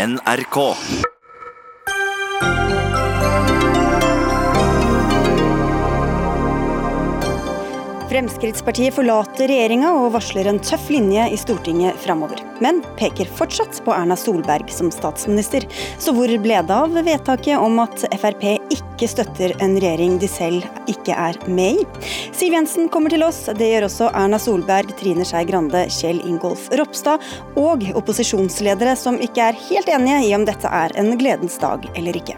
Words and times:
NRK. 0.00 0.58
Fremskrittspartiet 8.08 8.94
forlater 8.96 9.50
regjeringa 9.50 9.90
og 9.92 10.14
varsler 10.14 10.48
en 10.48 10.60
tøff 10.64 10.88
linje 10.88 11.26
i 11.34 11.36
Stortinget 11.40 12.00
framover. 12.00 12.40
Men 12.64 12.80
peker 12.96 13.28
fortsatt 13.28 13.82
på 13.84 13.92
Erna 13.92 14.16
Solberg 14.16 14.72
som 14.72 14.88
statsminister. 14.94 15.68
Så 16.00 16.16
hvor 16.16 16.32
ble 16.42 16.62
det 16.64 16.80
av 16.80 16.96
vedtaket 16.96 17.60
om 17.60 17.76
at 17.84 18.08
Frp 18.16 18.46
ikke 19.00 19.14
støtter 19.14 19.54
en 19.64 19.78
regjering 19.80 20.18
de 20.20 20.28
selv 20.28 20.66
ikke 20.90 21.14
er 21.16 21.38
med 21.48 21.80
i? 21.80 22.08
Siv 22.36 22.52
Jensen 22.52 22.90
kommer 22.92 23.12
til 23.12 23.24
oss. 23.24 23.46
Det 23.56 23.70
gjør 23.70 23.86
også 23.86 24.10
Erna 24.12 24.36
Solberg, 24.36 24.92
Trine 25.00 25.24
Skei 25.24 25.46
Grande, 25.48 25.86
Kjell 25.88 26.20
Ingolf 26.28 26.66
Ropstad 26.76 27.24
og 27.56 27.86
opposisjonsledere 27.96 28.92
som 29.00 29.16
ikke 29.24 29.48
er 29.48 29.64
helt 29.70 29.88
enige 29.88 30.20
i 30.28 30.36
om 30.36 30.44
dette 30.44 30.68
er 30.68 30.92
en 31.00 31.14
gledens 31.16 31.56
dag 31.62 31.88
eller 31.96 32.20
ikke. 32.20 32.36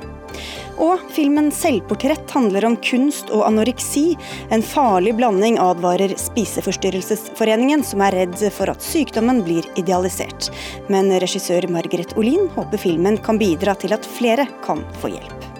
Og 0.78 1.02
filmen 1.12 1.50
'Selvportrett' 1.50 2.30
handler 2.30 2.64
om 2.64 2.76
kunst 2.76 3.30
og 3.30 3.44
anoreksi. 3.46 4.16
En 4.50 4.62
farlig 4.62 5.16
blanding, 5.18 5.58
advarer 5.58 6.14
Spiseforstyrrelsesforeningen, 6.16 7.84
som 7.84 8.00
er 8.00 8.22
redd 8.22 8.38
for 8.54 8.70
at 8.70 8.82
sykdommen 8.82 9.42
blir 9.44 9.66
idealisert. 9.76 10.50
Men 10.88 11.10
regissør 11.10 11.68
Margaret 11.68 12.16
Olin 12.16 12.48
håper 12.54 12.78
filmen 12.78 13.18
kan 13.18 13.38
bidra 13.38 13.74
til 13.74 13.92
at 13.92 14.06
flere 14.06 14.46
kan 14.64 14.86
få 15.02 15.12
hjelp. 15.18 15.51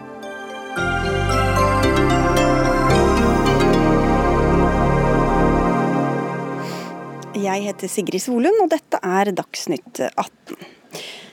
Jeg 7.42 7.64
heter 7.64 7.90
Sigrid 7.90 8.22
Solund, 8.22 8.60
og 8.62 8.70
dette 8.70 9.00
er 9.02 9.32
Dagsnytt 9.34 9.98
18. 10.06 10.58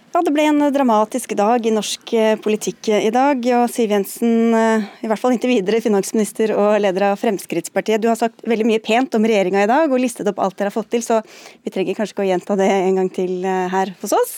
Ja, 0.10 0.24
Det 0.26 0.32
ble 0.34 0.42
en 0.50 0.64
dramatisk 0.74 1.36
dag 1.38 1.66
i 1.70 1.72
norsk 1.74 2.14
eh, 2.18 2.36
politikk 2.42 2.88
i 2.90 3.12
dag. 3.14 3.44
og 3.60 3.68
Siv 3.70 3.92
Jensen, 3.94 4.56
eh, 4.58 4.88
i 5.06 5.10
hvert 5.10 5.22
fall 5.22 5.36
inntil 5.36 5.52
videre 5.54 5.78
finansminister 5.86 6.50
og 6.56 6.80
leder 6.82 7.12
av 7.12 7.20
Fremskrittspartiet. 7.22 8.02
Du 8.02 8.08
har 8.10 8.18
sagt 8.18 8.42
veldig 8.42 8.66
mye 8.66 8.82
pent 8.82 9.14
om 9.14 9.28
regjeringa 9.30 9.68
i 9.68 9.70
dag 9.70 9.86
og 9.86 10.02
listet 10.02 10.26
opp 10.32 10.42
alt 10.42 10.58
dere 10.58 10.72
har 10.72 10.78
fått 10.80 10.90
til, 10.96 11.06
så 11.06 11.20
vi 11.62 11.70
trenger 11.70 11.94
kanskje 11.94 12.16
ikke 12.16 12.26
å 12.26 12.30
gjenta 12.32 12.58
det 12.58 12.72
en 12.72 12.98
gang 12.98 13.14
til 13.14 13.46
eh, 13.46 13.70
her 13.70 13.94
hos 14.02 14.18
oss. 14.18 14.34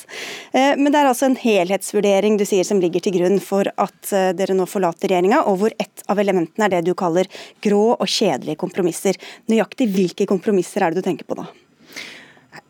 Men 0.51 0.91
det 0.91 0.99
er 0.99 1.07
altså 1.07 1.29
en 1.29 1.39
helhetsvurdering 1.39 2.35
du 2.35 2.43
sier 2.43 2.67
som 2.67 2.83
ligger 2.83 2.99
til 2.99 3.15
grunn 3.15 3.39
for 3.39 3.71
at 3.79 4.11
dere 4.35 4.57
nå 4.57 4.67
forlater 4.67 5.07
regjeringa, 5.07 5.45
og 5.47 5.61
hvor 5.61 5.79
ett 5.79 6.03
av 6.11 6.19
elementene 6.19 6.67
er 6.67 6.75
det 6.75 6.83
du 6.89 6.93
kaller 6.99 7.31
grå 7.63 7.95
og 7.95 8.07
kjedelige 8.11 8.59
kompromisser. 8.59 9.15
Nøyaktig 9.47 9.87
hvilke 9.95 10.27
kompromisser 10.27 10.83
er 10.83 10.91
det 10.91 10.99
du 10.99 11.07
tenker 11.07 11.29
på 11.29 11.39
da? 11.39 11.47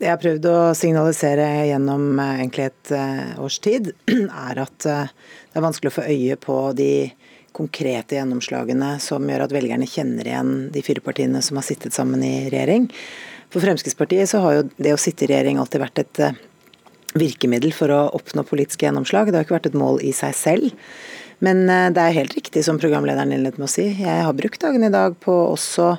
Det 0.02 0.08
jeg 0.08 0.16
har 0.16 0.22
prøvd 0.24 0.46
å 0.50 0.60
signalisere 0.74 1.44
gjennom 1.70 2.18
eh, 2.18 2.40
egentlig 2.40 2.64
et 2.72 2.92
eh, 2.98 3.36
års 3.38 3.60
tid, 3.62 3.92
er 4.50 4.62
at 4.64 4.88
eh, 4.90 5.12
det 5.52 5.60
er 5.60 5.66
vanskelig 5.68 5.92
å 5.92 5.94
få 6.00 6.06
øye 6.10 6.38
på 6.42 6.56
de 6.74 6.94
konkrete 7.54 8.18
gjennomslagene 8.18 8.96
som 9.04 9.30
gjør 9.30 9.44
at 9.46 9.54
velgerne 9.54 9.86
kjenner 9.86 10.26
igjen 10.26 10.56
de 10.74 10.82
fire 10.82 11.06
partiene 11.06 11.44
som 11.46 11.60
har 11.60 11.68
sittet 11.68 11.94
sammen 11.94 12.26
i 12.26 12.48
regjering. 12.50 12.90
For 13.54 13.62
Fremskrittspartiet 13.62 14.32
så 14.32 14.42
har 14.42 14.58
jo 14.58 14.66
det 14.82 14.96
å 14.96 15.02
sitte 15.04 15.28
i 15.28 15.30
regjering 15.36 15.62
alltid 15.62 15.84
vært 15.86 16.02
et 16.02 16.24
virkemiddel 17.22 17.76
for 17.76 17.94
å 17.94 18.02
oppnå 18.18 18.42
politiske 18.50 18.88
gjennomslag. 18.88 19.30
Det 19.30 19.38
har 19.38 19.46
ikke 19.46 19.60
vært 19.60 19.70
et 19.70 19.82
mål 19.84 20.02
i 20.02 20.16
seg 20.18 20.34
selv. 20.34 20.82
Men 21.42 21.66
det 21.66 22.02
er 22.02 22.14
helt 22.20 22.36
riktig 22.38 22.62
som 22.68 22.78
programlederen 22.78 23.34
innledet 23.34 23.58
med 23.58 23.66
å 23.66 23.72
si. 23.72 23.88
Jeg 23.98 24.26
har 24.28 24.36
brukt 24.38 24.62
dagen 24.62 24.86
i 24.86 24.94
dag 24.94 25.16
på 25.24 25.34
også 25.52 25.96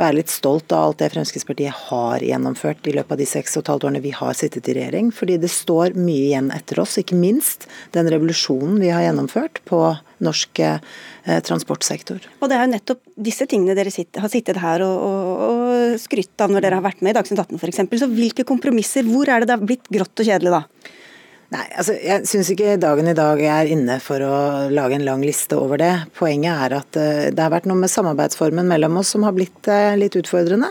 være 0.00 0.18
litt 0.20 0.32
stolt 0.32 0.72
av 0.72 0.88
alt 0.88 1.00
det 1.02 1.10
Fremskrittspartiet 1.12 1.76
har 1.88 2.22
gjennomført 2.24 2.88
i 2.88 2.94
løpet 2.96 3.14
av 3.14 3.20
de 3.20 3.26
seks 3.28 3.56
og 3.56 3.64
et 3.64 3.70
halvt 3.72 3.86
årene 3.88 4.02
vi 4.04 4.12
har 4.16 4.36
sittet 4.36 4.68
i 4.70 4.76
regjering. 4.78 5.10
Fordi 5.14 5.36
det 5.42 5.50
står 5.52 5.96
mye 5.98 6.28
igjen 6.30 6.50
etter 6.54 6.80
oss, 6.82 6.96
ikke 7.00 7.18
minst 7.18 7.66
den 7.96 8.08
revolusjonen 8.12 8.78
vi 8.80 8.92
har 8.92 9.04
gjennomført 9.06 9.60
på 9.68 9.82
norsk 10.24 10.62
eh, 10.64 10.78
transportsektor. 11.46 12.24
Og 12.40 12.50
Det 12.50 12.56
er 12.56 12.66
jo 12.66 12.72
nettopp 12.74 13.02
disse 13.30 13.48
tingene 13.50 13.76
dere 13.78 13.92
sitter, 13.94 14.24
har 14.24 14.32
sittet 14.32 14.60
her 14.62 14.84
og, 14.86 14.96
og, 15.10 15.44
og 15.50 16.00
skrytt 16.00 16.44
av 16.44 16.52
når 16.52 16.66
dere 16.66 16.80
har 16.80 16.86
vært 16.86 17.04
med 17.04 17.14
i 17.14 17.18
Dagsnytt 17.20 17.44
18 17.44 17.60
f.eks. 17.60 17.84
Så 18.00 18.10
hvilke 18.12 18.48
kompromisser, 18.48 19.06
hvor 19.08 19.28
er 19.28 19.40
det 19.40 19.50
det 19.50 19.58
har 19.58 19.68
blitt 19.68 19.92
grått 19.92 20.24
og 20.24 20.32
kjedelig 20.32 20.56
da? 20.56 20.64
Nei, 21.50 21.64
altså 21.74 21.96
jeg 21.98 22.28
syns 22.30 22.48
ikke 22.52 22.76
dagen 22.78 23.10
i 23.10 23.16
dag 23.16 23.40
er 23.42 23.70
inne 23.72 23.96
for 24.02 24.22
å 24.22 24.34
lage 24.70 24.94
en 24.94 25.06
lang 25.06 25.22
liste 25.26 25.56
over 25.58 25.80
det. 25.82 25.92
Poenget 26.14 26.66
er 26.66 26.76
at 26.78 26.98
uh, 27.00 27.24
det 27.34 27.42
har 27.42 27.50
vært 27.50 27.66
noe 27.66 27.80
med 27.80 27.90
samarbeidsformen 27.90 28.70
mellom 28.70 29.00
oss 29.00 29.10
som 29.16 29.26
har 29.26 29.34
blitt 29.34 29.66
uh, 29.66 29.96
litt 29.98 30.14
utfordrende. 30.20 30.70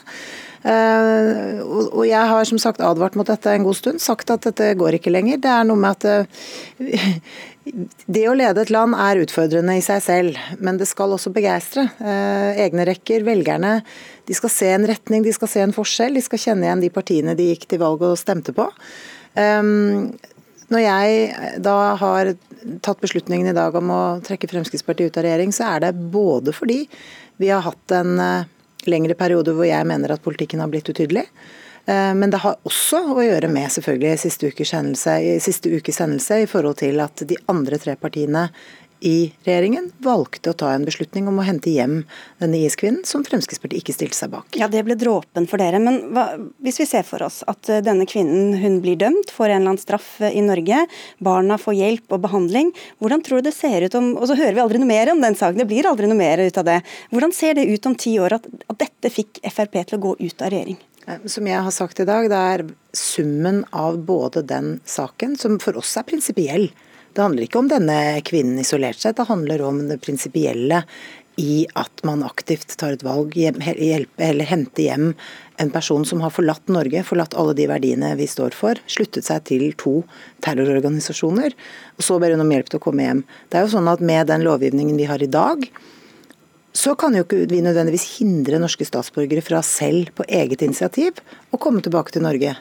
Uh, 0.64 1.60
og, 1.64 2.02
jeg 2.08 2.32
har 2.32 2.48
som 2.48 2.60
sagt 2.60 2.84
advart 2.84 3.20
mot 3.20 3.28
dette 3.28 3.52
en 3.52 3.68
god 3.68 3.80
stund, 3.80 4.00
sagt 4.04 4.32
at 4.32 4.48
dette 4.48 4.72
går 4.80 4.98
ikke 5.02 5.12
lenger. 5.12 5.44
Det 5.44 5.52
er 5.52 5.68
noe 5.68 5.84
med 5.84 6.00
at 6.00 6.32
det 8.16 8.26
å 8.32 8.38
lede 8.40 8.64
et 8.64 8.72
land 8.72 8.96
er 8.96 9.24
utfordrende 9.26 9.76
i 9.76 9.84
seg 9.84 10.00
selv, 10.08 10.42
men 10.64 10.80
det 10.80 10.88
skal 10.88 11.12
også 11.16 11.36
begeistre. 11.36 11.90
egne 12.00 12.88
rekker, 12.88 13.28
velgerne, 13.28 13.82
de 14.32 14.40
skal 14.40 14.56
se 14.56 14.74
en 14.78 14.88
retning, 14.88 15.28
de 15.28 15.36
skal 15.36 15.52
se 15.52 15.68
en 15.68 15.76
forskjell. 15.76 16.16
De 16.16 16.24
skal 16.24 16.46
kjenne 16.48 16.70
igjen 16.70 16.88
de 16.88 16.96
partiene 16.96 17.36
de 17.36 17.52
gikk 17.52 17.68
til 17.68 17.84
valg 17.84 18.08
og 18.08 18.20
stemte 18.20 18.56
på. 18.56 18.72
Um, 19.36 20.12
når 20.70 20.84
jeg 20.84 21.62
da 21.66 21.78
har 22.00 22.34
tatt 22.86 23.02
beslutningen 23.02 23.50
i 23.50 23.56
dag 23.58 23.76
om 23.80 23.92
å 23.94 24.02
trekke 24.26 24.50
Fremskrittspartiet 24.52 25.10
ut 25.10 25.20
av 25.20 25.26
regjering, 25.26 25.54
så 25.56 25.72
er 25.76 25.88
det 25.88 25.96
både 26.14 26.54
fordi 26.54 26.84
vi 27.40 27.50
har 27.50 27.64
hatt 27.66 27.96
en 27.96 28.20
eh, 28.22 28.50
lengre 28.90 29.16
periode 29.18 29.56
hvor 29.56 29.68
jeg 29.68 29.88
mener 29.88 30.14
at 30.14 30.24
politikken 30.24 30.62
har 30.62 30.70
blitt 30.72 30.90
utydelig. 30.92 31.26
Eh, 31.90 32.12
men 32.16 32.30
det 32.30 32.42
har 32.44 32.60
også 32.68 33.02
å 33.16 33.24
gjøre 33.24 33.50
med 33.52 33.72
selvfølgelig 33.74 34.22
siste 34.26 34.52
ukes 34.52 34.76
hendelse, 34.76 35.16
siste 35.42 35.72
ukes 35.74 36.02
hendelse 36.04 36.44
i 36.44 36.50
forhold 36.50 36.82
til 36.84 37.02
at 37.04 37.26
de 37.30 37.40
andre 37.52 37.80
tre 37.82 37.96
partiene 38.00 38.50
i 39.00 39.32
regjeringen 39.46 39.90
valgte 40.04 40.52
å 40.52 40.58
ta 40.58 40.72
en 40.74 40.86
beslutning 40.88 41.28
om 41.30 41.40
å 41.40 41.46
hente 41.48 41.72
hjem 41.72 42.02
denne 42.42 42.60
IS-kvinnen, 42.60 43.06
som 43.08 43.24
Fremskrittspartiet 43.28 43.84
ikke 43.84 43.96
stilte 43.96 44.18
seg 44.18 44.34
bak. 44.34 44.58
Ja, 44.60 44.68
Det 44.68 44.84
ble 44.88 44.98
dråpen 45.00 45.48
for 45.50 45.62
dere. 45.62 45.80
Men 45.84 46.02
hva, 46.16 46.26
hvis 46.64 46.82
vi 46.82 46.88
ser 46.90 47.06
for 47.08 47.24
oss 47.26 47.42
at 47.50 47.70
eh, 47.72 47.84
denne 47.86 48.08
kvinnen 48.10 48.58
hun 48.60 48.80
blir 48.84 49.00
dømt, 49.00 49.32
får 49.32 49.50
en 49.50 49.56
eller 49.56 49.74
annen 49.74 49.82
straff 49.82 50.12
eh, 50.22 50.36
i 50.36 50.44
Norge, 50.46 50.84
barna 51.24 51.60
får 51.62 51.80
hjelp 51.80 52.18
og 52.18 52.24
behandling, 52.28 52.74
hvordan 53.00 53.24
tror 53.26 53.40
du 53.40 53.50
det 53.50 53.56
ser 53.56 53.88
ut 53.88 53.96
om 53.96 54.12
Og 54.20 54.28
så 54.30 54.38
hører 54.38 54.58
vi 54.58 54.64
aldri 54.64 54.82
noe 54.82 54.90
mer 54.90 55.14
om 55.14 55.24
den 55.24 55.38
saken, 55.38 55.60
det 55.62 55.70
blir 55.70 55.88
aldri 55.88 56.10
noe 56.10 56.20
mer 56.20 56.42
ut 56.44 56.60
av 56.60 56.68
det. 56.68 56.80
Hvordan 57.14 57.34
ser 57.36 57.56
det 57.58 57.70
ut 57.70 57.88
om 57.88 57.96
ti 57.96 58.18
år 58.20 58.40
at, 58.40 58.48
at 58.68 58.84
dette 58.84 59.14
fikk 59.14 59.42
Frp 59.50 59.80
til 59.80 60.00
å 60.00 60.04
gå 60.10 60.16
ut 60.20 60.44
av 60.44 60.52
regjering? 60.54 60.80
Eh, 61.10 61.26
som 61.26 61.48
jeg 61.48 61.64
har 61.66 61.74
sagt 61.74 62.00
i 62.00 62.08
dag, 62.08 62.30
det 62.32 62.44
er 62.54 62.66
summen 62.96 63.64
av 63.72 64.00
både 64.06 64.44
den 64.46 64.78
saken, 64.86 65.38
som 65.40 65.60
for 65.64 65.78
oss 65.80 65.96
er 66.00 66.08
prinsipiell, 66.08 66.70
det 67.14 67.24
handler 67.24 67.46
ikke 67.46 67.62
om 67.62 67.70
denne 67.72 67.98
kvinnen 68.28 68.60
isolert 68.62 69.00
sett, 69.02 69.18
det 69.18 69.30
handler 69.30 69.64
om 69.66 69.82
det 69.90 70.00
prinsipielle 70.04 70.84
i 71.40 71.64
at 71.80 72.02
man 72.04 72.24
aktivt 72.28 72.74
tar 72.80 72.98
et 72.98 73.04
valg, 73.06 73.36
hjelpe 73.38 74.26
eller 74.26 74.48
hente 74.50 74.84
hjem 74.84 75.14
en 75.60 75.72
person 75.72 76.04
som 76.08 76.20
har 76.24 76.34
forlatt 76.36 76.72
Norge, 76.72 77.04
forlatt 77.08 77.36
alle 77.40 77.56
de 77.56 77.68
verdiene 77.70 78.12
vi 78.20 78.28
står 78.28 78.56
for, 78.56 78.80
sluttet 78.92 79.28
seg 79.28 79.46
til 79.48 79.70
to 79.80 80.02
terrororganisasjoner, 80.44 81.56
og 81.96 82.06
så 82.06 82.20
ber 82.20 82.36
hun 82.36 82.44
om 82.44 82.52
hjelp 82.52 82.72
til 82.72 82.82
å 82.82 82.84
komme 82.84 83.08
hjem. 83.08 83.24
Det 83.48 83.60
er 83.60 83.66
jo 83.66 83.74
sånn 83.78 83.88
at 83.92 84.04
Med 84.10 84.28
den 84.28 84.44
lovgivningen 84.48 85.00
vi 85.00 85.08
har 85.08 85.24
i 85.24 85.32
dag, 85.32 85.64
så 86.76 86.94
kan 86.96 87.16
jo 87.16 87.24
ikke 87.26 87.48
vi 87.50 87.64
nødvendigvis 87.66 88.20
hindre 88.20 88.60
norske 88.62 88.86
statsborgere 88.88 89.44
fra 89.44 89.62
selv 89.66 90.12
på 90.16 90.28
eget 90.28 90.62
initiativ 90.66 91.20
å 91.52 91.60
komme 91.62 91.82
tilbake 91.84 92.14
til 92.14 92.24
Norge. 92.24 92.56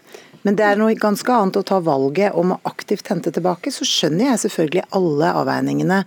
Men 0.49 0.57
det 0.57 0.65
er 0.65 0.79
noe 0.81 0.95
ganske 0.97 1.29
annet 1.29 1.59
å 1.61 1.63
ta 1.69 1.77
valget 1.85 2.33
om 2.33 2.55
å 2.55 2.57
aktivt 2.71 3.11
hente 3.13 3.29
tilbake. 3.37 3.69
Så 3.69 3.85
skjønner 3.85 4.31
jeg 4.31 4.41
selvfølgelig 4.47 4.87
alle 4.97 5.33
avveiningene 5.43 5.99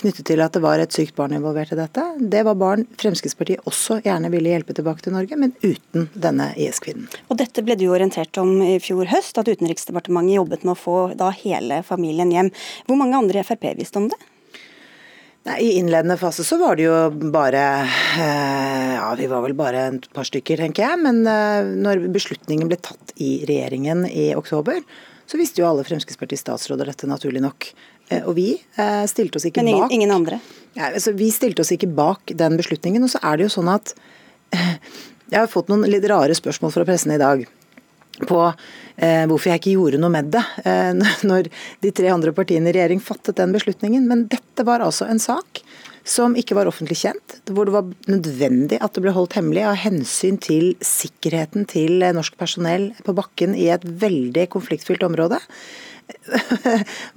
knyttet 0.00 0.24
til 0.30 0.40
at 0.40 0.56
det 0.56 0.62
var 0.64 0.80
et 0.80 0.96
sykt 0.96 1.12
barn 1.18 1.34
involvert 1.36 1.74
i 1.74 1.76
dette. 1.76 2.06
Det 2.16 2.40
var 2.48 2.56
barn 2.56 2.86
Fremskrittspartiet 2.96 3.68
også 3.68 3.98
gjerne 4.06 4.32
ville 4.32 4.48
hjelpe 4.48 4.72
tilbake 4.78 5.04
til 5.04 5.12
Norge, 5.12 5.36
men 5.36 5.52
uten 5.60 6.08
denne 6.16 6.48
IS-kvinnen. 6.56 7.04
Og 7.28 7.36
Dette 7.42 7.60
ble 7.66 7.76
du 7.76 7.84
orientert 7.92 8.40
om 8.40 8.54
i 8.64 8.78
fjor 8.80 9.12
høst, 9.12 9.36
at 9.36 9.52
Utenriksdepartementet 9.52 10.38
jobbet 10.40 10.64
med 10.64 10.72
å 10.72 10.82
få 10.86 10.98
da 11.20 11.28
hele 11.44 11.84
familien 11.84 12.32
hjem. 12.32 12.48
Hvor 12.88 12.96
mange 12.96 13.20
andre 13.20 13.44
i 13.44 13.50
Frp 13.50 13.74
visste 13.76 14.00
om 14.00 14.08
det? 14.08 14.16
Nei, 15.42 15.60
I 15.60 15.70
innledende 15.78 16.16
fase 16.16 16.44
så 16.44 16.56
var 16.60 16.76
det 16.78 16.84
jo 16.86 16.96
bare 17.34 17.62
eh, 17.82 18.92
Ja, 18.94 19.08
vi 19.18 19.26
var 19.26 19.42
vel 19.42 19.56
bare 19.58 19.86
et 19.88 20.04
par 20.14 20.26
stykker, 20.28 20.60
tenker 20.62 20.84
jeg. 20.86 21.00
Men 21.02 21.24
eh, 21.26 21.70
når 21.82 22.04
beslutningen 22.14 22.70
ble 22.70 22.78
tatt 22.78 23.14
i 23.18 23.40
regjeringen 23.48 24.04
i 24.06 24.30
oktober, 24.38 24.78
så 25.26 25.40
visste 25.40 25.62
jo 25.62 25.66
alle 25.66 25.86
Fremskrittspartiets 25.86 26.44
statsråder 26.46 26.92
dette, 26.92 27.10
naturlig 27.10 27.42
nok. 27.42 27.72
Eh, 28.08 28.22
og 28.22 28.36
vi 28.38 28.52
stilte 29.10 29.40
oss 29.40 29.48
ikke 29.50 29.64
Men 29.64 29.72
ingen, 29.72 29.86
bak 29.88 29.96
ingen 29.98 30.14
andre? 30.14 30.38
Ja, 30.76 30.92
altså, 30.92 31.14
vi 31.18 31.32
stilte 31.34 31.66
oss 31.66 31.74
ikke 31.74 31.90
bak 31.90 32.36
den 32.38 32.54
beslutningen. 32.60 33.02
Og 33.02 33.10
så 33.10 33.22
er 33.26 33.40
det 33.40 33.48
jo 33.48 33.56
sånn 33.58 33.72
at 33.72 33.96
Jeg 34.52 35.38
har 35.40 35.50
fått 35.50 35.70
noen 35.72 35.88
litt 35.88 36.04
rare 36.06 36.34
spørsmål 36.36 36.74
fra 36.74 36.86
pressen 36.86 37.14
i 37.14 37.20
dag 37.20 37.46
på 38.28 38.40
eh, 38.96 39.24
hvorfor 39.28 39.52
jeg 39.52 39.62
ikke 39.62 39.76
gjorde 39.76 40.00
noe 40.02 40.12
med 40.12 40.32
det 40.34 40.42
eh, 40.68 40.92
når 41.28 41.48
de 41.84 41.94
tre 41.94 42.12
andre 42.12 42.34
partiene 42.36 42.70
i 42.70 42.76
regjering 42.76 43.02
fattet 43.02 43.38
den 43.40 43.54
beslutningen. 43.54 44.06
Men 44.08 44.26
dette 44.32 44.66
var 44.68 44.84
altså 44.84 45.08
en 45.08 45.22
sak 45.22 45.62
som 46.02 46.34
ikke 46.34 46.56
var 46.58 46.66
offentlig 46.66 46.98
kjent, 47.04 47.36
hvor 47.54 47.68
det 47.68 47.76
var 47.76 47.90
nødvendig 48.10 48.80
at 48.82 48.96
det 48.96 49.04
ble 49.04 49.14
holdt 49.14 49.36
hemmelig 49.38 49.62
av 49.70 49.78
hensyn 49.84 50.38
til 50.42 50.72
sikkerheten 50.82 51.68
til 51.70 52.02
norsk 52.16 52.34
personell 52.40 52.90
på 53.06 53.14
bakken 53.14 53.54
i 53.54 53.68
et 53.70 53.86
veldig 53.86 54.48
konfliktfylt 54.50 55.06
område. 55.06 55.38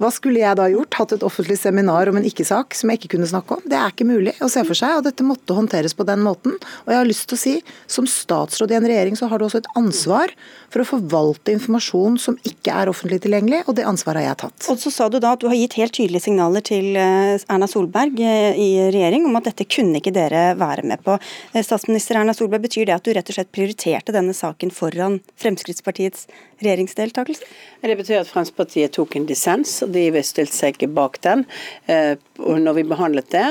Hva 0.00 0.10
skulle 0.14 0.42
jeg 0.42 0.58
da 0.58 0.68
gjort? 0.72 0.96
Hatt 0.98 1.14
et 1.16 1.24
offentlig 1.26 1.58
seminar 1.60 2.10
om 2.10 2.18
en 2.18 2.26
ikke-sak 2.26 2.76
som 2.76 2.90
jeg 2.90 3.00
ikke 3.00 3.14
kunne 3.16 3.28
snakke 3.30 3.58
om? 3.58 3.64
Det 3.66 3.78
er 3.78 3.92
ikke 3.92 4.08
mulig 4.08 4.34
å 4.42 4.50
se 4.52 4.62
for 4.66 4.78
seg, 4.78 4.98
og 4.98 5.06
dette 5.06 5.26
måtte 5.26 5.56
håndteres 5.56 5.96
på 5.96 6.06
den 6.08 6.22
måten. 6.24 6.56
Og 6.84 6.92
jeg 6.92 7.00
har 7.00 7.08
lyst 7.08 7.28
til 7.30 7.38
å 7.38 7.42
si, 7.42 7.54
som 7.90 8.08
statsråd 8.10 8.74
i 8.74 8.78
en 8.78 8.88
regjering 8.88 9.18
så 9.18 9.30
har 9.30 9.40
du 9.40 9.46
også 9.46 9.62
et 9.62 9.70
ansvar 9.78 10.32
for 10.72 10.82
å 10.82 10.88
forvalte 10.88 11.54
informasjon 11.54 12.18
som 12.20 12.38
ikke 12.48 12.74
er 12.74 12.90
offentlig 12.90 13.20
tilgjengelig, 13.24 13.62
og 13.66 13.78
det 13.78 13.86
ansvaret 13.88 14.22
har 14.22 14.32
jeg 14.32 14.40
tatt. 14.44 14.68
Og 14.72 14.80
så 14.82 14.92
sa 14.92 15.08
du 15.12 15.18
da 15.22 15.34
at 15.36 15.42
du 15.42 15.48
har 15.50 15.58
gitt 15.58 15.78
helt 15.80 15.94
tydelige 15.96 16.26
signaler 16.26 16.64
til 16.66 16.98
eh, 16.98 17.36
Erna 17.52 17.68
Solberg 17.70 18.20
eh, 18.20 18.58
i 18.60 18.68
regjering 18.90 19.28
om 19.28 19.38
at 19.38 19.50
dette 19.50 19.68
kunne 19.70 20.00
ikke 20.00 20.14
dere 20.16 20.48
være 20.58 20.86
med 20.88 21.02
på. 21.06 21.18
Eh, 21.52 21.64
statsminister 21.66 22.20
Erna 22.20 22.34
Solberg, 22.36 22.66
betyr 22.66 22.88
det 22.88 22.96
at 22.96 23.06
du 23.06 23.14
rett 23.16 23.30
og 23.32 23.38
slett 23.38 23.52
prioriterte 23.54 24.14
denne 24.14 24.34
saken 24.36 24.72
foran 24.74 25.20
Fremskrittspartiets 25.40 26.26
regjeringsdeltakelse? 26.62 27.46
Det 27.82 27.96
betyr 27.98 28.20
at 28.22 28.30
Fremskrittspartiet 28.30 28.85
tok 28.94 29.16
en 29.16 29.26
dissens, 29.28 29.78
og 29.84 29.92
de 29.94 30.22
stilte 30.22 30.54
seg 30.54 30.76
ikke 30.76 30.92
bak 30.96 31.20
den 31.26 31.46
når 31.86 32.76
vi 32.78 32.84
behandlet 32.88 33.30
det. 33.32 33.46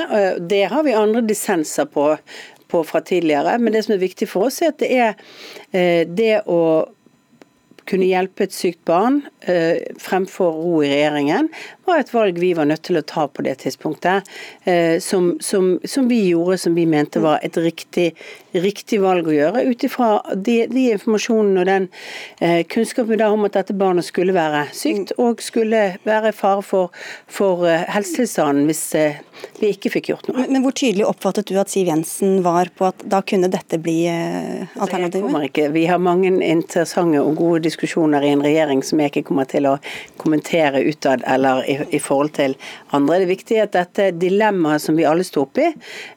Det 0.50 0.64
har 0.72 0.84
vi 0.86 0.94
andre 0.96 1.22
dissenser 1.26 1.88
på, 1.90 2.08
på 2.72 2.82
fra 2.86 3.00
tidligere, 3.04 3.56
men 3.58 3.74
det 3.74 3.84
som 3.86 3.96
er 3.96 4.02
viktig 4.02 4.28
for 4.30 4.48
oss, 4.48 4.60
er 4.62 4.74
at 4.74 4.80
det 4.82 4.90
er 4.96 6.06
det 6.06 6.32
å 6.46 6.60
kunne 7.88 8.08
hjelpe 8.08 8.46
et 8.46 8.54
sykt 8.54 8.82
barn 8.88 9.20
eh, 9.46 9.82
fremfor 10.02 10.54
ro 10.58 10.80
i 10.84 10.90
regjeringen, 10.90 11.48
var 11.86 12.02
et 12.02 12.10
valg 12.14 12.38
vi 12.42 12.50
var 12.58 12.66
nødt 12.66 12.82
til 12.88 12.98
å 12.98 13.04
ta 13.06 13.26
på 13.30 13.44
det 13.46 13.56
tidspunktet. 13.62 14.26
Eh, 14.66 14.98
som, 15.02 15.36
som, 15.44 15.76
som, 15.86 16.08
vi 16.10 16.20
gjorde, 16.32 16.58
som 16.58 16.74
vi 16.74 16.86
mente 16.90 17.22
var 17.22 17.38
et 17.46 17.56
riktig, 17.60 18.08
riktig 18.56 19.00
valg 19.04 19.28
å 19.30 19.36
gjøre, 19.36 19.64
ut 19.70 19.86
ifra 19.86 20.10
de, 20.34 20.58
de 20.72 20.88
informasjonen 20.96 21.62
og 21.62 21.68
den 21.70 21.88
eh, 22.40 22.62
kunnskapen 22.70 23.20
da 23.20 23.30
om 23.32 23.46
at 23.46 23.58
dette 23.58 23.76
barnet 23.76 24.08
skulle 24.08 24.34
være 24.36 24.66
sykt 24.76 25.14
og 25.22 25.44
skulle 25.44 25.84
være 26.06 26.32
i 26.32 26.36
fare 26.36 26.64
for, 26.66 26.94
for 27.30 27.66
helsetilstanden 27.66 28.66
hvis 28.66 28.84
vi 29.60 29.70
ikke 29.72 29.92
fikk 29.94 30.10
gjort 30.10 30.28
noe. 30.28 30.40
Men, 30.40 30.56
men, 30.56 30.64
hvor 30.64 30.74
tydelig 30.76 31.06
oppfattet 31.06 31.48
du 31.48 31.56
at 31.60 31.70
Siv 31.72 31.88
Jensen 31.90 32.40
var 32.44 32.70
på 32.76 32.88
at 32.88 33.04
da 33.06 33.22
kunne 33.26 33.50
dette 33.52 33.78
bli 33.82 33.98
uh, 34.10 34.66
alternativet? 34.82 35.60
Vi 35.74 35.86
har 35.88 36.02
mange 36.02 36.32
interessante 36.32 37.22
og 37.22 37.36
gode 37.38 37.62
diskusjoner 37.66 37.75
i 37.82 38.32
en 38.32 38.42
regjering 38.42 38.82
som 38.82 39.00
jeg 39.00 39.12
ikke 39.12 39.28
kommer 39.30 39.44
til 39.44 39.66
å 39.66 39.78
kommentere 40.16 40.82
utad 40.82 41.22
eller 41.26 41.64
i 41.68 41.76
i, 41.90 42.00
forhold 42.00 42.32
til 42.36 42.56
andre. 42.94 43.18
Det 43.20 43.26
er 43.26 43.30
viktig 43.30 43.60
at 43.62 43.74
dette 43.76 44.08
dilemmaet 44.16 44.82
som 44.82 44.96
vi 44.98 45.06
alle 45.08 45.24
sto 45.26 45.44
oppi, 45.46 45.68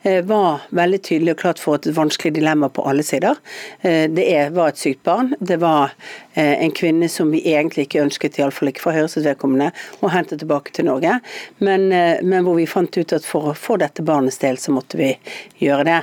eh, 0.03 0.21
var 0.25 0.65
veldig 0.75 1.01
tydelig 1.05 1.35
og 1.35 1.41
klart 1.43 1.61
for 1.61 1.79
et 1.79 1.89
vanskelig 1.95 2.33
dilemma 2.37 2.69
på 2.69 2.85
alle 2.87 3.03
sider. 3.03 3.39
Eh, 3.81 4.07
det 4.09 4.53
var 4.55 4.69
et 4.69 4.81
sykt 4.81 5.03
barn. 5.03 5.33
Det 5.39 5.59
var 5.59 5.93
en 6.39 6.73
kvinne 6.75 7.09
som 7.11 7.31
vi 7.33 7.41
egentlig 7.51 7.87
ikke 7.87 8.03
ønsket, 8.03 8.39
iallfall 8.39 8.71
ikke 8.71 8.83
for 8.85 8.95
Høyres 8.95 9.17
vedkommende, 9.19 9.71
å 9.99 10.11
hente 10.13 10.37
tilbake 10.39 10.73
til 10.75 10.87
Norge. 10.89 11.19
Men, 11.59 11.87
men, 11.89 12.37
hvor 12.45 12.57
vi 12.57 12.67
fant 12.69 12.95
ut 12.97 13.15
at 13.15 13.27
for 13.27 13.51
å 13.51 13.55
få 13.57 13.77
dette 13.81 14.05
barnets 14.05 14.39
del, 14.41 14.59
så 14.61 14.73
måtte 14.75 14.99
vi 14.99 15.11
gjøre 15.59 15.85
det. 15.87 15.99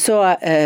Så 0.00 0.16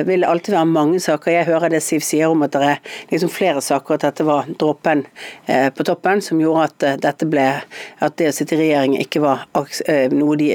vil 0.07 0.23
det 0.23 0.31
alltid 0.31 0.55
være 0.55 0.71
mange 0.71 1.01
saker. 1.03 1.35
Jeg 1.35 1.49
hører 1.51 1.73
det 1.73 1.83
Siv 1.85 2.05
sier 2.05 2.31
om 2.31 2.45
at 2.47 2.55
det 2.55 2.65
er 2.75 2.95
liksom 3.11 3.33
flere 3.33 3.63
saker, 3.65 3.99
at 3.99 4.07
dette 4.09 4.27
var 4.29 4.49
dråpen 4.61 5.05
på 5.47 5.89
toppen 5.89 6.23
som 6.25 6.41
gjorde 6.43 6.69
at 6.69 6.89
dette 7.03 7.29
ble 7.29 7.49
at 8.05 8.17
det 8.21 8.31
å 8.31 8.35
sitte 8.35 8.57
i 8.57 8.61
regjering 8.63 8.97
ikke 9.01 9.23
var 9.23 9.45
eh, 9.89 10.07
noe 10.13 10.37
de 10.39 10.51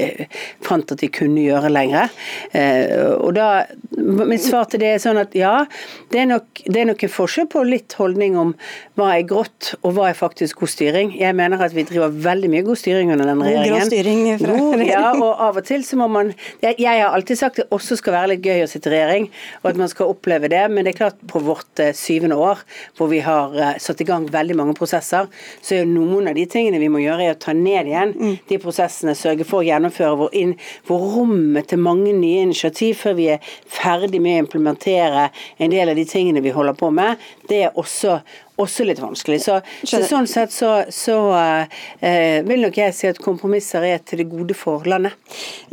fant 0.64 0.94
at 0.94 1.00
de 1.00 1.10
kunne 1.12 1.42
gjøre 1.42 1.72
lenger. 1.72 2.12
Eh, 2.52 3.12
og 3.14 3.34
da, 3.38 3.48
Mitt 3.94 4.42
svar 4.44 4.66
til 4.68 4.82
det 4.82 4.94
er 4.94 5.02
sånn 5.02 5.20
at 5.20 5.34
ja, 5.38 5.64
det 6.12 6.24
er 6.24 6.28
nok, 6.28 6.64
det 6.66 6.80
er 6.80 6.88
nok 6.90 7.04
en 7.06 7.12
forskjell 7.12 7.48
på 7.52 7.62
litt 7.66 7.94
holdning 7.98 8.38
om 8.40 8.53
hva 8.98 9.10
er 9.16 9.26
grått 9.28 9.72
og 9.80 9.96
hva 9.96 10.08
er 10.10 10.18
faktisk 10.18 10.62
god 10.62 10.72
styring. 10.72 11.14
Jeg 11.18 11.36
mener 11.36 11.62
at 11.64 11.74
vi 11.74 11.84
driver 11.86 12.12
veldig 12.24 12.50
mye 12.52 12.64
god 12.66 12.80
styring 12.80 13.12
under 13.14 13.28
denne 13.30 13.48
regjeringen. 13.48 13.80
God 13.80 13.90
styring 13.90 14.22
fra 14.40 14.58
god, 14.58 14.84
ja, 14.88 15.04
og 15.14 15.42
av 15.48 15.60
og 15.60 15.66
til 15.68 15.84
så 15.86 15.98
må 16.00 16.08
man 16.12 16.32
jeg, 16.62 16.76
jeg, 16.78 17.02
har 17.02 17.14
alltid 17.14 17.40
sagt 17.40 17.60
det 17.60 17.66
også 17.74 17.98
skal 18.00 18.16
være 18.16 18.32
litt 18.34 18.46
gøy 18.46 18.64
å 18.64 18.70
sitte 18.70 18.90
i 18.90 18.94
regjering, 18.94 19.28
og 19.62 19.70
at 19.72 19.80
man 19.80 19.90
skal 19.90 20.12
oppleve 20.12 20.50
det. 20.52 20.62
Men 20.72 20.86
det 20.86 20.94
er 20.94 21.00
klart 21.02 21.20
på 21.30 21.42
vårt 21.44 21.82
uh, 21.82 21.90
syvende 21.96 22.38
år, 22.40 22.62
hvor 22.98 23.10
vi 23.12 23.20
har 23.24 23.54
uh, 23.56 23.72
satt 23.82 24.02
i 24.02 24.08
gang 24.08 24.26
veldig 24.32 24.58
mange 24.58 24.76
prosesser, 24.78 25.28
så 25.60 25.76
er 25.76 25.84
jo 25.84 25.90
noen 25.90 26.30
av 26.30 26.38
de 26.38 26.46
tingene 26.50 26.80
vi 26.82 26.90
må 26.92 27.02
gjøre, 27.02 27.28
er 27.28 27.36
å 27.36 27.40
ta 27.40 27.54
ned 27.56 27.90
igjen 27.90 28.14
mm. 28.14 28.34
de 28.50 28.60
prosessene, 28.62 29.16
sørge 29.18 29.46
for 29.48 29.62
å 29.62 29.68
gjennomføre 29.68 30.14
hvor, 30.20 30.32
inn, 30.36 30.54
hvor 30.88 31.02
rommet 31.16 31.70
til 31.70 31.82
mange 31.82 32.14
nye 32.16 32.44
initiativ 32.46 33.00
før 33.02 33.18
vi 33.18 33.30
er 33.34 33.54
ferdig 33.70 34.20
med 34.22 34.38
å 34.38 34.44
implementere 34.44 35.28
en 35.58 35.72
del 35.72 35.92
av 35.92 35.98
de 35.98 36.06
tingene 36.08 36.42
vi 36.44 36.54
holder 36.54 36.76
på 36.78 36.90
med, 36.94 37.20
det 37.48 37.64
er 37.66 37.78
også 37.80 38.18
også 38.60 38.84
litt 38.86 39.00
vanskelig. 39.02 39.40
Så, 39.42 39.58
så 39.82 40.00
sånn 40.06 40.28
sett 40.30 40.52
så, 40.54 40.70
så 40.92 41.16
eh, 41.34 42.42
vil 42.46 42.62
nok 42.62 42.78
jeg 42.78 42.94
si 42.94 43.08
at 43.10 43.18
kompromisser 43.22 43.84
er 43.86 44.02
til 44.06 44.22
det 44.22 44.28
gode 44.30 44.54
for 44.58 44.86
landet. 44.88 45.16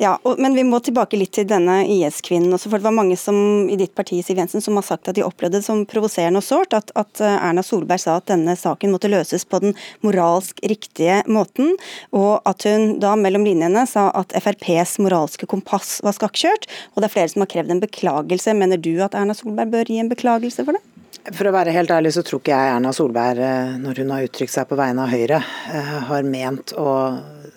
Ja, 0.01 0.15
og, 0.25 0.39
Men 0.41 0.55
vi 0.57 0.65
må 0.67 0.81
tilbake 0.83 1.19
litt 1.19 1.33
til 1.37 1.47
denne 1.49 1.81
IS-kvinnen. 1.85 2.57
For 2.57 2.79
det 2.79 2.87
var 2.87 2.95
mange 2.97 3.17
som, 3.19 3.69
i 3.69 3.77
ditt 3.79 3.93
parti 3.97 4.21
Siv 4.25 4.41
Jensen, 4.41 4.63
som 4.65 4.79
har 4.79 4.87
sagt 4.87 5.11
at 5.11 5.17
de 5.17 5.25
opplevde 5.25 5.59
det 5.59 5.67
som 5.67 5.83
provoserende 5.89 6.41
og 6.41 6.47
sårt 6.47 6.75
at, 6.77 6.93
at, 6.97 7.21
eh, 7.21 7.37
Erna 7.37 7.63
Solberg 7.65 8.01
sa 8.01 8.17
at 8.17 8.29
denne 8.31 8.57
saken 8.57 8.93
måtte 8.95 9.11
løses 9.11 9.45
på 9.45 9.61
den 9.63 9.77
moralsk 10.05 10.61
riktige 10.65 11.21
måten, 11.29 11.75
og 12.15 12.41
at 12.49 12.65
hun 12.65 12.97
da 13.01 13.13
mellom 13.19 13.45
linjene 13.45 13.85
sa 13.89 14.09
at 14.17 14.33
FrPs 14.41 14.97
moralske 15.03 15.49
kompass 15.49 15.99
var 16.05 16.17
skakkjørt. 16.17 16.65
Og 16.95 17.01
det 17.01 17.09
er 17.09 17.15
flere 17.19 17.33
som 17.33 17.45
har 17.45 17.51
krevd 17.53 17.75
en 17.75 17.83
beklagelse. 17.83 18.57
Mener 18.57 18.81
du 18.81 18.95
at 19.05 19.17
Erna 19.17 19.37
Solberg 19.37 19.73
bør 19.73 19.91
gi 19.91 20.01
en 20.01 20.09
beklagelse 20.11 20.65
for 20.65 20.77
det? 20.77 20.90
For 21.29 21.45
å 21.45 21.53
være 21.53 21.73
helt 21.75 21.91
ærlig 21.93 22.15
så 22.15 22.23
tror 22.25 22.41
ikke 22.41 22.55
jeg 22.55 22.73
Erna 22.73 22.91
Solberg, 22.95 23.41
eh, 23.45 23.75
når 23.81 24.01
hun 24.01 24.13
har 24.15 24.25
uttrykt 24.25 24.53
seg 24.55 24.65
på 24.69 24.77
vegne 24.79 25.03
av 25.03 25.11
Høyre, 25.13 25.37
eh, 25.69 25.91
har 26.07 26.23
ment 26.25 26.73
å 26.73 26.93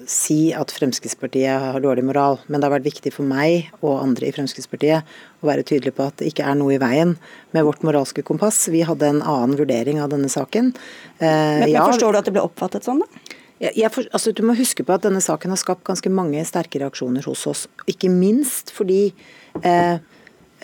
si 0.05 0.53
at 0.53 0.69
Fremskrittspartiet 0.69 1.73
har 1.73 1.81
dårlig 1.81 2.05
moral. 2.05 2.37
Men 2.47 2.61
det 2.61 2.69
har 2.69 2.75
vært 2.77 2.91
viktig 2.91 3.13
for 3.15 3.25
meg 3.25 3.71
og 3.81 4.03
andre 4.03 4.29
i 4.29 4.35
Fremskrittspartiet 4.37 5.15
å 5.41 5.49
være 5.49 5.65
tydelig 5.65 5.95
på 5.97 6.05
at 6.05 6.19
det 6.21 6.29
ikke 6.29 6.45
er 6.45 6.59
noe 6.61 6.75
i 6.77 6.83
veien 6.83 7.17
med 7.57 7.65
vårt 7.65 7.81
moralske 7.81 8.23
kompass. 8.23 8.67
Vi 8.69 8.85
hadde 8.85 9.09
en 9.09 9.23
annen 9.23 9.57
vurdering 9.57 10.03
av 10.05 10.13
denne 10.13 10.29
saken. 10.29 10.75
Men, 11.23 11.65
men, 11.65 11.73
men 11.73 11.89
Forstår 11.89 12.13
du 12.13 12.21
at 12.21 12.29
det 12.29 12.37
ble 12.37 12.45
oppfattet 12.45 12.85
sånn, 12.85 13.01
da? 13.01 13.41
Jeg, 13.65 13.89
for, 13.95 14.05
altså, 14.13 14.35
du 14.37 14.43
må 14.45 14.53
huske 14.59 14.85
på 14.85 14.93
at 14.93 15.07
denne 15.07 15.23
saken 15.25 15.55
har 15.55 15.57
skapt 15.57 15.87
ganske 15.89 16.11
mange 16.13 16.43
sterke 16.45 16.83
reaksjoner 16.83 17.25
hos 17.25 17.47
oss. 17.49 17.65
Ikke 17.89 18.11
minst 18.13 18.75
fordi 18.77 19.07
eh, 19.63 19.95
Eh, 19.95 20.01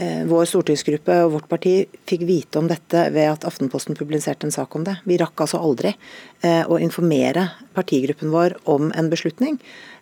vår 0.01 0.47
stortingsgruppe 0.49 1.17
og 1.27 1.35
vårt 1.35 1.49
parti 1.51 1.75
fikk 2.09 2.25
vite 2.29 2.61
om 2.61 2.69
dette 2.71 3.03
ved 3.13 3.27
at 3.35 3.45
Aftenposten 3.49 3.99
publiserte 3.99 4.47
en 4.49 4.55
sak 4.55 4.75
om 4.79 4.85
det. 4.87 4.97
Vi 5.05 5.19
rakk 5.21 5.45
altså 5.45 5.61
aldri 5.61 5.93
eh, 5.93 6.63
å 6.65 6.79
informere 6.81 7.51
partigruppen 7.77 8.33
vår 8.33 8.57
om 8.71 8.89
en 8.97 9.11
beslutning 9.13 9.59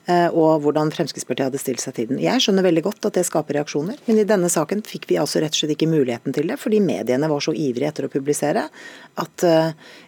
eh, 0.06 0.28
og 0.28 0.62
hvordan 0.62 0.92
Fremskrittspartiet 0.94 1.48
hadde 1.48 1.62
stilt 1.62 1.82
seg 1.82 1.96
til 1.96 2.08
den. 2.12 2.22
Jeg 2.22 2.44
skjønner 2.44 2.66
veldig 2.68 2.84
godt 2.86 3.10
at 3.10 3.18
det 3.18 3.26
skaper 3.26 3.58
reaksjoner, 3.58 3.98
men 4.06 4.22
i 4.22 4.28
denne 4.28 4.50
saken 4.52 4.84
fikk 4.86 5.08
vi 5.10 5.18
altså 5.18 5.42
rett 5.42 5.56
og 5.56 5.62
slett 5.62 5.74
ikke 5.74 5.90
muligheten 5.90 6.36
til 6.36 6.52
det, 6.52 6.60
fordi 6.62 6.78
mediene 6.84 7.30
var 7.32 7.42
så 7.44 7.56
ivrige 7.56 7.90
etter 7.90 8.06
å 8.06 8.12
publisere 8.12 8.68
at 9.18 9.46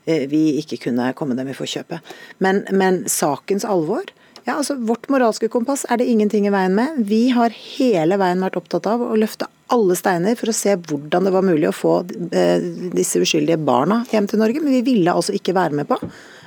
vi 0.06 0.44
ikke 0.60 0.78
kunne 0.86 1.10
komme 1.18 1.34
dem 1.38 1.50
i 1.50 1.56
forkjøpet. 1.56 2.14
Men, 2.44 2.62
men 2.70 3.02
sakens 3.10 3.66
alvor 3.66 4.06
ja, 4.46 4.56
altså 4.56 4.76
Vårt 4.88 5.08
moralske 5.12 5.50
kompass 5.52 5.84
er 5.90 6.00
det 6.00 6.08
ingenting 6.10 6.46
i 6.48 6.52
veien 6.54 6.74
med. 6.76 7.00
Vi 7.08 7.28
har 7.36 7.54
hele 7.76 8.18
veien 8.20 8.42
vært 8.44 8.58
opptatt 8.60 8.88
av 8.90 9.02
å 9.04 9.18
løfte 9.18 9.48
alle 9.70 9.94
steiner 9.98 10.38
for 10.38 10.50
å 10.50 10.56
se 10.56 10.74
hvordan 10.74 11.28
det 11.28 11.32
var 11.34 11.46
mulig 11.46 11.68
å 11.68 11.76
få 11.76 11.94
eh, 12.34 12.64
disse 12.94 13.22
uskyldige 13.22 13.60
barna 13.62 14.02
hjem 14.10 14.26
til 14.30 14.42
Norge. 14.42 14.62
Men 14.64 14.78
vi 14.78 14.84
ville 14.86 15.14
altså 15.14 15.36
ikke 15.36 15.54
være 15.56 15.80
med 15.80 15.90
på 15.90 16.00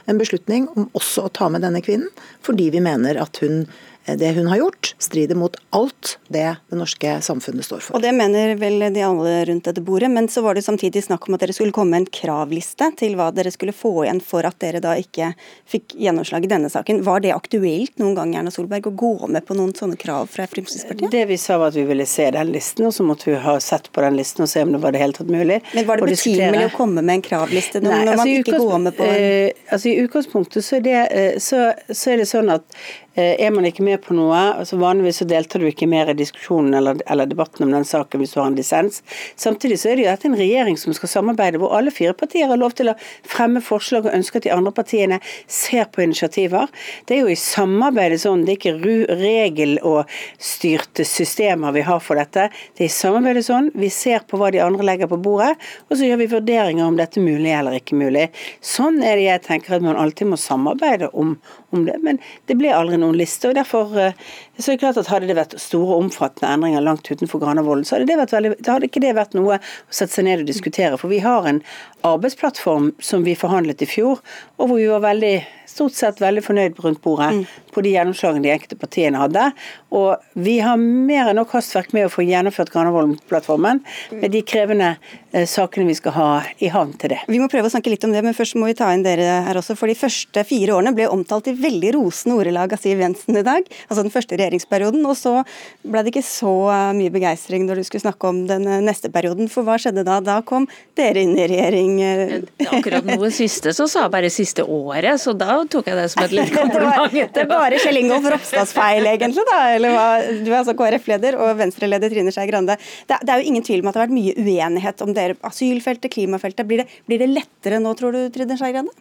en 0.09 0.19
beslutning 0.19 0.67
om 0.73 0.89
også 0.97 1.27
å 1.27 1.31
ta 1.31 1.47
med 1.51 1.63
denne 1.63 1.79
kvinnen, 1.83 2.09
fordi 2.43 2.67
vi 2.73 2.81
mener 2.83 3.21
at 3.21 3.39
hun 3.43 3.63
det 4.05 4.31
hun 4.36 4.48
har 4.51 4.57
gjort, 4.57 4.95
strider 5.00 5.36
mot 5.36 5.55
alt 5.69 6.17
det 6.27 6.55
det 6.69 6.77
norske 6.77 7.22
samfunnet 7.22 7.65
står 7.65 7.79
for. 7.79 7.95
Og 7.95 8.01
Det 8.03 8.12
mener 8.15 8.55
vel 8.60 8.83
de 8.93 9.03
alle 9.05 9.36
rundt 9.48 9.67
dette 9.69 9.81
bordet, 9.81 10.10
men 10.12 10.27
så 10.27 10.43
var 10.43 10.55
det 10.55 10.65
samtidig 10.65 11.05
snakk 11.05 11.27
om 11.27 11.38
at 11.38 11.43
dere 11.45 11.55
skulle 11.55 11.72
komme 11.75 11.95
med 11.95 12.03
en 12.03 12.12
kravliste 12.19 12.89
til 13.00 13.15
hva 13.19 13.29
dere 13.36 13.51
skulle 13.53 13.75
få 13.75 13.93
igjen 14.03 14.19
for 14.24 14.43
at 14.48 14.60
dere 14.60 14.81
da 14.83 14.95
ikke 15.00 15.31
fikk 15.69 15.95
gjennomslag 16.03 16.43
i 16.43 16.51
denne 16.51 16.72
saken. 16.74 17.00
Var 17.07 17.24
det 17.24 17.33
aktuelt 17.36 17.95
noen 18.01 18.17
gang 18.17 18.36
Erna 18.36 18.51
Solberg, 18.51 18.89
å 18.91 18.95
gå 19.03 19.13
med 19.31 19.45
på 19.48 19.55
noen 19.57 19.72
sånne 19.77 20.00
krav 20.00 20.27
fra 20.33 20.48
Fremskrittspartiet? 20.51 21.12
Det 21.13 21.24
vi 21.29 21.39
sa 21.39 21.60
var 21.62 21.72
at 21.72 21.79
vi 21.79 21.88
ville 21.88 22.07
se 22.10 22.27
den 22.36 22.51
listen, 22.51 22.89
og 22.89 22.95
så 22.95 23.07
måtte 23.07 23.31
vi 23.31 23.38
ha 23.39 23.55
sett 23.63 23.91
på 23.93 24.03
den 24.03 24.19
listen 24.19 24.43
og 24.43 24.51
se 24.51 24.65
om 24.65 24.75
det 24.75 24.83
var 24.83 24.95
det 24.95 25.03
hele 25.03 25.15
tatt 25.15 25.31
mulig. 25.31 25.62
Men 25.74 25.88
var 25.88 26.01
det 26.01 26.12
betimelig 26.12 26.67
å 26.72 26.75
komme 26.75 27.05
med 27.05 27.19
en 27.19 27.25
kravliste 27.25 27.79
når, 27.83 27.95
Nei, 27.95 28.03
altså, 28.03 28.19
man 28.19 28.33
ikke 28.33 28.60
går 28.60 28.83
med 28.88 28.98
på 29.00 29.07
en... 29.07 29.15
eh, 29.15 29.63
altså 29.69 29.91
I 29.93 29.95
utgangspunktet 30.03 30.65
så 30.65 30.79
er, 30.79 30.86
det, 30.89 31.00
eh, 31.13 31.39
så, 31.43 31.65
så 31.91 32.13
er 32.13 32.24
det 32.24 32.29
sånn 32.29 32.51
at 32.53 32.67
er 33.15 33.51
man 33.53 33.65
ikke 33.67 33.84
med 33.86 34.01
på 34.01 34.15
noe, 34.17 34.39
altså 34.58 34.79
vanligvis 34.82 35.22
så 35.22 35.27
deltar 35.29 35.62
du 35.62 35.67
ikke 35.70 35.88
mer 35.89 36.10
i 36.10 36.15
diskusjonen 36.17 36.74
eller, 36.77 36.98
eller, 37.05 37.29
debatten 37.29 37.67
om 37.67 37.74
den 37.74 37.86
saken 37.86 38.22
hvis 38.22 38.34
du 38.34 38.39
har 38.41 38.50
en 38.50 38.58
dissens. 38.58 39.03
Samtidig 39.39 39.77
så 39.82 39.91
er 39.91 40.00
det 40.00 40.05
jo 40.05 40.10
dette 40.10 40.29
en 40.29 40.38
regjering 40.39 40.79
som 40.82 40.96
skal 40.98 41.12
samarbeide, 41.12 41.62
hvor 41.62 41.75
alle 41.77 41.93
fire 41.93 42.15
partier 42.17 42.50
har 42.50 42.58
lov 42.58 42.74
til 42.77 42.89
å 42.89 42.96
fremme 43.29 43.62
forslag 43.63 44.08
og 44.08 44.17
ønske 44.17 44.41
at 44.41 44.48
de 44.48 44.53
andre 44.55 44.74
partiene 44.74 45.20
ser 45.46 45.86
på 45.93 46.01
initiativer. 46.05 46.72
Det 47.05 47.17
er 47.17 47.22
jo 47.24 47.34
i 47.34 47.38
samarbeidet 47.39 48.24
sånn, 48.24 48.48
det 48.48 48.55
er 48.55 48.60
ikke 48.62 48.98
regel- 49.22 49.79
og 49.84 50.10
styrte 50.41 51.05
systemer 51.08 51.75
vi 51.77 51.86
har 51.86 52.01
for 52.03 52.17
dette. 52.20 52.50
Det 52.74 52.88
er 52.88 52.89
i 52.89 52.98
samarbeidet 52.98 53.46
sånn, 53.46 53.70
vi 53.77 53.91
ser 53.93 54.25
på 54.25 54.41
hva 54.41 54.50
de 54.53 54.63
andre 54.63 54.89
legger 54.89 55.12
på 55.12 55.22
bordet, 55.22 55.53
og 55.89 55.98
så 55.98 56.10
gjør 56.10 56.24
vi 56.24 56.32
vurderinger 56.34 56.88
om 56.88 56.98
dette 56.98 57.22
er 57.22 57.27
mulig 57.27 57.53
eller 57.53 57.77
ikke 57.77 58.00
mulig. 58.00 58.27
Sånn 58.63 59.01
er 59.03 59.20
det 59.20 59.27
jeg 59.27 59.46
tenker 59.48 59.77
at 59.77 59.86
man 59.86 60.00
alltid 60.00 60.34
må 60.34 60.39
samarbeide 60.39 61.12
om, 61.13 61.36
om 61.74 61.86
det. 61.86 62.00
Men 62.03 62.20
det 62.50 62.58
ble 62.60 62.74
aldri 62.74 63.02
noen 63.03 63.19
liste. 63.19 63.51
og 63.51 63.57
derfor 63.60 63.93
eh, 64.00 64.17
så 64.57 64.72
er 64.72 64.75
det 64.75 64.83
klart 64.83 65.00
at 65.01 65.10
Hadde 65.10 65.29
det 65.29 65.38
vært 65.38 65.55
store 65.62 65.98
omfattende 66.01 66.51
endringer 66.53 66.83
langt 66.86 67.10
utenfor 67.10 67.41
Granavolden, 67.41 67.86
så 67.88 67.98
hadde, 67.98 68.17
veldig, 68.29 68.53
hadde 68.67 68.89
ikke 68.89 69.01
det 69.01 69.15
vært 69.17 69.33
noe 69.38 69.57
å 69.57 69.63
sette 69.89 70.13
seg 70.13 70.27
ned 70.27 70.43
og 70.43 70.50
diskutere. 70.50 71.00
For 71.01 71.10
vi 71.10 71.24
har 71.25 71.48
en 71.50 71.63
arbeidsplattform 72.05 72.91
som 73.03 73.25
vi 73.25 73.36
forhandlet 73.39 73.81
i 73.81 73.89
fjor, 73.89 74.22
og 74.60 74.69
hvor 74.69 74.77
vi 74.77 74.89
var 74.91 75.03
veldig 75.05 75.36
stort 75.74 75.95
sett 75.98 76.22
veldig 76.22 76.43
fornøyd 76.45 76.79
rundt 76.83 77.01
bordet 77.03 77.29
mm. 77.33 77.43
på 77.74 77.83
de 77.86 77.93
gjennomslagene 77.95 78.45
de 78.45 78.51
enkelte 78.53 78.77
partiene 78.79 79.22
hadde. 79.22 79.48
Og 79.95 80.22
vi 80.45 80.60
har 80.63 80.77
mer 80.79 81.31
enn 81.31 81.39
nok 81.39 81.55
hastverk 81.55 81.93
med 81.95 82.07
å 82.07 82.12
få 82.13 82.25
gjennomført 82.27 82.72
Granavolden-plattformen 82.74 83.81
med 84.19 84.33
de 84.33 84.43
krevende 84.45 84.93
eh, 85.31 85.48
sakene 85.50 85.88
vi 85.89 85.98
skal 85.98 86.15
ha 86.17 86.27
i 86.63 86.69
havn 86.74 86.93
til 87.01 87.15
det. 87.15 87.22
Vi 87.31 87.41
må 87.41 87.50
prøve 87.51 87.69
å 87.69 87.74
snakke 87.74 87.93
litt 87.93 88.05
om 88.05 88.13
det, 88.13 88.24
men 88.25 88.38
først 88.38 88.57
må 88.60 88.69
vi 88.69 88.77
ta 88.77 88.91
inn 88.93 89.05
dere 89.05 89.41
her 89.48 89.60
også. 89.60 89.77
For 89.79 89.89
de 89.89 89.98
første 89.98 90.45
fire 90.48 90.77
årene 90.77 90.93
ble 90.98 91.10
omtalt 91.12 91.50
i 91.50 91.55
veldig 91.57 91.95
rosende 91.98 92.38
ordelag 92.38 92.75
av 92.75 92.83
Siv 92.83 93.01
Jensen 93.01 93.39
i 93.39 93.45
dag. 93.45 93.67
Altså 93.88 94.05
den 94.05 94.13
første 94.13 94.38
regjeringsperioden. 94.43 95.03
Og 95.07 95.17
så 95.17 95.35
ble 95.83 96.03
det 96.03 96.13
ikke 96.13 96.25
så 96.27 96.53
eh, 96.73 96.91
mye 96.97 97.13
begeistring 97.13 97.65
når 97.67 97.81
du 97.81 97.88
skulle 97.88 98.03
snakke 98.03 98.29
om 98.29 98.43
den 98.50 98.67
eh, 98.67 98.83
neste 98.83 99.12
perioden. 99.13 99.50
For 99.51 99.65
hva 99.67 99.79
skjedde 99.81 100.05
da? 100.07 100.19
Da 100.23 100.39
kom 100.45 100.67
dere 100.97 101.23
inn 101.23 101.35
i 101.38 101.47
regjering. 101.50 101.95
Eh. 102.03 102.35
Akkurat 102.69 103.07
noe 103.07 103.31
siste 103.33 103.73
så 103.75 103.88
sa 103.89 104.05
jeg 104.05 104.13
bare 104.13 104.31
siste 104.33 104.65
året, 104.65 105.21
så 105.21 105.33
da 105.38 105.62
tok 105.69 105.89
jeg 105.89 106.00
det 106.00 106.07
som 106.13 106.23
et 106.25 106.35
lite 106.35 106.55
kompliment. 106.59 107.13
det 107.13 107.43
er 107.43 107.50
bare 107.50 107.79
Kjell 107.81 108.01
Ingolf 108.03 108.27
Ropstads 108.33 108.75
feil, 108.75 109.07
egentlig, 109.09 109.45
da? 109.50 109.59
Eller 109.75 109.95
hva? 109.95 110.07
Du 110.43 110.50
er 110.51 110.59
altså 110.62 110.75
KrF-leder 110.77 111.38
og 111.41 111.55
Venstre-leder 111.59 112.13
Trine 112.13 112.33
Skei 112.33 112.47
Grande. 112.50 112.77
Det, 113.07 113.19
det, 113.21 113.29
er 113.29 113.41
jo 113.41 113.53
ingen 113.53 113.65
tvil 113.65 113.83
om 113.83 113.91
at 113.91 113.95
det 113.95 114.03
har 114.03 114.09
vært 114.09 114.17
mye 114.17 114.35
uenighet 114.43 115.05
om 115.05 115.13
dere 115.15 115.38
asylfeltet, 115.47 116.12
klimafeltet. 116.13 116.67
Blir 116.69 116.83
det, 116.83 116.89
blir 117.09 117.21
det 117.21 117.31
lettere 117.31 117.81
nå, 117.83 117.95
tror 118.00 118.15
du, 118.15 118.25
Trine 118.33 118.57
Skei 118.59 118.73
Grande? 118.75 118.93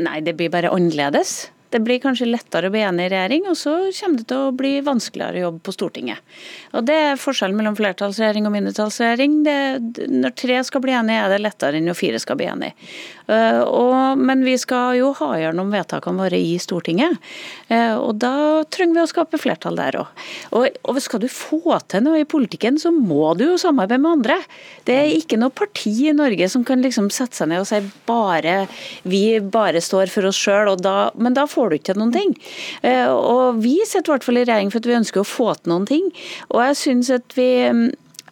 Nei, 0.00 0.20
det 0.22 0.36
blir 0.38 0.52
bare 0.52 0.70
annerledes. 0.72 1.50
Det 1.70 1.80
blir 1.86 2.00
kanskje 2.02 2.26
lettere 2.26 2.66
å 2.66 2.74
bli 2.74 2.82
enig 2.82 3.06
i 3.06 3.12
regjering, 3.12 3.46
og 3.50 3.58
så 3.58 3.74
kommer 4.00 4.18
det 4.18 4.26
til 4.30 4.46
å 4.48 4.54
bli 4.56 4.72
vanskeligere 4.82 5.38
å 5.38 5.44
jobbe 5.46 5.62
på 5.66 5.74
Stortinget. 5.76 6.24
Og 6.74 6.84
Det 6.90 6.96
er 6.96 7.20
forskjellen 7.20 7.56
mellom 7.58 7.76
flertallsregjering 7.78 8.48
og 8.48 8.54
mindretallsregjering. 8.56 9.38
Når 10.20 10.34
tre 10.38 10.58
skal 10.66 10.82
bli 10.82 10.96
enige, 10.98 11.24
er 11.24 11.34
det 11.34 11.40
lettere 11.44 11.78
enn 11.78 11.86
når 11.86 11.98
fire 11.98 12.20
skal 12.22 12.38
bli 12.40 12.48
enige. 12.50 12.74
Uh, 13.30 13.62
og, 13.62 14.18
men 14.18 14.40
vi 14.42 14.56
skal 14.58 14.96
jo 14.98 15.12
ha 15.20 15.28
gjennom 15.38 15.68
vedtakene 15.70 16.18
våre 16.18 16.38
i 16.40 16.56
Stortinget, 16.58 17.14
uh, 17.70 17.94
og 18.00 18.16
da 18.18 18.32
trenger 18.66 18.96
vi 18.96 19.04
å 19.04 19.10
skape 19.10 19.38
flertall 19.38 19.78
der 19.78 20.00
òg. 20.00 20.24
Og, 20.58 20.66
og, 20.82 20.98
skal 21.04 21.22
du 21.22 21.28
få 21.30 21.76
til 21.86 22.02
noe 22.02 22.24
i 22.24 22.26
politikken, 22.26 22.80
så 22.82 22.90
må 22.90 23.36
du 23.38 23.44
jo 23.52 23.60
samarbeide 23.60 24.02
med 24.02 24.16
andre. 24.18 24.38
Det 24.88 24.96
er 24.98 25.14
ikke 25.14 25.38
noe 25.38 25.54
parti 25.54 25.92
i 26.10 26.16
Norge 26.16 26.48
som 26.50 26.64
kan 26.66 26.82
liksom 26.82 27.06
sette 27.14 27.38
seg 27.38 27.52
ned 27.52 27.62
og 27.62 27.68
si 27.70 27.78
bare 28.08 28.64
vi 29.06 29.38
bare 29.38 29.78
står 29.84 30.10
for 30.10 30.26
oss 30.26 30.40
sjøl, 30.40 30.72
men 31.14 31.36
da 31.36 31.46
får 31.46 31.59
får 31.60 31.70
du 31.70 31.78
ikke 31.78 31.92
til 31.92 32.02
noen 32.02 32.14
ting. 32.16 32.36
Eh, 32.82 33.08
og 33.12 33.60
vi 33.64 33.76
sitter 33.84 34.08
i 34.08 34.16
hvert 34.16 34.28
fall 34.28 34.40
i 34.40 34.46
regjering 34.46 34.72
for 34.72 34.82
at 34.82 34.90
vi 34.90 35.00
ønsker 35.00 35.22
å 35.22 35.28
få 35.28 35.52
til 35.58 35.74
noen 35.74 35.88
ting. 35.90 36.08
Og 36.50 36.64
jeg 36.64 36.80
synes 36.84 37.12
at 37.20 37.36
vi 37.36 37.50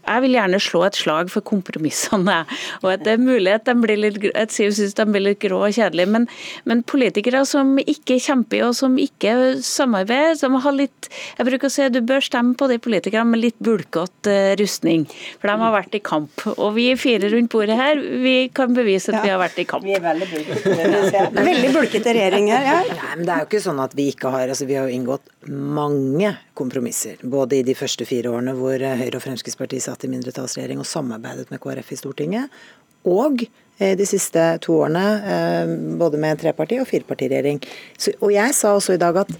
jeg 0.09 0.25
vil 0.25 0.37
gjerne 0.39 0.61
slå 0.63 0.83
et 0.87 0.99
slag 0.99 1.33
for 1.33 1.45
kompromissene. 1.47 2.39
Og 2.83 2.91
at 2.95 3.05
det 3.07 3.15
er 3.17 3.23
mulig 3.23 3.53
at, 3.55 3.67
de 3.69 3.75
blir 3.83 4.01
litt, 4.01 4.21
at 4.39 4.55
Siv 4.55 4.73
syns 4.77 4.97
de 4.99 5.07
blir 5.09 5.25
litt 5.25 5.41
grå 5.43 5.61
og 5.67 5.75
kjedelige. 5.77 6.11
Men, 6.15 6.27
men, 6.69 6.85
politikere 6.89 7.45
som 7.49 7.77
ikke 7.83 8.19
kjemper 8.23 8.65
og 8.69 8.77
som 8.79 8.97
ikke 9.01 9.59
samarbeider, 9.65 10.39
som 10.41 10.57
har 10.63 10.75
litt 10.77 11.09
Jeg 11.39 11.47
bruker 11.49 11.69
å 11.69 11.73
si 11.73 11.87
du 11.93 12.01
bør 12.05 12.23
stemme 12.25 12.57
på 12.59 12.69
de 12.71 12.79
politikerne 12.83 13.33
med 13.33 13.43
litt 13.43 13.59
bulkete 13.65 14.33
uh, 14.33 14.55
rustning. 14.61 15.07
For 15.41 15.51
de 15.51 15.57
har 15.63 15.75
vært 15.75 15.97
i 15.99 16.03
kamp. 16.05 16.45
Og 16.57 16.73
vi 16.77 16.89
fire 16.99 17.31
rundt 17.33 17.53
bordet 17.53 17.79
her, 17.79 18.01
vi 18.23 18.37
kan 18.55 18.75
bevise 18.77 19.13
at 19.13 19.21
ja. 19.21 19.25
vi 19.25 19.33
har 19.35 19.43
vært 19.43 19.61
i 19.63 19.67
kamp. 19.69 19.87
Vi 19.87 19.97
er 19.97 20.05
veldig 20.05 20.29
bulkete. 20.33 21.25
veldig 21.51 21.73
bulkete 21.75 22.15
regjering 22.17 22.51
her, 22.53 22.69
ja. 22.69 22.79
Nei, 22.89 23.13
men 23.17 23.27
det 23.29 23.35
er 23.35 23.45
jo 23.45 23.51
ikke 23.51 23.65
sånn 23.65 23.83
at 23.85 23.97
vi 23.99 24.11
ikke 24.13 24.33
har 24.33 24.49
altså 24.49 24.67
Vi 24.69 24.77
har 24.79 24.89
jo 24.89 24.97
inngått 24.99 25.27
mange 25.49 26.33
kompromisser. 26.59 27.17
Både 27.23 27.59
i 27.59 27.65
de 27.67 27.75
første 27.79 28.07
fire 28.09 28.33
årene 28.33 28.55
hvor 28.57 28.79
Høyre 28.79 29.19
og 29.19 29.25
Fremskrittspartiet 29.25 29.85
satt 29.85 30.05
i 30.07 30.13
mindretallsregjering 30.13 30.83
og 30.83 30.89
samarbeidet 30.89 31.49
med 31.53 31.63
KrF 31.63 31.95
i 31.95 31.99
Stortinget. 32.01 32.61
Og 33.09 33.45
eh, 33.79 33.95
de 33.99 34.07
siste 34.09 34.45
to 34.65 34.81
årene 34.83 35.05
eh, 35.35 35.75
både 36.01 36.21
med 36.21 36.41
treparti- 36.43 36.81
og 36.83 36.89
firepartiregjering. 36.91 37.61
Og 38.21 38.33
jeg 38.35 38.57
sa 38.57 38.75
også 38.77 38.97
i 38.97 39.03
dag 39.03 39.23
at 39.25 39.33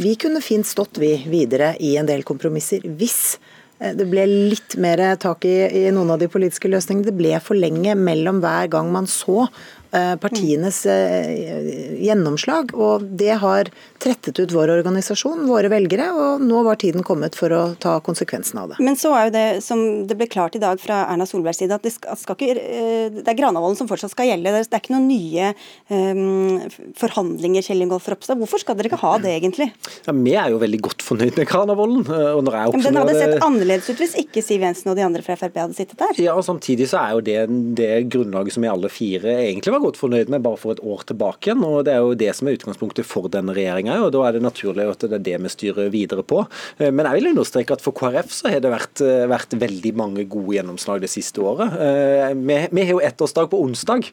vi 0.00 0.14
kunne 0.16 0.40
fint 0.44 0.66
stått 0.66 1.00
vi 1.00 1.14
videre 1.28 1.74
i 1.84 1.94
en 2.00 2.08
del 2.08 2.24
kompromisser 2.26 2.86
hvis 2.86 3.36
eh, 3.78 3.92
det 3.98 4.08
ble 4.10 4.26
litt 4.30 4.78
mer 4.80 5.04
tak 5.20 5.46
i, 5.48 5.56
i 5.84 5.86
noen 5.94 6.14
av 6.14 6.22
de 6.22 6.30
politiske 6.32 6.70
løsningene. 6.72 7.10
Det 7.10 7.18
ble 7.18 7.36
for 7.44 7.58
lenge 7.58 7.94
mellom 7.98 8.40
hver 8.44 8.72
gang 8.72 8.90
man 8.94 9.10
så 9.10 9.46
Eh, 9.46 9.81
partienes 9.92 10.82
eh, 10.86 11.98
gjennomslag. 12.02 12.72
Og 12.74 13.04
det 13.20 13.34
har 13.42 13.70
trettet 14.02 14.40
ut 14.40 14.54
vår 14.54 14.72
organisasjon, 14.78 15.44
våre 15.50 15.70
velgere, 15.72 16.08
og 16.16 16.44
nå 16.44 16.62
var 16.66 16.80
tiden 16.80 17.04
kommet 17.06 17.36
for 17.38 17.52
å 17.54 17.62
ta 17.82 17.98
konsekvensen 18.04 18.62
av 18.62 18.72
det. 18.72 18.78
Men 18.82 18.96
så 18.98 19.12
er 19.16 19.28
jo 19.28 19.34
det 19.36 19.46
som 19.64 19.82
det 20.08 20.16
ble 20.18 20.28
klart 20.32 20.56
i 20.56 20.62
dag 20.62 20.80
fra 20.80 21.04
Erna 21.12 21.26
Solbergs 21.28 21.60
side, 21.62 21.76
at 21.76 21.84
det, 21.84 21.94
skal, 21.94 22.16
skal 22.18 22.38
ikke, 22.38 22.56
eh, 22.56 23.20
det 23.20 23.28
er 23.28 23.38
Granavolden 23.38 23.78
som 23.78 23.90
fortsatt 23.90 24.14
skal 24.14 24.30
gjelde. 24.30 24.54
Det 24.62 24.78
er 24.78 24.82
ikke 24.82 24.94
noen 24.96 25.08
nye 25.10 25.52
um, 25.92 26.58
forhandlinger, 26.98 27.64
Kjell 27.66 27.84
Ingolf 27.84 28.08
Ropstad. 28.10 28.40
Hvorfor 28.40 28.62
skal 28.62 28.78
dere 28.78 28.90
ikke 28.90 29.02
ha 29.02 29.14
det, 29.22 29.36
egentlig? 29.42 29.68
Ja, 30.06 30.16
Vi 30.16 30.36
er 30.38 30.52
jo 30.54 30.60
veldig 30.62 30.82
godt 30.88 31.04
fornøyd 31.04 31.36
med 31.36 31.48
Granavolden. 31.50 32.06
Og 32.06 32.42
når 32.46 32.58
jeg 32.58 32.74
Men 32.76 32.86
den 32.88 33.00
hadde 33.02 33.18
sett 33.18 33.44
annerledes 33.44 33.90
ut 33.92 34.00
hvis 34.02 34.16
ikke 34.24 34.42
Siv 34.44 34.64
Jensen 34.64 34.92
og 34.92 34.98
de 34.98 35.04
andre 35.04 35.22
fra 35.24 35.36
Frp 35.38 35.60
hadde 35.62 35.76
sittet 35.76 36.00
der? 36.00 36.16
Ja, 36.22 36.36
og 36.38 36.44
samtidig 36.46 36.88
så 36.90 37.00
er 37.02 37.16
jo 37.16 37.24
det 37.24 37.38
det 37.76 37.90
grunnlaget 38.12 38.54
som 38.54 38.64
vi 38.64 38.70
alle 38.70 38.90
fire 38.92 39.36
egentlig 39.44 39.74
var 39.74 39.81
godt 39.84 40.00
fornøyd 40.00 40.30
med 40.32 40.44
bare 40.44 40.60
for 40.60 40.74
et 40.74 40.82
år 40.82 41.04
tilbake 41.08 41.50
igjen. 41.50 41.64
og 41.66 41.84
Det 41.86 41.94
er 41.94 42.02
jo 42.04 42.14
det 42.18 42.30
som 42.36 42.48
er 42.48 42.58
utgangspunktet 42.58 43.08
for 43.08 43.28
denne 43.32 43.54
regjeringa. 43.56 43.98
Da 44.12 44.24
er 44.26 44.36
det 44.36 44.44
naturlig 44.44 44.88
at 44.90 45.04
det 45.04 45.18
er 45.18 45.24
det 45.30 45.38
vi 45.42 45.52
styrer 45.52 45.90
videre 45.92 46.24
på. 46.26 46.44
Eh, 46.78 46.90
men 46.90 47.08
jeg 47.08 47.20
vil 47.20 47.32
understreke 47.32 47.76
at 47.76 47.84
for 47.84 47.96
KrF 47.96 48.32
så 48.34 48.52
har 48.52 48.62
det 48.64 48.72
vært, 48.72 49.02
eh, 49.04 49.26
vært 49.30 49.56
veldig 49.58 49.94
mange 49.98 50.26
gode 50.30 50.56
gjennomslag 50.56 51.02
det 51.02 51.10
siste 51.12 51.42
året. 51.42 51.74
Eh, 51.78 52.32
vi, 52.34 52.58
vi 52.70 52.86
har 52.86 52.94
jo 52.94 53.02
ettårsdag 53.02 53.50
på 53.52 53.60
onsdag 53.62 54.08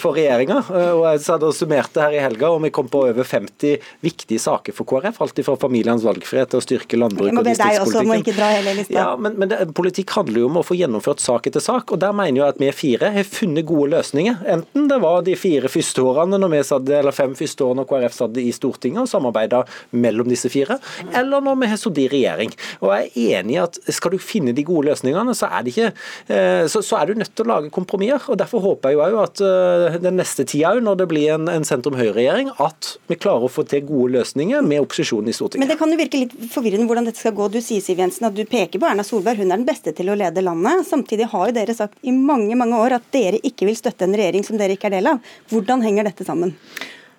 for 0.00 0.16
regjeringa. 0.16 0.58
og 0.70 1.04
Jeg 1.06 1.22
satt 1.24 1.44
og 1.46 1.54
summerte 1.56 2.02
her 2.02 2.14
i 2.14 2.20
helga, 2.22 2.50
og 2.52 2.62
vi 2.64 2.70
kom 2.74 2.88
på 2.90 3.02
over 3.08 3.26
50 3.26 3.80
viktige 4.04 4.40
saker 4.42 4.74
for 4.76 4.88
KrF. 4.88 5.20
Alt 5.24 5.40
fra 5.46 5.56
familiens 5.60 6.04
valgfrihet 6.06 6.52
til 6.52 6.60
å 6.60 6.64
styrke 6.64 6.98
landbruk 6.98 7.32
og 7.32 7.46
distriktspolitikken. 7.46 8.94
Ja, 8.94 9.08
men, 9.20 9.36
men 9.40 9.50
det, 9.52 9.60
politikk 9.76 10.14
handler 10.16 10.42
jo 10.42 10.50
om 10.50 10.60
å 10.60 10.64
få 10.66 10.76
gjennomført 10.78 11.22
sak 11.22 11.48
etter 11.50 11.62
sak, 11.64 11.92
og 11.92 12.00
der 12.02 12.14
mener 12.16 12.42
jeg 12.42 12.54
at 12.54 12.60
vi 12.62 12.70
fire 12.76 13.12
har 13.14 13.28
funnet 13.28 13.66
gode 13.68 13.90
løsninger. 13.96 14.55
Enten 14.56 14.88
det 14.88 14.98
var 15.02 15.22
de 15.26 15.34
fire 15.38 15.68
første 15.70 16.02
årene 16.02 16.38
når 16.40 16.52
vi 16.52 16.62
satt, 16.66 16.90
eller 16.98 17.14
fem 17.14 17.34
første 17.36 17.64
årene 17.64 17.82
når 17.82 17.88
KrF 17.90 18.16
satt 18.16 18.38
i 18.40 18.48
Stortinget 18.54 19.02
og 19.04 19.10
samarbeida 19.10 19.62
mellom 19.96 20.28
disse 20.30 20.50
fire, 20.52 20.78
eller 21.12 21.44
når 21.44 21.58
vi 21.60 21.70
har 21.72 21.80
sittet 21.80 22.04
i 22.04 22.08
regjering. 22.12 22.54
Og 22.80 22.92
jeg 22.94 23.10
er 23.10 23.40
enig 23.40 23.56
i 23.56 23.62
at 23.62 23.78
skal 23.92 24.14
du 24.14 24.22
finne 24.22 24.54
de 24.56 24.64
gode 24.66 24.88
løsningene, 24.90 25.34
så 25.36 25.50
er, 25.50 25.68
ikke, 25.70 25.90
eh, 26.32 26.64
så, 26.72 26.82
så 26.84 27.00
er 27.00 27.10
du 27.10 27.20
nødt 27.20 27.34
til 27.36 27.46
å 27.46 27.50
lage 27.52 27.72
kompromisser. 27.74 28.30
og 28.32 28.40
Derfor 28.40 28.64
håper 28.64 28.94
jeg 28.94 29.14
jo 29.14 29.20
at 29.22 29.42
eh, 29.44 29.98
den 30.02 30.18
neste 30.20 30.46
tida, 30.48 30.74
når 30.82 31.02
det 31.02 31.08
blir 31.10 31.34
en, 31.36 31.50
en 31.52 31.66
sentrum-høyre-regjering, 31.66 32.52
at 32.62 32.92
vi 33.10 33.18
klarer 33.20 33.48
å 33.48 33.52
få 33.52 33.66
til 33.68 33.84
gode 33.88 34.14
løsninger 34.16 34.64
med 34.66 34.84
opposisjonen 34.84 35.32
i 35.32 35.36
Stortinget. 35.36 35.64
Men 35.64 35.72
det 35.72 35.78
kan 35.80 35.92
jo 35.92 36.00
virke 36.00 36.22
litt 36.22 36.36
forvirrende 36.52 36.88
hvordan 36.88 37.08
dette 37.08 37.22
skal 37.22 37.34
gå. 37.36 37.48
Du 37.52 37.60
sier 37.60 37.84
Siv 37.84 38.00
Jensen, 38.00 38.28
at 38.28 38.36
du 38.36 38.44
peker 38.48 38.80
på 38.80 38.88
Erna 38.88 39.04
Solberg, 39.06 39.42
hun 39.42 39.50
er 39.50 39.60
den 39.60 39.68
beste 39.68 39.94
til 39.96 40.12
å 40.12 40.18
lede 40.18 40.44
landet. 40.44 40.86
Samtidig 40.88 41.30
har 41.32 41.50
jo 41.50 41.56
dere 41.56 41.76
sagt 41.76 42.00
i 42.06 42.14
mange 42.14 42.56
mange 42.58 42.78
år 42.80 42.98
at 42.98 43.10
dere 43.14 43.40
ikke 43.46 43.68
vil 43.68 43.78
støtte 43.78 44.06
en 44.06 44.16
regjering 44.16 44.45
som 44.46 44.60
dere 44.60 44.76
ikke 44.76 44.90
er 44.90 44.98
del 44.98 45.10
av. 45.14 45.34
Hvordan 45.50 45.84
henger 45.84 46.08
dette 46.08 46.26
sammen? 46.26 46.54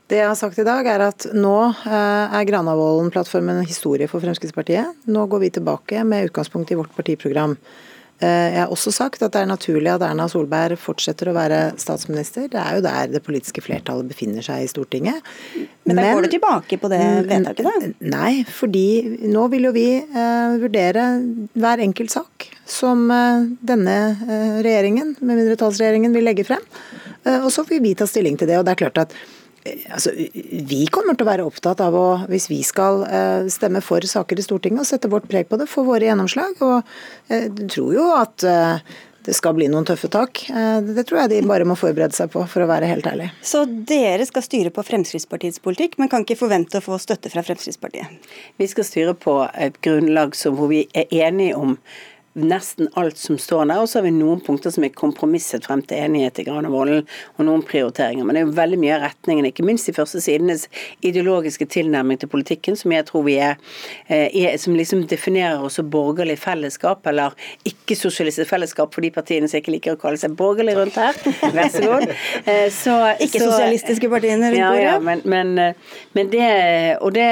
Det 0.07 0.21
jeg 0.21 0.29
har 0.29 0.37
sagt 0.39 0.59
i 0.61 0.63
dag 0.63 0.87
er 0.87 1.03
at 1.09 1.27
nå 1.35 1.57
eh, 1.67 2.37
er 2.39 2.47
Granavolden-plattformen 2.47 3.59
historie 3.67 4.07
for 4.07 4.23
Fremskrittspartiet. 4.23 5.03
Nå 5.11 5.27
går 5.27 5.43
vi 5.43 5.51
tilbake 5.59 6.05
med 6.07 6.29
utgangspunkt 6.29 6.71
i 6.71 6.79
vårt 6.79 6.95
partiprogram. 6.95 7.57
Eh, 8.17 8.47
jeg 8.49 8.61
har 8.63 8.71
også 8.73 8.89
sagt 8.95 9.21
at 9.21 9.35
det 9.35 9.43
er 9.43 9.49
naturlig 9.49 9.91
at 9.91 10.01
Erna 10.07 10.25
Solberg 10.31 10.79
fortsetter 10.81 11.29
å 11.29 11.35
være 11.35 11.59
statsminister. 11.77 12.47
Det 12.49 12.57
er 12.57 12.77
jo 12.79 12.85
der 12.85 13.11
det 13.13 13.21
politiske 13.25 13.61
flertallet 13.61 14.09
befinner 14.09 14.45
seg 14.45 14.63
i 14.63 14.69
Stortinget. 14.71 15.27
Men 15.85 15.99
da 16.01 16.07
går 16.15 16.25
du 16.25 16.31
tilbake 16.33 16.79
på 16.81 16.89
det 16.89 17.01
vedtaket, 17.27 17.67
da? 17.67 17.91
Nei, 18.15 18.31
fordi 18.49 18.87
nå 19.29 19.45
vil 19.53 19.69
jo 19.69 19.73
vi 19.75 19.89
uh, 20.01 20.57
vurdere 20.57 21.05
hver 21.53 21.83
enkelt 21.85 22.15
sak 22.15 22.47
som 22.67 23.05
uh, 23.13 23.45
denne 23.61 23.97
uh, 24.23 24.57
regjeringen, 24.65 25.13
med 25.21 25.43
mindretallsregjeringen, 25.43 26.15
vil 26.17 26.25
legge 26.31 26.47
frem. 26.47 26.65
Eh, 27.27 27.43
og 27.43 27.51
så 27.53 27.65
vil 27.67 27.83
vi 27.83 27.95
ta 27.97 28.07
stilling 28.09 28.39
til 28.39 28.49
det. 28.49 28.59
og 28.59 28.65
det 28.67 28.75
er 28.75 28.85
klart 28.85 29.05
at 29.07 29.19
Altså, 29.67 30.13
vi 30.15 30.85
kommer 30.87 31.17
til 31.17 31.25
å 31.25 31.27
være 31.27 31.43
opptatt 31.43 31.81
av 31.83 31.95
å, 31.97 32.03
hvis 32.31 32.45
vi 32.47 32.61
skal 32.63 33.01
uh, 33.03 33.49
stemme 33.51 33.81
for 33.83 34.05
saker 34.07 34.39
i 34.39 34.45
Stortinget, 34.45 34.79
og 34.79 34.87
sette 34.87 35.09
vårt 35.11 35.25
preg 35.27 35.49
på 35.49 35.59
det, 35.59 35.67
få 35.67 35.83
våre 35.83 36.07
gjennomslag. 36.07 36.55
Og 36.63 37.33
jeg 37.33 37.67
tror 37.73 37.97
jo 37.97 38.05
at 38.15 38.45
det 39.27 39.35
skal 39.35 39.57
bli 39.57 39.67
noen 39.67 39.83
tøffe 39.83 40.07
tak. 40.07 40.45
Det 40.87 41.03
tror 41.09 41.25
jeg 41.25 41.33
de 41.33 41.41
bare 41.49 41.67
må 41.67 41.75
forberede 41.75 42.15
seg 42.15 42.31
på, 42.31 42.45
for 42.47 42.63
å 42.63 42.69
være 42.69 42.87
helt 42.87 43.09
ærlig. 43.11 43.27
Så 43.43 43.65
dere 43.67 44.23
skal 44.29 44.45
styre 44.45 44.71
på 44.71 44.85
Fremskrittspartiets 44.87 45.59
politikk, 45.59 45.97
men 45.99 46.07
kan 46.13 46.23
ikke 46.23 46.39
forvente 46.39 46.79
å 46.79 46.85
få 46.85 46.95
støtte 47.03 47.33
fra 47.33 47.43
Fremskrittspartiet? 47.43 48.29
Vi 48.55 48.71
skal 48.71 48.87
styre 48.87 49.17
på 49.19 49.41
et 49.51 49.81
grunnlag 49.83 50.37
som, 50.39 50.55
hvor 50.55 50.71
vi 50.71 50.85
er 50.95 51.11
enige 51.27 51.59
om 51.59 51.75
nesten 52.37 52.89
alt 52.93 53.17
som 53.17 53.37
står 53.41 53.65
der. 53.65 53.81
Og 53.81 53.89
så 53.89 53.99
har 53.99 54.05
vi 54.05 54.13
noen 54.15 54.41
punkter 54.43 54.73
som 54.73 54.85
er 54.85 54.93
kompromisset 54.95 55.65
frem 55.67 55.81
til 55.87 55.99
enighet 56.05 56.41
i 56.41 56.45
Granavolden, 56.47 57.05
og 57.37 57.47
noen 57.47 57.63
prioriteringer. 57.65 58.25
Men 58.25 58.35
det 58.35 58.41
er 58.41 58.47
jo 58.47 58.55
veldig 58.59 58.79
mye 58.81 58.95
av 58.97 59.05
retningen, 59.07 59.49
ikke 59.49 59.65
minst 59.67 59.89
de 59.89 59.95
første 59.97 60.21
sidenes 60.23 60.67
ideologiske 61.05 61.67
tilnærming 61.73 62.21
til 62.21 62.31
politikken, 62.31 62.77
som 62.79 62.93
jeg 62.93 63.07
tror 63.09 63.25
vi 63.27 63.37
er, 63.41 63.57
eh, 64.07 64.27
er 64.27 64.57
som 64.61 64.75
liksom 64.77 65.05
definerer 65.09 65.63
også 65.63 65.85
borgerlig 65.87 66.37
fellesskap, 66.39 67.05
eller 67.07 67.35
ikke-sosialistisk 67.67 68.49
fellesskap 68.49 68.93
for 68.93 69.01
de 69.05 69.11
partiene 69.11 69.49
som 69.49 69.61
ikke 69.61 69.73
liker 69.75 69.97
å 69.97 70.01
kalle 70.01 70.21
seg 70.21 70.37
borgerlig 70.37 70.77
rundt 70.77 70.99
her. 70.99 71.17
Vær 71.57 71.71
så 71.73 71.83
god. 71.85 72.15
Eh, 72.47 72.67
Ikke-sosialistiske 73.25 74.09
partiene 74.11 74.51
rundt 74.51 74.61
bordet? 74.61 74.83
Ja, 74.83 74.93
ja, 74.93 74.99
men, 75.03 75.23
men, 75.25 75.57
eh, 75.57 75.97
men 76.13 76.31
det, 76.33 76.47
og 77.01 77.13
det 77.13 77.27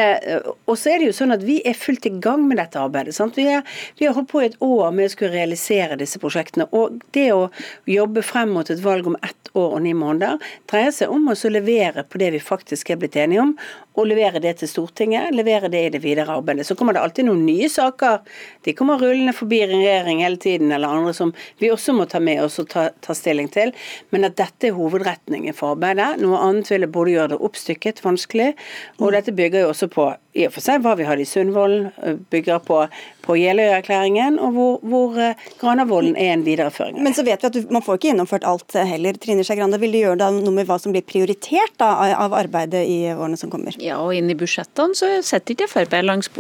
Og 0.66 0.78
så 0.78 0.92
er 0.92 1.00
det 1.00 1.10
jo 1.10 1.16
sånn 1.16 1.34
at 1.36 1.44
vi 1.46 1.60
er 1.66 1.76
fullt 1.78 2.06
i 2.10 2.12
gang 2.22 2.46
med 2.48 2.58
dette 2.58 2.80
arbeidet. 2.82 3.16
Sant? 3.16 3.38
Vi, 3.38 3.46
er, 3.52 3.62
vi 4.00 4.08
har 4.08 4.16
holdt 4.18 4.30
på 4.32 4.42
i 4.42 4.48
et 4.50 4.58
år 4.64 4.95
med 4.96 5.10
å 5.10 5.14
skulle 5.14 5.36
realisere 5.36 5.98
disse 6.00 6.22
prosjektene. 6.22 6.68
Og 6.76 7.00
det 7.16 7.30
å 7.36 7.50
jobbe 7.90 8.24
frem 8.26 8.54
mot 8.56 8.70
et 8.72 8.84
valg 8.84 9.08
om 9.10 9.18
ett 9.22 9.52
år 9.56 9.78
og 9.78 9.84
ni 9.86 9.94
måneder 9.96 10.42
dreier 10.70 10.94
seg 10.96 11.12
om 11.14 11.30
å 11.32 11.36
levere 11.52 12.04
på 12.08 12.20
det 12.22 12.32
vi 12.36 12.42
faktisk 12.44 12.92
er 12.92 13.00
blitt 13.00 13.16
enige 13.20 13.44
om, 13.44 13.54
og 13.96 14.10
levere 14.10 14.42
det 14.44 14.58
til 14.60 14.68
Stortinget, 14.68 15.32
levere 15.36 15.70
det 15.72 15.84
i 15.86 15.92
det 15.94 16.02
videre 16.04 16.36
arbeidet. 16.36 16.66
Så 16.68 16.76
kommer 16.76 16.96
det 16.96 17.04
alltid 17.06 17.30
noen 17.30 17.46
nye 17.48 17.70
saker. 17.72 18.26
De 18.68 18.74
kommer 18.76 19.00
rullende 19.00 19.32
forbi 19.36 19.62
regjering 19.70 20.20
hele 20.26 20.40
tiden, 20.42 20.74
eller 20.76 20.92
andre 20.92 21.14
som 21.16 21.32
vi 21.64 21.72
også 21.72 21.96
må 21.96 22.08
ta 22.12 22.20
med 22.20 22.44
oss 22.44 22.60
og 22.60 22.68
ta, 22.74 22.90
ta 23.06 23.16
stilling 23.16 23.48
til. 23.54 23.72
Men 24.12 24.28
at 24.28 24.36
dette 24.40 24.70
er 24.70 24.76
hovedretningen 24.76 25.56
for 25.56 25.78
arbeidet. 25.78 26.20
Noe 26.20 26.42
annet 26.44 26.74
ville 26.74 26.92
både 26.92 27.16
gjøre 27.16 27.34
det 27.36 27.42
oppstykket, 27.48 28.04
vanskelig, 28.04 28.52
og 29.00 29.16
dette 29.16 29.36
bygger 29.36 29.64
jo 29.64 29.72
også 29.72 29.92
på 29.96 30.12
i 30.36 30.44
og 30.50 30.52
for 30.52 30.66
seg 30.66 30.82
hva 30.84 30.98
vi 31.00 31.06
hadde 31.08 31.24
i 31.24 31.30
Sundvolden, 31.30 32.18
bygger 32.32 32.60
på, 32.68 32.82
på 33.26 33.38
Jeløya-erklæringen, 33.40 34.40
og 34.40 34.56
hvor, 34.56 34.80
hvor 34.86 35.20
Granavolden 35.62 36.16
er 36.16 36.34
en 36.34 36.46
videreføring. 36.46 37.02
Men 37.04 37.16
så 37.18 37.26
vet 37.26 37.44
vi 37.44 37.50
at 37.50 37.58
du, 37.58 37.62
man 37.74 37.84
får 37.86 38.00
ikke 38.00 38.12
gjennomført 38.12 38.48
alt 38.48 38.78
heller. 38.78 39.18
Trine 39.22 39.46
Skei 39.46 39.58
Grande, 39.60 39.80
vil 39.82 39.96
du 39.96 40.02
gjøre 40.02 40.30
noe 40.38 40.54
med 40.56 40.70
hva 40.70 40.78
som 40.82 40.94
blir 40.96 41.06
prioritert 41.06 41.76
da, 41.82 41.92
av 42.16 42.36
arbeidet 42.38 42.86
i 42.88 43.00
årene 43.14 43.40
som 43.40 43.52
kommer? 43.54 43.76
Ja, 43.82 44.00
og 44.04 44.16
inn 44.16 44.32
i 44.32 44.38
budsjettene 44.38 44.98
så 44.98 45.12
sitter 45.26 45.56
ikke 45.56 45.70
Frp 45.72 45.98
langs 46.06 46.32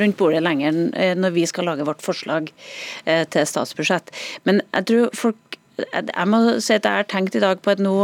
rundt 0.00 0.18
bordet 0.20 0.42
lenger 0.44 0.82
eh, 0.94 1.14
når 1.18 1.36
vi 1.36 1.46
skal 1.50 1.68
lage 1.70 1.86
vårt 1.88 2.04
forslag 2.04 2.50
eh, 3.04 3.24
til 3.30 3.46
statsbudsjett. 3.48 4.12
Men 4.48 4.62
jeg 4.70 4.90
tror 4.90 5.16
folk 5.16 5.46
jeg 5.80 6.28
må 6.28 6.38
si 6.60 6.74
at 6.76 6.84
jeg 6.84 6.92
har 6.92 7.06
tenkt 7.08 7.36
i 7.38 7.40
dag 7.40 7.60
på 7.64 7.72
at 7.72 7.80
nå, 7.80 7.94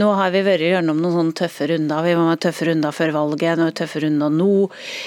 nå 0.00 0.08
har 0.18 0.32
vi 0.34 0.40
vært 0.42 0.64
gjennom 0.66 0.98
noen 0.98 1.14
sånne 1.14 1.36
tøffe 1.38 1.68
runder. 1.70 2.02
Vi 2.02 2.16
må 2.18 2.24
ha 2.26 2.38
tøffe 2.40 2.66
runder 2.66 2.96
før 2.96 3.14
valget, 3.14 3.60
noen 3.60 3.76
tøffe 3.78 4.02
runder 4.02 4.32
nå. 4.34 4.52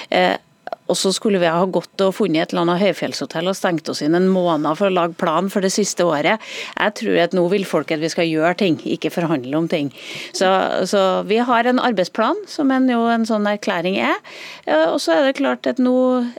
Eh, 0.08 0.36
og 0.86 0.98
så 0.98 1.12
skulle 1.14 1.40
vi 1.42 1.50
ha 1.50 1.64
gått 1.66 2.02
og 2.04 2.14
funnet 2.14 2.46
et 2.46 2.52
eller 2.54 2.66
annet 2.66 2.82
høyfjellshotell 2.84 3.50
og 3.50 3.56
stengt 3.58 3.88
oss 3.90 4.02
inn 4.04 4.14
en 4.14 4.28
måned 4.30 4.78
for 4.78 4.88
å 4.88 4.94
lage 4.94 5.16
plan 5.18 5.50
for 5.52 5.64
det 5.64 5.72
siste 5.74 6.04
året. 6.06 6.42
Jeg 6.76 6.94
tror 7.00 7.18
at 7.24 7.34
nå 7.36 7.42
vil 7.50 7.66
folk 7.66 7.90
at 7.94 8.02
vi 8.02 8.10
skal 8.12 8.28
gjøre 8.28 8.54
ting, 8.60 8.78
ikke 8.86 9.10
forhandle 9.14 9.58
om 9.58 9.66
ting. 9.70 9.90
Så, 10.36 10.48
så 10.86 11.02
vi 11.26 11.40
har 11.42 11.66
en 11.66 11.82
arbeidsplan, 11.82 12.38
som 12.50 12.70
en, 12.74 12.88
jo 12.90 13.02
en 13.10 13.26
sånn 13.26 13.48
erklæring 13.50 13.98
er. 13.98 14.20
Og 14.92 15.00
så 15.02 15.16
er 15.16 15.26
det 15.26 15.36
klart 15.40 15.66
at 15.66 15.80
nå 15.82 15.96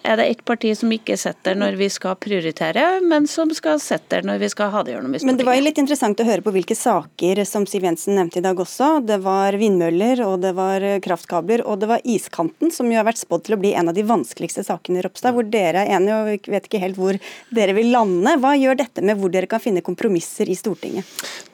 er 0.08 0.20
det 0.20 0.30
ett 0.32 0.46
parti 0.48 0.72
som 0.78 0.92
ikke 0.96 1.18
sitter 1.20 1.58
når 1.60 1.80
vi 1.82 1.90
skal 1.92 2.16
prioritere, 2.22 2.86
men 3.04 3.28
som 3.28 3.52
skal 3.56 3.82
sitte 3.84 4.24
når 4.24 4.42
vi 4.46 4.52
skal 4.54 4.72
ha 4.74 4.86
det 4.86 4.96
gjennom 4.96 5.12
i 5.12 5.20
Stortinget. 5.20 5.34
Men 5.34 5.42
det 5.42 5.50
var 5.50 5.60
jo 5.60 5.68
litt 5.68 5.84
interessant 5.84 6.24
å 6.24 6.28
høre 6.28 6.46
på 6.46 6.56
hvilke 6.56 6.78
saker 6.78 7.44
som 7.48 7.68
Siv 7.68 7.88
Jensen 7.88 8.16
nevnte 8.18 8.40
i 8.40 8.46
dag 8.46 8.60
også. 8.64 9.02
Det 9.08 9.20
var 9.26 9.60
vindmøller, 9.60 10.24
og 10.28 10.40
det 10.46 10.56
var 10.58 10.88
kraftkabler, 11.04 11.66
og 11.68 11.84
det 11.84 11.92
var 11.92 12.08
iskanten, 12.08 12.72
som 12.74 12.88
jo 12.92 13.00
har 13.00 13.08
vært 13.08 13.22
spådd 13.22 13.48
til 13.48 13.58
å 13.58 13.62
bli 13.62 13.76
en 13.78 13.92
av 13.92 13.98
de 13.98 14.06
vanskeligste 14.08 14.37
vanskeligste 14.38 14.64
sakene 14.64 15.00
i 15.00 15.02
Ropstad, 15.02 15.34
hvor 15.34 15.46
dere 15.50 15.86
er 15.86 15.96
enige 15.98 16.16
og 16.16 16.48
vet 16.52 16.68
ikke 16.68 16.82
helt 16.82 16.98
hvor 16.98 17.18
dere 17.54 17.74
vil 17.74 17.90
lande. 17.92 18.38
Hva 18.42 18.54
gjør 18.58 18.78
dette 18.78 19.02
med 19.02 19.18
hvor 19.18 19.32
dere 19.34 19.48
kan 19.50 19.62
finne 19.62 19.82
kompromisser 19.82 20.50
i 20.50 20.56
Stortinget? 20.56 21.06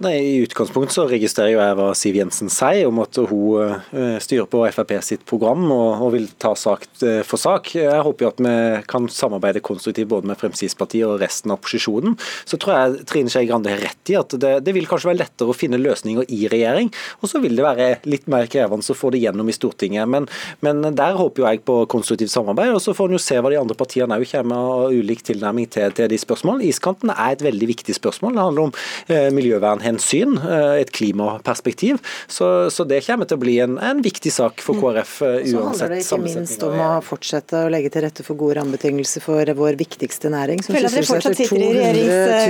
Nei, 0.03 0.15
I 0.19 0.43
utgangspunktet 0.43 0.95
så 0.95 1.07
registrerer 1.07 1.55
jeg 1.55 1.77
hva 1.79 1.91
Siv 1.95 2.17
Jensen 2.19 2.51
sier 2.51 2.87
om 2.89 2.99
at 3.03 3.15
hun 3.17 3.79
eh, 3.93 4.17
styrer 4.23 4.49
på 4.49 4.63
Frp 4.73 4.95
sitt 5.03 5.23
program 5.25 5.65
og, 5.71 6.11
vil 6.13 6.27
ta 6.37 6.53
sak 6.55 6.85
eh, 7.05 7.21
for 7.25 7.39
sak. 7.39 7.73
Jeg 7.77 8.03
håper 8.05 8.25
jo 8.25 8.31
at 8.33 8.41
vi 8.43 8.55
kan 8.89 9.07
samarbeide 9.09 9.63
konstruktivt 9.63 10.11
både 10.11 10.29
med 10.29 10.39
Fremskrittspartiet 10.41 11.07
og 11.07 11.21
resten 11.23 11.53
av 11.53 11.61
opposisjonen. 11.61 12.17
Så 12.45 12.59
tror 12.61 12.75
jeg 12.75 13.07
Trine 13.09 13.31
Skei 13.31 13.47
Grande 13.49 13.71
har 13.71 13.81
rett 13.81 14.11
i 14.11 14.17
at 14.19 14.35
det, 14.39 14.53
det 14.67 14.75
vil 14.75 14.89
kanskje 14.89 15.11
være 15.11 15.21
lettere 15.23 15.53
å 15.53 15.57
finne 15.57 15.79
løsninger 15.81 16.27
i 16.33 16.43
regjering, 16.51 16.91
og 17.21 17.31
så 17.31 17.41
vil 17.43 17.55
det 17.57 17.65
være 17.65 17.89
litt 18.09 18.27
mer 18.31 18.49
krevende 18.51 18.83
å 18.83 18.97
få 18.97 19.13
det 19.13 19.23
gjennom 19.23 19.49
i 19.49 19.55
Stortinget. 19.55 20.09
Men, 20.09 20.27
men 20.65 20.83
der 20.97 21.17
håper 21.17 21.43
jo 21.43 21.47
jeg 21.47 21.63
på 21.67 21.77
konstruktivt 21.93 22.33
samarbeid 22.33 22.72
og 22.75 22.81
så 22.83 22.95
får 22.97 23.11
en 23.11 23.17
jo 23.17 23.21
se 23.21 23.39
hva 23.39 23.51
de 23.53 23.59
andre 23.59 23.77
partiene 23.77 24.17
òg 24.19 24.25
kommer 24.29 24.51
med 24.53 24.71
av 24.73 24.93
ulik 24.93 25.23
tilnærming 25.27 25.69
til, 25.73 25.93
til, 25.95 26.09
de 26.11 26.19
spørsmålene. 26.19 26.67
Iskanten 26.69 27.11
er 27.13 27.35
et 27.35 27.43
veldig 27.45 27.69
viktig 27.73 27.95
spørsmål. 27.97 28.35
Det 28.35 28.45
handler 28.47 28.67
om 28.67 28.73
eh, 29.07 29.29
miljøvernhensyn, 29.35 30.37
eh, 30.41 30.81
et 30.81 30.93
klimaperspektiv. 30.95 32.01
Så, 32.27 32.49
så, 32.73 32.85
det 32.87 33.03
kommer 33.07 33.29
til 33.29 33.39
å 33.39 33.43
bli 33.43 33.57
en, 33.63 33.77
en 33.81 34.01
viktig 34.03 34.33
sak 34.33 34.63
for 34.63 34.79
KrF 34.81 35.15
uansett 35.23 35.53
uansett. 35.53 35.53
Så 35.53 35.63
handler 35.67 35.93
det 35.95 36.01
ikke 36.03 36.19
minst 36.25 36.65
om 36.67 36.81
å 36.83 36.89
fortsette 37.05 37.63
å 37.65 37.71
legge 37.71 37.91
til 37.93 38.05
rette 38.05 38.25
for 38.25 38.39
gode 38.39 38.57
rammebetingelser 38.59 39.23
for 39.23 39.53
vår 39.59 39.77
viktigste 39.79 40.31
næring, 40.33 40.63
som 40.65 40.77
sysselsetter 40.77 41.51
200 41.53 41.93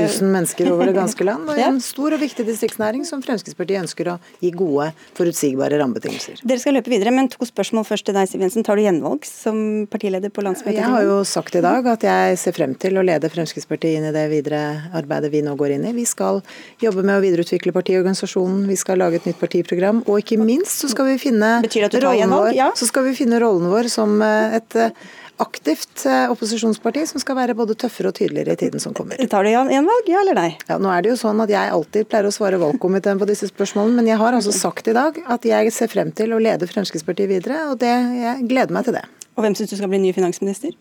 000 0.08 0.34
mennesker 0.34 0.72
over 0.74 0.90
det 0.90 0.96
ganske 0.98 1.28
land. 1.28 1.52
Og 1.52 1.62
en 1.68 1.82
stor 1.84 2.18
og 2.18 2.24
viktig 2.24 2.48
distriktsnæring 2.48 3.06
som 3.08 3.24
Fremskrittspartiet 3.26 3.84
ønsker 3.84 4.14
å 4.14 4.18
gi 4.44 4.54
gode, 4.56 4.92
forutsigbare 5.18 5.80
rammebetingelser. 5.82 6.44
Dere 6.44 6.64
skal 6.64 6.78
løpe 6.78 6.94
videre, 6.94 7.14
men 7.16 7.30
to 7.32 7.46
spørsmål 7.48 7.88
først 7.90 8.10
til 8.10 8.18
deg, 8.18 8.30
Siv 8.32 8.44
Jensen. 8.44 8.66
Tar 8.66 8.80
du 8.80 8.86
gjenvalg 8.86 9.28
som 9.28 9.58
partileder? 9.92 10.13
Partileder 10.14 10.30
på 10.34 10.44
landsmøtet? 10.44 10.78
Jeg 10.78 10.90
har 10.90 11.04
jo 11.04 11.24
sagt 11.26 11.56
i 11.56 11.62
dag 11.64 11.88
at 11.88 12.04
jeg 12.06 12.38
ser 12.38 12.54
frem 12.54 12.76
til 12.76 12.98
å 12.98 13.04
lede 13.06 13.30
Fremskrittspartiet 13.32 13.98
inn 13.98 14.08
i 14.10 14.14
det 14.14 14.28
videre 14.30 14.92
arbeidet 14.94 15.32
vi 15.34 15.42
nå 15.42 15.56
går 15.58 15.78
inn 15.78 15.88
i. 15.90 15.94
Vi 15.94 16.06
skal 16.06 16.42
jobbe 16.82 17.04
med 17.04 17.18
å 17.18 17.24
videreutvikle 17.24 17.74
partiorganisasjonen, 17.74 18.68
vi 18.70 18.78
skal 18.78 19.02
lage 19.02 19.22
et 19.22 19.28
nytt 19.30 19.40
partiprogram, 19.42 20.04
og 20.06 20.22
ikke 20.22 20.38
minst 20.42 20.84
så 20.84 20.92
skal 20.92 21.10
vi 21.10 21.18
finne 21.22 21.62
rollen 21.64 22.30
vår, 22.30 22.54
ja? 22.54 22.72
så 22.76 22.90
skal 22.90 23.08
vi 23.10 23.18
finne 23.18 23.42
rollen 23.42 23.72
vår 23.72 23.90
som 23.92 24.20
eh, 24.22 24.60
et 24.60 24.78
eh, 24.80 24.94
aktivt 25.42 26.06
eh, 26.06 26.30
opposisjonsparti 26.32 27.08
som 27.10 27.22
skal 27.22 27.40
være 27.40 27.56
både 27.58 27.76
tøffere 27.80 28.12
og 28.12 28.18
tydeligere 28.20 28.54
i 28.54 28.60
tiden 28.60 28.84
som 28.84 28.94
kommer. 28.94 29.18
Tar 29.32 29.48
du 29.48 29.50
gjenvalg, 29.50 30.12
ja 30.12 30.22
eller 30.22 30.38
nei? 30.38 30.52
Ja, 30.70 30.78
nå 30.78 30.94
er 30.94 31.04
det 31.04 31.14
jo 31.16 31.18
sånn 31.24 31.42
at 31.44 31.52
Jeg 31.52 31.74
alltid 31.74 32.08
pleier 32.12 32.30
å 32.30 32.36
svare 32.36 32.62
valgkomiteen 32.62 33.20
på 33.22 33.28
disse 33.30 33.50
spørsmålene, 33.50 33.98
men 33.98 34.12
jeg 34.14 34.22
har 34.22 34.38
altså 34.38 34.54
sagt 34.54 34.88
i 34.92 34.96
dag 34.96 35.18
at 35.26 35.50
jeg 35.50 35.74
ser 35.74 35.92
frem 35.92 36.14
til 36.16 36.38
å 36.38 36.42
lede 36.42 36.70
Fremskrittspartiet 36.70 37.32
videre, 37.34 37.66
og 37.72 37.82
det, 37.82 37.94
jeg 38.22 38.48
gleder 38.54 38.78
meg 38.78 38.88
til 38.88 39.02
det. 39.02 39.08
Og 39.34 39.44
hvem 39.44 39.56
syns 39.58 39.74
du 39.74 39.78
skal 39.80 39.90
bli 39.92 40.02
ny 40.04 40.14
finansminister? 40.16 40.74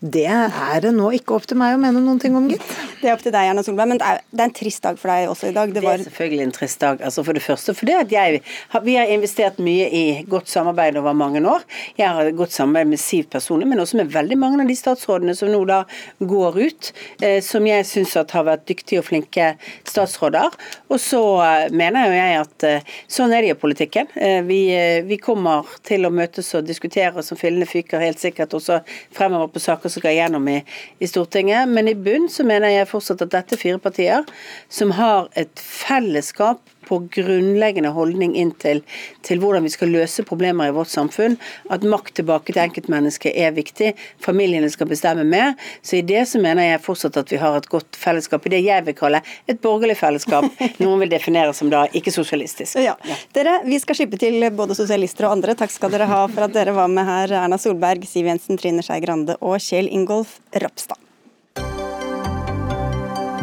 Det 0.00 0.26
er 0.28 0.80
det 0.84 0.92
nå 0.94 1.10
ikke 1.16 1.34
opp 1.36 1.46
til 1.48 1.58
meg 1.58 1.74
å 1.74 1.80
mene 1.80 2.02
noen 2.04 2.20
ting 2.22 2.36
om, 2.38 2.46
gitt. 2.50 2.64
Det 3.00 3.08
er 3.08 3.16
opp 3.16 3.24
til 3.24 3.34
deg, 3.34 3.50
Erna 3.50 3.64
Solberg. 3.66 3.90
Men 3.92 4.00
det 4.00 4.08
er, 4.08 4.22
det 4.30 4.44
er 4.44 4.50
en 4.50 4.56
trist 4.56 4.84
dag 4.84 5.00
for 5.00 5.12
deg 5.12 5.30
også 5.32 5.50
i 5.50 5.54
dag. 5.56 5.72
Det, 5.74 5.82
var... 5.84 5.98
det 5.98 6.06
er 6.06 6.10
selvfølgelig 6.10 6.46
en 6.46 6.54
trist 6.56 6.84
dag. 6.84 7.02
Altså 7.08 7.24
for 7.26 7.38
det 7.38 7.44
første 7.44 7.74
fordi 7.76 7.96
at 7.96 8.12
jeg, 8.12 8.42
vi 8.86 8.96
har 8.96 9.10
investert 9.12 9.58
mye 9.62 9.88
i 9.90 10.04
godt 10.30 10.52
samarbeid 10.52 11.00
over 11.00 11.16
mange 11.16 11.42
år. 11.42 11.64
Jeg 11.98 12.12
har 12.18 12.30
godt 12.36 12.54
samarbeid 12.54 12.92
med 12.92 13.02
Siv 13.02 13.26
personlig, 13.32 13.68
men 13.70 13.82
også 13.82 14.00
med 14.00 14.12
veldig 14.14 14.38
mange 14.40 14.62
av 14.62 14.70
de 14.70 14.78
statsrådene 14.78 15.34
som 15.36 15.50
nå 15.52 15.62
da 15.68 15.82
går 16.20 16.60
ut, 16.62 16.92
eh, 17.20 17.38
som 17.44 17.66
jeg 17.66 17.86
syns 17.88 18.16
har 18.16 18.46
vært 18.46 18.66
dyktige 18.68 19.02
og 19.02 19.08
flinke 19.08 19.52
statsråder. 19.86 20.54
Og 20.88 21.00
så 21.00 21.20
eh, 21.42 21.72
mener 21.74 22.08
jo 22.08 22.16
jeg 22.16 22.36
at 22.40 22.66
eh, 22.66 22.94
sånn 23.10 23.34
er 23.34 23.44
det 23.44 23.54
i 23.54 23.58
politikken. 23.58 24.10
Eh, 24.14 24.40
vi, 24.46 24.60
vi, 25.06 25.18
kommer 25.22 25.66
til 25.86 26.06
å 26.06 26.12
møtes 26.14 26.52
og 26.54 26.66
diskutere 26.68 27.24
som 27.24 27.38
fillene 27.40 27.66
fyker 27.68 27.95
sikkert 27.96 28.06
helt 28.06 28.22
sikkert 28.22 28.54
også 28.56 28.80
fremover 29.14 29.50
på 29.52 29.62
saker 29.62 29.92
som 29.92 30.02
skal 30.02 30.16
gjennom 30.16 30.48
i, 30.52 30.60
i 31.00 31.08
Stortinget. 31.10 31.68
Men 31.68 31.88
i 31.90 31.96
bunn 31.98 32.28
så 32.32 32.46
mener 32.46 32.72
jeg 32.72 32.90
fortsatt 32.90 33.24
at 33.26 33.34
dette 33.34 33.56
er 33.56 33.62
fire 33.62 33.82
partier 33.82 34.26
som 34.68 34.94
har 34.96 35.30
et 35.38 35.62
fellesskap 35.62 36.62
på 36.86 37.00
grunnleggende 37.12 37.92
holdning 37.94 38.34
inn 38.38 38.52
til, 38.62 38.82
til, 39.26 39.40
hvordan 39.42 39.66
vi 39.66 39.72
skal 39.74 39.92
løse 39.94 40.24
problemer 40.26 40.70
i 40.70 40.74
vårt 40.76 40.92
samfunn. 40.92 41.36
At 41.72 41.86
makt 41.86 42.16
tilbake 42.20 42.52
til 42.52 42.62
enkeltmennesket 42.62 43.34
er 43.36 43.54
viktig. 43.56 43.92
Familiene 44.22 44.70
skal 44.72 44.90
bestemme 44.90 45.26
mer. 45.26 45.54
Så 45.82 46.00
i 46.00 46.04
det 46.06 46.26
så 46.30 46.40
mener 46.42 46.70
jeg 46.70 46.84
fortsatt 46.84 47.18
at 47.20 47.32
vi 47.32 47.40
har 47.42 47.58
et 47.58 47.70
godt 47.70 47.98
fellesskap 47.98 48.46
i 48.46 48.54
det 48.56 48.62
jeg 48.66 48.86
vil 48.86 48.98
kalle 48.98 49.22
et 49.46 49.60
borgerlig 49.62 49.98
fellesskap. 50.00 50.48
Noen 50.82 51.02
vil 51.04 51.12
definere 51.12 51.54
som 51.56 51.72
da 51.72 51.86
ikke 51.96 52.14
sosialistisk. 52.14 52.78
Ja. 52.82 52.96
Dere, 53.36 53.60
vi 53.66 53.80
skal 53.82 53.98
skippe 53.98 54.20
til 54.20 54.40
både 54.56 54.76
sosialister 54.78 55.28
og 55.28 55.38
andre. 55.38 55.56
Takk 55.58 55.74
skal 55.74 55.92
dere 55.94 56.08
ha 56.10 56.22
for 56.30 56.46
at 56.46 56.54
dere 56.56 56.76
var 56.76 56.90
med 56.92 57.08
her. 57.08 57.36
Erna 57.44 57.58
Solberg, 57.60 58.06
Siv 58.08 58.28
Jensen, 58.30 58.60
Trine 58.60 58.84
Skei 58.86 59.00
Grande 59.04 59.38
og 59.40 59.58
Kjell 59.62 59.90
Ingolf 59.92 60.38
Ropstad. 60.54 61.00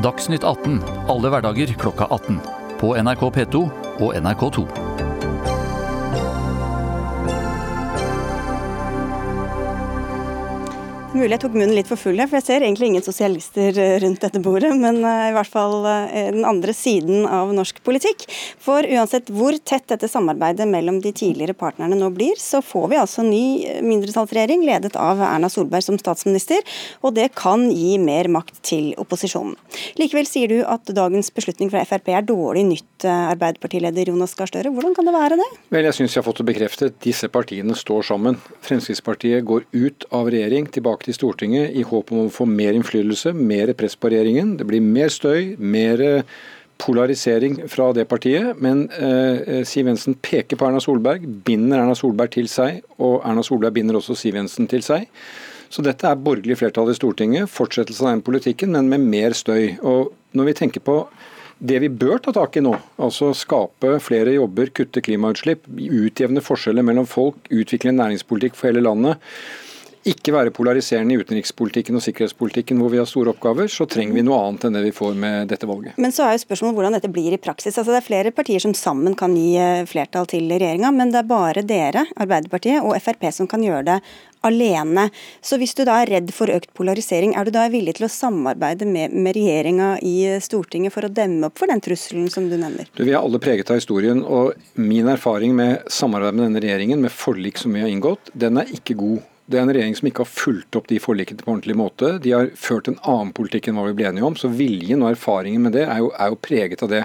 Dagsnytt 0.04 0.44
18 0.44 0.82
alle 1.08 1.30
hverdager 1.32 1.72
klokka 1.80 2.10
18 2.12 2.63
på 2.84 2.96
NRK 3.00 3.24
P2 3.36 3.56
og 4.04 4.16
NRK2. 4.16 4.93
Mulig 11.14 11.36
jeg 11.36 11.42
tok 11.44 11.54
munnen 11.54 11.76
litt 11.78 11.86
for 11.86 12.00
full 12.02 12.18
her, 12.18 12.26
for 12.26 12.40
jeg 12.40 12.46
ser 12.48 12.64
egentlig 12.66 12.88
ingen 12.90 13.04
sosialister 13.06 13.76
eh, 13.78 14.00
rundt 14.02 14.24
dette 14.24 14.40
bordet, 14.42 14.72
men 14.74 14.96
eh, 15.06 15.28
i 15.30 15.34
hvert 15.36 15.52
fall 15.52 15.86
eh, 15.86 16.32
den 16.34 16.42
andre 16.50 16.74
siden 16.74 17.28
av 17.30 17.52
norsk 17.54 17.84
politikk. 17.86 18.24
For 18.58 18.82
uansett 18.82 19.30
hvor 19.30 19.54
tett 19.62 19.86
dette 19.92 20.10
samarbeidet 20.10 20.66
mellom 20.66 20.98
de 21.04 21.12
tidligere 21.14 21.54
partnerne 21.54 22.00
nå 22.00 22.10
blir, 22.16 22.34
så 22.42 22.64
får 22.66 22.88
vi 22.90 22.98
altså 22.98 23.26
ny 23.28 23.44
mindretallsregjering 23.86 24.66
ledet 24.66 24.98
av 24.98 25.22
Erna 25.22 25.52
Solberg 25.54 25.86
som 25.86 26.00
statsminister, 26.02 26.66
og 27.06 27.14
det 27.20 27.28
kan 27.38 27.68
gi 27.70 28.00
mer 28.02 28.32
makt 28.34 28.64
til 28.66 28.90
opposisjonen. 28.98 29.54
Likevel 30.02 30.26
sier 30.26 30.50
du 30.50 30.66
at 30.66 30.90
dagens 30.98 31.30
beslutning 31.38 31.70
fra 31.70 31.86
Frp 31.86 32.10
er 32.10 32.26
dårlig 32.26 32.66
nytt, 32.72 32.90
Arbeiderpartileder 33.06 34.10
Jonas 34.10 34.34
Gahr 34.40 34.50
Støre. 34.50 34.74
Hvordan 34.74 34.98
kan 34.98 35.06
det 35.06 35.14
være 35.14 35.38
det? 35.38 35.50
Vel, 35.78 35.86
jeg 35.92 36.00
syns 36.00 36.18
jeg 36.18 36.24
har 36.24 36.28
fått 36.32 36.42
det 36.42 36.50
bekreftet. 36.50 36.98
Disse 37.06 37.30
partiene 37.30 37.78
står 37.78 38.10
sammen. 38.10 38.42
Fremskrittspartiet 38.66 39.46
går 39.46 39.70
ut 39.76 40.10
av 40.16 40.34
regjering, 40.34 40.72
tilbake 40.74 41.03
tilbake 41.04 41.12
til 41.12 41.18
Stortinget 41.18 41.76
i 41.76 41.84
håp 41.84 42.12
om 42.12 42.28
å 42.28 42.32
få 42.32 42.46
mer 42.46 42.74
innflytelse, 42.74 43.34
mer 43.34 43.74
press 43.74 43.96
på 43.96 44.10
regjeringen. 44.10 44.58
Det 44.58 44.66
blir 44.66 44.82
mer 44.82 45.10
støy, 45.10 45.58
mer 45.60 46.02
eh, 46.02 46.24
polarisering 46.78 47.68
fra 47.68 47.94
det 47.94 48.08
partiet. 48.08 48.56
Men 48.60 48.90
eh, 48.92 49.64
Siv 49.66 49.88
Jensen 49.88 50.16
peker 50.16 50.58
på 50.58 50.68
Erna 50.68 50.80
Solberg, 50.80 51.26
binder 51.46 51.82
Erna 51.82 51.96
Solberg 51.96 52.32
til 52.34 52.48
seg, 52.48 52.84
og 53.00 53.22
Erna 53.24 53.44
Solberg 53.44 53.74
binder 53.74 54.00
også 54.00 54.16
Siv 54.16 54.36
Jensen 54.36 54.68
til 54.68 54.84
seg. 54.84 55.08
Så 55.70 55.82
dette 55.82 56.06
er 56.06 56.20
borgerlig 56.22 56.60
flertall 56.60 56.92
i 56.92 56.96
Stortinget, 56.96 57.50
fortsettelse 57.50 58.04
av 58.04 58.14
den 58.14 58.26
politikken, 58.26 58.76
men 58.76 58.92
med 58.92 59.08
mer 59.10 59.34
støy. 59.34 59.80
Og 59.82 60.14
når 60.38 60.52
vi 60.52 60.58
tenker 60.60 60.84
på 60.86 61.04
det 61.64 61.80
vi 61.80 61.88
bør 61.88 62.20
ta 62.20 62.34
tak 62.36 62.58
i 62.58 62.62
nå, 62.62 62.74
altså 63.02 63.32
skape 63.38 63.96
flere 64.04 64.34
jobber, 64.36 64.70
kutte 64.76 65.02
klimautslipp, 65.06 65.66
utjevne 65.70 66.44
forskjeller 66.44 66.86
mellom 66.86 67.08
folk, 67.08 67.40
utvikle 67.54 67.94
en 67.94 68.02
næringspolitikk 68.02 68.58
for 68.58 68.70
hele 68.70 68.84
landet, 68.84 69.22
ikke 70.10 70.34
være 70.36 70.52
polariserende 70.56 71.16
i 71.16 71.22
utenrikspolitikken 71.22 71.98
og 71.98 72.04
sikkerhetspolitikken 72.04 72.82
hvor 72.82 72.92
vi 72.92 73.00
har 73.00 73.08
store 73.10 73.32
oppgaver, 73.34 73.70
så 73.72 73.88
trenger 73.90 74.18
vi 74.18 74.26
noe 74.26 74.40
annet 74.44 74.68
enn 74.68 74.78
det 74.78 74.84
vi 74.88 74.96
får 74.96 75.16
med 75.20 75.48
dette 75.52 75.70
valget. 75.70 75.96
Men 76.02 76.16
så 76.16 76.28
er 76.28 76.36
jo 76.36 76.44
spørsmålet 76.44 76.80
hvordan 76.80 76.98
dette 76.98 77.12
blir 77.14 77.36
i 77.36 77.42
praksis. 77.42 77.78
Altså 77.78 77.94
Det 77.94 78.02
er 78.02 78.10
flere 78.10 78.36
partier 78.36 78.64
som 78.64 78.76
sammen 78.78 79.16
kan 79.20 79.36
gi 79.38 79.54
eh, 79.60 79.88
flertall 79.90 80.28
til 80.30 80.52
regjeringa, 80.52 80.92
men 80.96 81.14
det 81.14 81.24
er 81.24 81.32
bare 81.32 81.66
dere, 81.68 82.06
Arbeiderpartiet 82.20 82.84
og 82.84 82.98
Frp, 83.04 83.30
som 83.32 83.50
kan 83.50 83.64
gjøre 83.64 83.88
det 83.94 83.98
alene. 84.44 85.08
Så 85.42 85.58
hvis 85.62 85.76
du 85.78 85.84
da 85.88 86.02
er 86.02 86.12
redd 86.18 86.32
for 86.36 86.52
økt 86.52 86.74
polarisering, 86.76 87.36
er 87.40 87.48
du 87.48 87.54
da 87.56 87.70
villig 87.72 87.96
til 87.98 88.08
å 88.10 88.12
samarbeide 88.12 88.88
med, 88.90 89.16
med 89.16 89.38
regjeringa 89.38 89.96
i 90.04 90.18
Stortinget 90.44 90.94
for 90.96 91.08
å 91.08 91.12
demme 91.12 91.48
opp 91.48 91.62
for 91.62 91.72
den 91.72 91.84
trusselen 91.84 92.28
som 92.34 92.50
du 92.52 92.58
nevner? 92.58 92.90
Du, 92.92 93.06
vi 93.06 93.14
er 93.14 93.22
alle 93.22 93.40
preget 93.44 93.72
av 93.72 93.80
historien, 93.80 94.24
og 94.24 94.54
min 94.76 95.08
erfaring 95.12 95.56
med 95.56 95.88
samarbeid 95.92 96.36
med 96.36 96.50
denne 96.50 96.64
regjeringen, 96.66 97.04
med 97.04 97.16
forlik 97.16 97.62
som 97.62 97.76
vi 97.76 97.86
har 97.86 97.92
inngått, 97.92 98.34
den 98.36 98.60
er 98.60 98.76
ikke 98.76 99.00
god. 99.00 99.22
Det 99.44 99.58
er 99.60 99.66
en 99.66 99.72
regjering 99.76 99.96
som 99.98 100.08
ikke 100.08 100.24
har 100.24 100.30
fulgt 100.32 100.78
opp 100.80 100.86
de 100.88 100.98
forlikene 101.04 101.44
på 101.44 101.52
ordentlig 101.52 101.76
måte. 101.76 102.14
De 102.24 102.32
har 102.32 102.48
ført 102.56 102.88
en 102.88 102.96
annen 103.02 103.34
politikk 103.36 103.68
enn 103.68 103.76
hva 103.76 103.90
vi 103.90 103.96
ble 103.98 104.06
enige 104.08 104.24
om, 104.24 104.38
så 104.40 104.48
viljen 104.48 105.04
og 105.04 105.10
erfaringen 105.12 105.66
med 105.66 105.76
det 105.76 105.84
er 105.84 106.00
jo, 106.00 106.14
er 106.16 106.32
jo 106.32 106.40
preget 106.48 106.84
av 106.86 106.94
det. 106.94 107.02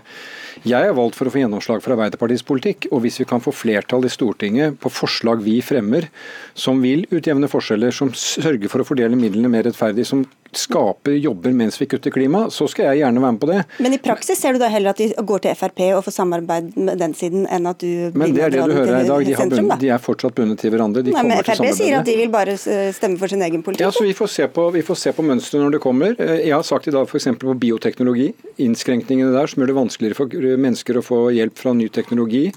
Jeg 0.63 0.87
er 0.87 0.95
valgt 0.95 1.19
for 1.19 1.27
å 1.27 1.33
få 1.35 1.43
gjennomslag 1.43 1.83
for 1.83 1.97
Arbeiderpartiets 1.97 2.47
politikk, 2.47 2.87
og 2.93 3.03
hvis 3.03 3.19
vi 3.19 3.27
kan 3.27 3.43
få 3.43 3.51
flertall 3.55 4.07
i 4.07 4.13
Stortinget 4.13 4.79
på 4.79 4.93
forslag 4.93 5.43
vi 5.43 5.57
fremmer 5.67 6.07
som 6.55 6.79
vil 6.83 7.09
utjevne 7.11 7.51
forskjeller, 7.51 7.95
som 7.95 8.15
sørger 8.15 8.71
for 8.71 8.85
å 8.85 8.87
fordele 8.87 9.19
midlene 9.19 9.51
mer 9.51 9.67
rettferdig, 9.67 10.07
som 10.07 10.23
skaper 10.57 11.13
jobber 11.13 11.53
mens 11.53 11.81
vi 11.81 11.87
kutter 11.87 12.11
klima, 12.11 12.47
så 12.51 12.69
skal 12.71 12.91
jeg 12.91 13.03
gjerne 13.03 13.21
være 13.23 13.35
med 13.37 13.41
på 13.43 13.49
det. 13.51 13.59
Men 13.85 13.95
i 13.97 13.99
praksis 14.03 14.41
ser 14.41 14.57
du 14.57 14.63
da 14.63 14.71
heller 14.73 14.95
at 14.95 15.01
de 15.01 15.11
går 15.13 15.45
til 15.45 15.57
Frp 15.59 15.83
og 15.99 16.03
får 16.07 16.15
samarbeid 16.17 16.71
med 16.77 17.01
den 17.01 17.15
siden, 17.17 17.45
enn 17.53 17.69
at 17.69 17.83
du 17.83 18.17
Men 18.19 18.35
det 18.37 18.47
er 18.47 18.55
det 18.55 18.65
du 18.65 18.75
hører 18.77 18.95
her 18.97 19.05
i 19.05 19.11
dag. 19.11 19.27
De, 19.29 19.37
bunnet, 19.55 19.81
de, 19.83 19.91
er 19.93 20.03
fortsatt 20.03 20.37
bundet 20.39 20.63
til 20.63 20.73
hverandre. 20.73 21.05
De 21.05 21.13
Nei, 21.15 21.25
men 21.29 21.43
Frp 21.45 21.69
sier 21.77 21.99
at 22.01 22.09
de 22.09 22.17
vil 22.21 22.33
bare 22.33 22.57
stemme 22.57 23.21
for 23.21 23.31
sin 23.31 23.45
egen 23.45 23.65
politikk. 23.67 23.87
Ja, 23.87 23.93
så 23.95 24.07
Vi 24.09 24.17
får 24.17 24.33
se 24.33 24.49
på, 24.49 24.69
vi 24.75 24.85
får 24.87 25.01
se 25.03 25.13
på 25.17 25.27
mønsteret 25.27 25.65
når 25.67 25.77
det 25.77 25.83
kommer. 25.85 26.17
Eh, 26.17 26.47
jeg 26.47 26.57
har 26.57 26.65
sagt 26.67 26.89
i 26.89 26.95
dag 26.95 27.09
f.eks. 27.09 27.29
på 27.43 27.59
bioteknologi, 27.61 28.31
innskrenkningene 28.65 29.35
der 29.35 29.51
som 29.51 29.63
gjør 29.63 29.73
det 29.75 29.79
vanskeligere 29.83 30.19
for 30.23 30.49
mennesker 30.65 31.01
å 31.01 31.05
få 31.05 31.21
hjelp 31.37 31.61
fra 31.61 31.77
ny 31.77 31.91
teknologi. 31.93 32.49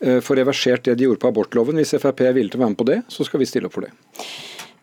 Eh, 0.00 0.18
få 0.24 0.38
reversert 0.40 0.88
det 0.88 0.98
de 0.98 1.08
gjorde 1.08 1.22
på 1.22 1.30
abortloven. 1.30 1.78
Hvis 1.78 1.94
Frp 2.02 2.26
er 2.26 2.36
villig 2.36 2.54
til 2.54 2.60
å 2.60 2.66
være 2.66 2.74
med 2.74 2.82
på 2.82 2.90
det, 2.90 3.00
så 3.12 3.26
skal 3.26 3.42
vi 3.42 3.48
stille 3.48 3.70
opp 3.70 3.78
for 3.78 3.86
det. 3.86 3.94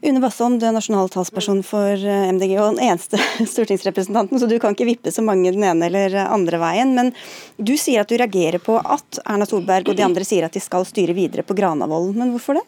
Une 0.03 0.19
Bastholm, 0.19 0.57
du 0.59 0.65
er 0.67 0.73
nasjonal 0.75 1.07
talsperson 1.07 1.61
for 1.63 1.95
eh, 1.95 2.25
MDG 2.35 2.57
og 2.57 2.73
den 2.73 2.89
eneste 2.89 3.15
stortingsrepresentanten, 3.53 4.35
så 4.39 4.49
du 4.51 4.57
kan 4.59 4.75
ikke 4.75 4.89
vippe 4.89 5.13
så 5.15 5.23
mange 5.23 5.53
den 5.55 5.63
ene 5.63 5.87
eller 5.87 6.17
andre 6.25 6.59
veien. 6.59 6.91
Men 6.97 7.13
du 7.55 7.77
sier 7.79 8.03
at 8.03 8.11
du 8.11 8.17
reagerer 8.19 8.59
på 8.59 8.75
at 8.83 9.21
Erna 9.23 9.47
Solberg 9.47 9.87
og 9.87 9.95
de 9.95 10.03
andre 10.03 10.27
sier 10.27 10.43
at 10.43 10.57
de 10.57 10.63
skal 10.63 10.83
styre 10.89 11.15
videre 11.15 11.47
på 11.47 11.55
Granavolden. 11.55 12.19
Men 12.19 12.35
hvorfor 12.35 12.59
det? 12.59 12.65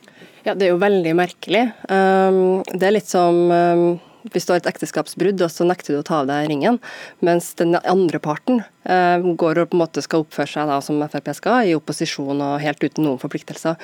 Ja, 0.48 0.56
Det 0.56 0.70
er 0.70 0.72
jo 0.72 0.80
veldig 0.80 1.16
merkelig. 1.20 1.66
Um, 1.92 2.64
det 2.72 2.88
er 2.88 2.96
litt 3.02 3.12
som 3.12 3.52
um, 3.52 3.86
hvis 4.32 4.48
du 4.48 4.56
har 4.56 4.64
et 4.64 4.72
ekteskapsbrudd, 4.72 5.44
og 5.44 5.52
så 5.52 5.68
nekter 5.68 5.92
du 5.92 6.00
å 6.00 6.08
ta 6.08 6.24
av 6.24 6.32
deg 6.32 6.48
ringen, 6.48 6.80
mens 7.20 7.52
den 7.60 7.76
andre 7.84 8.18
parten 8.24 8.64
eh, 8.88 9.22
går 9.22 9.60
og 9.62 9.70
på 9.70 9.78
en 9.78 9.84
måte 9.84 10.02
skal 10.02 10.24
oppføre 10.24 10.50
seg 10.50 10.72
da, 10.72 10.80
som 10.82 11.04
Frp 11.04 11.30
skal, 11.38 11.68
i 11.68 11.76
opposisjon 11.78 12.40
og 12.40 12.64
helt 12.64 12.82
uten 12.82 13.06
noen 13.06 13.22
forpliktelser. 13.22 13.78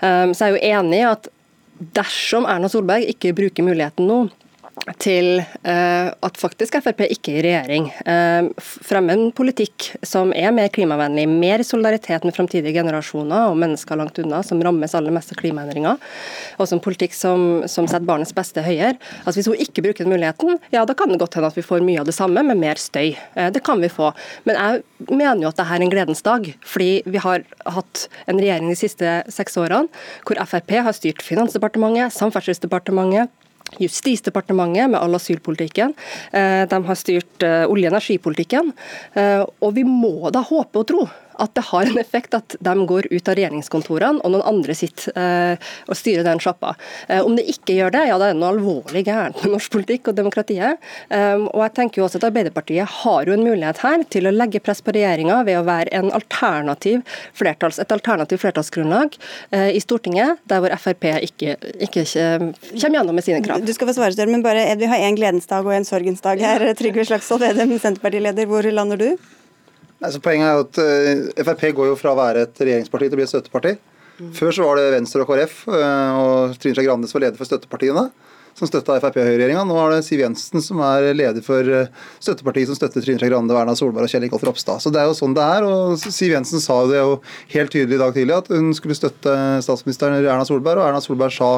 Så 0.00 0.34
jeg 0.34 0.48
er 0.48 0.56
jo 0.56 0.78
enig 0.80 0.98
i 0.98 1.06
at 1.06 1.30
dersom 1.78 2.46
Erna 2.48 2.70
Solberg 2.70 3.08
ikke 3.12 3.34
bruker 3.36 3.66
muligheten 3.66 4.08
nå 4.08 4.20
til 5.02 5.40
uh, 5.40 6.08
at 6.24 6.38
faktisk 6.40 6.78
Frp 6.82 7.04
ikke 7.08 7.34
i 7.36 7.42
regjering. 7.44 7.88
Uh, 8.06 8.50
fremme 8.58 9.14
en 9.14 9.30
politikk 9.36 9.90
som 10.06 10.32
er 10.36 10.52
mer 10.54 10.70
klimavennlig, 10.74 11.26
mer 11.30 11.64
solidaritet 11.66 12.26
med 12.26 12.36
framtidige 12.36 12.74
generasjoner 12.76 13.50
og 13.50 13.58
mennesker 13.60 13.98
langt 13.98 14.18
unna, 14.22 14.42
som 14.46 14.62
rammes 14.64 14.94
aller 14.98 15.14
mest 15.14 15.34
av 15.34 15.40
klimaendringer. 15.40 15.98
Og 16.58 16.70
som 16.70 16.82
politikk 16.82 17.16
som, 17.16 17.64
som, 17.70 17.88
setter 17.88 18.08
barnets 18.08 18.34
beste 18.36 18.64
høyere. 18.64 18.96
Altså 19.24 19.38
Hvis 19.40 19.50
hun 19.50 19.64
ikke 19.66 19.84
bruker 19.88 20.06
den 20.06 20.14
muligheten, 20.14 20.60
ja 20.74 20.84
da 20.88 20.96
kan 20.98 21.12
det 21.12 21.20
godt 21.22 21.38
hende 21.38 21.52
at 21.52 21.58
vi 21.58 21.66
får 21.66 21.84
mye 21.84 22.02
av 22.02 22.08
det 22.08 22.16
samme, 22.16 22.44
med 22.48 22.60
mer 22.60 22.80
støy. 22.80 23.14
Uh, 23.36 23.48
det 23.54 23.64
kan 23.66 23.82
vi 23.82 23.92
få. 23.92 24.12
Men 24.48 24.60
jeg 24.60 25.10
mener 25.10 25.44
jo 25.44 25.52
at 25.52 25.58
dette 25.58 25.74
er 25.74 25.84
en 25.84 25.92
gledens 25.94 26.24
dag, 26.26 26.46
fordi 26.66 26.92
vi 27.06 27.22
har 27.22 27.44
hatt 27.66 28.06
en 28.26 28.40
regjering 28.40 28.70
de 28.70 28.78
siste 28.78 29.18
seks 29.32 29.58
årene 29.60 29.88
hvor 30.26 30.38
Frp 30.48 30.78
har 30.86 30.94
styrt 30.96 31.24
Finansdepartementet, 31.24 32.14
Samferdselsdepartementet, 32.14 33.32
Justisdepartementet 33.76 34.90
med 34.90 35.00
all 35.00 35.14
asylpolitikken. 35.18 35.94
Eh, 36.32 36.64
de 36.68 36.82
har 36.88 36.98
styrt 36.98 37.42
eh, 37.46 37.64
olje- 37.68 37.90
og 37.90 37.94
energipolitikken. 37.94 38.72
Eh, 39.14 39.44
og 39.44 39.74
vi 39.76 39.84
må 39.84 40.30
da 40.34 40.42
håpe 40.48 40.80
og 40.80 40.88
tro 40.88 41.08
at 41.38 41.54
det 41.54 41.64
har 41.70 41.88
en 41.88 42.00
effekt 42.00 42.34
at 42.36 42.56
de 42.64 42.74
går 42.88 43.08
ut 43.10 43.30
av 43.30 43.36
regjeringskontorene 43.38 44.22
og 44.24 44.34
noen 44.34 44.46
andre 44.48 44.76
sitter 44.76 45.14
eh, 45.18 45.70
og 45.88 45.98
styrer 45.98 46.26
den 46.26 46.42
sjappa. 46.42 46.74
Eh, 47.08 47.22
om 47.24 47.36
det 47.38 47.46
ikke 47.52 47.76
gjør 47.78 47.94
det, 47.94 48.04
ja 48.10 48.18
da 48.20 48.28
er 48.28 48.36
det 48.36 48.40
noe 48.42 48.52
alvorlig 48.56 49.04
gærent 49.06 49.40
med 49.42 49.54
norsk 49.54 49.72
politikk 49.74 50.10
og 50.10 50.18
demokratiet. 50.18 50.82
Eh, 51.14 51.44
og 51.46 51.62
jeg 51.64 51.74
tenker 51.78 52.02
jo 52.02 52.08
også 52.08 52.20
at 52.20 52.28
Arbeiderpartiet 52.30 52.98
har 53.02 53.28
jo 53.28 53.36
en 53.36 53.46
mulighet 53.46 53.82
her 53.84 54.04
til 54.10 54.28
å 54.28 54.34
legge 54.34 54.62
press 54.64 54.82
på 54.84 54.94
regjeringa 54.96 55.40
ved 55.48 55.60
å 55.60 55.64
være 55.68 55.94
en 55.98 56.12
alternativ 56.16 57.04
flertalls, 57.38 57.80
et 57.82 57.94
alternativ 57.94 58.42
flertallsgrunnlag 58.42 59.16
i 59.54 59.80
Stortinget, 59.82 60.40
der 60.50 60.60
hvor 60.62 60.72
Frp 60.78 61.06
ikke, 61.24 61.56
ikke, 61.84 62.04
kommer 62.04 62.98
gjennom 62.98 63.18
med 63.18 63.26
sine 63.26 63.40
krav. 63.44 63.64
Du 63.64 63.72
skal 63.74 63.90
få 63.90 63.96
svare, 63.96 64.14
Støre, 64.14 64.30
men 64.32 64.44
bare, 64.44 64.66
vi 64.80 64.88
har 64.90 65.04
en 65.06 65.18
gledens 65.18 65.48
dag 65.50 65.66
og 65.66 65.74
en 65.74 65.86
sorgens 65.86 66.22
dag 66.24 66.40
her. 66.42 66.64
Trygve 66.78 67.06
Slagsvold 67.08 67.44
Vedum, 67.44 67.76
Senterpartileder, 67.82 68.48
hvor 68.50 68.66
lander 68.72 69.00
du? 69.00 69.10
Altså, 69.98 70.20
poenget 70.22 70.46
er 70.46 70.56
jo 70.56 70.64
at 70.66 70.80
uh, 71.38 71.44
Frp 71.46 71.64
går 71.74 71.90
jo 71.90 71.98
fra 71.98 72.14
å 72.14 72.18
være 72.18 72.46
et 72.46 72.60
regjeringsparti 72.62 73.08
til 73.08 73.16
å 73.16 73.20
bli 73.20 73.26
et 73.26 73.32
støtteparti. 73.32 73.74
Mm. 74.18 74.32
Før 74.34 74.54
så 74.54 74.66
var 74.66 74.78
det 74.78 74.92
Venstre 74.94 75.24
og 75.24 75.30
KrF 75.30 75.60
uh, 75.70 76.18
og 76.22 76.58
Trine 76.58 76.76
Skei 76.76 76.86
Grande 76.86 77.10
som 77.10 77.18
var 77.18 77.28
leder 77.28 77.40
for 77.40 77.50
støttepartiene 77.50 78.08
som 78.58 78.68
støtta 78.70 78.98
Frp-høyreregjeringa. 78.98 79.64
Nå 79.68 79.76
er 79.80 79.94
det 79.94 80.04
Siv 80.06 80.22
Jensen 80.22 80.62
som 80.64 80.80
er 80.84 81.08
leder 81.16 81.44
for 81.44 81.66
eh, 81.72 81.90
støttepartiet 82.22 82.70
som 82.70 82.78
støtter 82.78 83.04
Trine 83.04 83.20
Skei 83.20 83.30
Grande, 83.30 83.54
Erna 83.56 83.76
Solberg 83.78 84.08
og 84.08 84.12
Kjell 84.12 84.26
Ingolf 84.26 84.46
Ropstad. 84.48 84.82
Så 84.82 84.92
det 84.94 85.02
er 85.02 85.08
jo 85.10 85.16
sånn 85.18 85.36
det 85.36 85.44
er. 85.44 85.66
og 85.66 85.96
Siv 86.02 86.34
Jensen 86.34 86.62
sa 86.62 86.80
det 86.90 86.98
jo 86.98 87.18
helt 87.54 87.74
tydelig 87.74 87.98
i 87.98 88.02
dag 88.02 88.16
tidlig 88.16 88.36
at 88.36 88.50
hun 88.52 88.72
skulle 88.76 88.98
støtte 88.98 89.34
statsministeren 89.64 90.18
Erna 90.20 90.46
Solberg, 90.48 90.82
og 90.82 90.88
Erna 90.88 91.02
Solberg 91.04 91.34
sa 91.34 91.50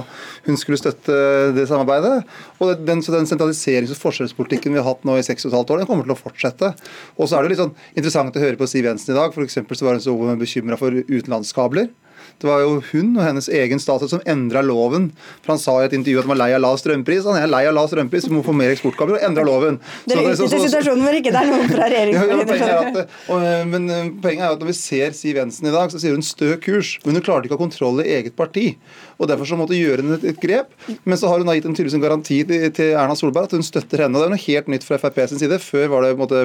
hun 0.46 0.60
skulle 0.60 0.80
støtte 0.80 1.16
det 1.56 1.66
samarbeidet. 1.70 2.20
Og 2.60 2.84
den, 2.84 3.04
så 3.04 3.16
den 3.16 3.28
sentraliserings- 3.30 3.94
og 3.94 4.02
forskjellspolitikken 4.02 4.76
vi 4.76 4.82
har 4.82 4.88
hatt 4.90 5.06
nå 5.08 5.16
i 5.18 5.24
6 5.26 5.48
15 5.48 5.64
år, 5.64 5.82
den 5.82 5.88
kommer 5.88 6.06
til 6.06 6.16
å 6.16 6.20
fortsette. 6.20 6.74
Og 7.16 7.30
så 7.30 7.38
er 7.38 7.46
det 7.46 7.54
litt 7.54 7.62
sånn 7.62 7.74
interessant 7.96 8.36
å 8.36 8.44
høre 8.44 8.60
på 8.60 8.68
Siv 8.70 8.88
Jensen 8.88 9.14
i 9.14 9.18
dag. 9.18 9.34
For 9.34 9.48
så 9.48 9.86
var 9.86 9.98
hun 9.98 10.04
så 10.04 10.16
bekymra 10.40 10.78
for 10.80 10.94
utenlandskabler. 10.94 11.90
Det 12.40 12.48
var 12.48 12.62
jo 12.64 12.78
hun 12.90 13.12
og 13.18 13.24
hennes 13.26 13.48
egen 13.52 13.82
statsråd 13.82 14.14
som 14.14 14.22
endra 14.28 14.62
loven. 14.64 15.10
For 15.42 15.54
Han 15.54 15.60
sa 15.62 15.76
i 15.80 15.88
et 15.88 15.96
intervju 15.96 16.22
at 16.22 16.28
han 16.28 16.32
var 16.32 16.40
lei 16.40 16.50
av 16.56 16.62
lav 16.64 16.78
strømpris. 16.80 17.26
Han 17.28 17.40
er 17.40 17.50
lei 17.50 17.62
av 17.68 17.76
lav 17.76 17.90
strømpris, 17.92 18.28
vi 18.28 18.36
må 18.36 18.44
få 18.46 18.54
mer 18.56 18.72
eksportkabler, 18.74 19.18
og 19.18 19.26
endra 19.28 19.44
loven. 19.46 19.80
Dere 20.08 20.24
utnytter 20.32 20.64
situasjonen 20.66 21.04
hvor 21.04 21.18
ikke 21.20 21.34
det 21.34 21.42
er 21.42 21.52
noen 21.52 21.70
fra 21.72 21.90
regjeringspartiene. 21.92 23.06
Ja, 23.30 23.64
men 23.68 23.86
eh, 23.92 24.08
poenget 24.22 24.44
er 24.44 24.54
at 24.54 24.62
når 24.62 24.70
vi 24.70 24.74
ser 24.76 25.14
Siv 25.16 25.38
Jensen 25.38 25.68
i 25.68 25.72
dag, 25.74 25.92
så 25.92 26.00
sier 26.00 26.14
hun 26.16 26.24
stø 26.24 26.54
kurs. 26.62 26.96
Men 27.04 27.18
hun 27.18 27.24
klarte 27.24 27.48
ikke 27.48 27.56
å 27.56 27.60
ha 27.60 27.64
kontroll 27.64 28.02
i 28.02 28.10
eget 28.16 28.36
parti 28.38 28.72
og 29.20 29.28
Derfor 29.28 29.44
så 29.44 29.56
måtte 29.60 29.76
gjøre 29.76 30.00
hun 30.00 30.14
et, 30.16 30.22
et, 30.32 30.38
grep. 30.40 30.72
Men 31.04 31.18
så 31.20 31.28
har 31.28 31.42
hun 31.42 31.48
da 31.48 31.52
gitt 31.56 31.66
en 31.68 31.74
tydeligvis 31.76 31.98
en 31.98 32.04
garanti 32.04 32.38
til, 32.48 32.62
til, 32.76 32.94
Erna 32.96 33.16
Solberg 33.18 33.50
at 33.50 33.56
hun 33.58 33.64
støtter 33.66 34.06
henne. 34.06 34.16
og 34.16 34.24
Det 34.24 34.28
er 34.30 34.32
noe 34.32 34.44
helt 34.46 34.70
nytt 34.72 34.86
fra 34.86 34.96
Frp 35.00 35.20
sin 35.28 35.42
side. 35.42 35.58
Før 35.60 35.90
var 35.92 36.06
det 36.06 36.14
på 36.14 36.16
en 36.16 36.22
måte, 36.24 36.40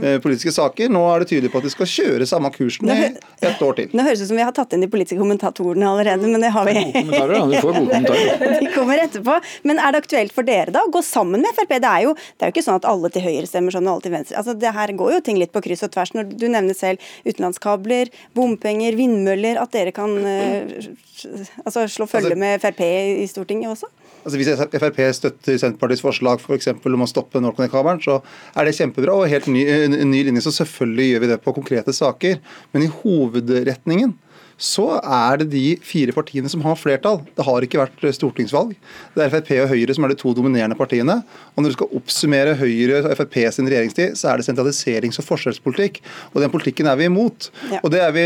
eh, 0.00 0.16
politiske 0.24 0.54
saker. 0.56 0.88
Nå 0.94 1.02
er 1.12 1.22
det 1.22 1.28
tydelig 1.34 1.52
på 1.52 1.60
at 1.60 1.68
de 1.68 1.72
skal 1.74 1.90
kjøre 1.92 2.28
samme 2.30 2.50
kursen 2.54 2.88
i 2.94 2.96
et 3.44 3.60
år 3.64 3.76
til. 3.76 3.92
Nå 3.92 4.06
høres 4.06 4.22
det 4.22 4.28
ut 4.28 4.32
som 4.32 4.40
vi 4.40 4.46
har 4.48 4.56
tatt 4.56 4.72
inn 4.72 4.86
de 4.86 4.88
politiske 4.88 5.17
kommentatorene 5.20 5.88
allerede, 5.88 6.30
men 6.30 6.44
det 6.44 6.52
har 6.54 6.68
vi. 6.68 6.74
Gode 6.78 6.92
kommentarer, 6.94 7.34
da. 7.34 7.46
Du 7.46 7.56
får 7.60 7.76
gode 7.76 7.92
kommentarer. 7.92 8.60
De 8.62 8.70
kommer 8.74 9.02
etterpå. 9.04 9.38
Men 9.68 9.82
er 9.82 9.94
det 9.94 10.02
aktuelt 10.04 10.34
for 10.34 10.48
dere 10.48 10.74
da 10.74 10.84
å 10.86 10.92
gå 10.94 11.02
sammen 11.04 11.44
med 11.44 11.56
Frp? 11.56 11.76
Det 11.78 11.90
er 11.90 12.06
jo, 12.06 12.14
det 12.14 12.46
er 12.46 12.52
jo 12.52 12.56
ikke 12.56 12.66
sånn 12.66 12.80
at 12.80 12.88
alle 12.88 13.12
til 13.14 13.26
høyre 13.26 13.50
stemmer 13.50 13.74
sånn 13.74 13.88
og 13.88 13.96
alle 13.96 14.06
til 14.06 14.16
venstre. 14.16 14.38
Altså, 14.40 14.56
det 14.58 14.74
her 14.78 14.94
går 15.02 15.14
jo 15.16 15.20
ting 15.28 15.40
litt 15.40 15.54
på 15.54 15.62
kryss 15.64 15.86
og 15.86 15.92
tvers. 15.94 16.14
Når 16.16 16.32
du 16.34 16.48
nevner 16.48 16.76
selv 16.78 17.04
utenlandskabler, 17.26 18.12
bompenger, 18.38 18.98
vindmøller, 18.98 19.60
at 19.62 19.74
dere 19.74 19.94
kan 19.96 20.14
uh, 20.24 20.90
altså, 21.64 21.86
slå 21.90 22.08
følge 22.10 22.38
med 22.38 22.60
Frp 22.62 22.84
i 22.84 23.26
Stortinget 23.30 23.74
også? 23.74 23.90
Altså 24.24 24.38
Hvis 24.40 24.50
Frp 24.82 24.98
støtter 25.16 25.58
Senterpartiets 25.60 26.02
forslag 26.04 26.40
for 26.42 26.56
eksempel, 26.58 26.94
om 26.96 27.04
å 27.06 27.08
stoppe 27.08 27.40
NorthConnect-kabelen, 27.42 28.02
så 28.04 28.18
er 28.58 28.68
det 28.68 28.74
kjempebra 28.76 29.14
og 29.16 29.28
helt 29.30 29.46
ny, 29.50 29.62
en 29.86 30.10
ny 30.10 30.24
linje. 30.26 30.44
Så 30.44 30.52
selvfølgelig 30.58 31.06
gjør 31.12 31.22
vi 31.24 31.30
det 31.32 31.38
på 31.44 31.54
konkrete 31.56 31.94
saker. 31.96 32.40
Men 32.74 32.84
i 32.84 32.90
hovedretningen 32.92 34.16
så 34.58 34.86
er 34.98 35.38
det 35.40 35.52
de 35.52 35.64
fire 35.86 36.12
partiene 36.14 36.50
som 36.50 36.62
har 36.66 36.74
flertall. 36.78 37.20
Det 37.36 37.44
har 37.46 37.62
ikke 37.62 37.78
vært 37.78 38.02
stortingsvalg. 38.16 38.74
Det 39.14 39.22
er 39.22 39.30
Frp 39.30 39.52
og 39.62 39.70
Høyre 39.70 39.94
som 39.94 40.06
er 40.06 40.12
de 40.12 40.18
to 40.18 40.32
dominerende 40.34 40.74
partiene. 40.78 41.20
Og 41.54 41.62
når 41.62 41.70
du 41.70 41.76
skal 41.76 41.94
oppsummere 42.00 42.56
Høyre 42.58 43.04
og 43.04 43.14
Frp 43.20 43.38
sin 43.54 43.70
regjeringstid, 43.70 44.16
så 44.18 44.32
er 44.32 44.40
det 44.40 44.48
sentraliserings- 44.48 45.20
og 45.22 45.28
forskjellspolitikk. 45.28 46.00
Og 46.32 46.42
den 46.42 46.50
politikken 46.50 46.90
er 46.90 46.98
vi 46.98 47.06
imot. 47.06 47.52
Ja. 47.70 47.78
Og, 47.86 47.94
vi, 48.16 48.24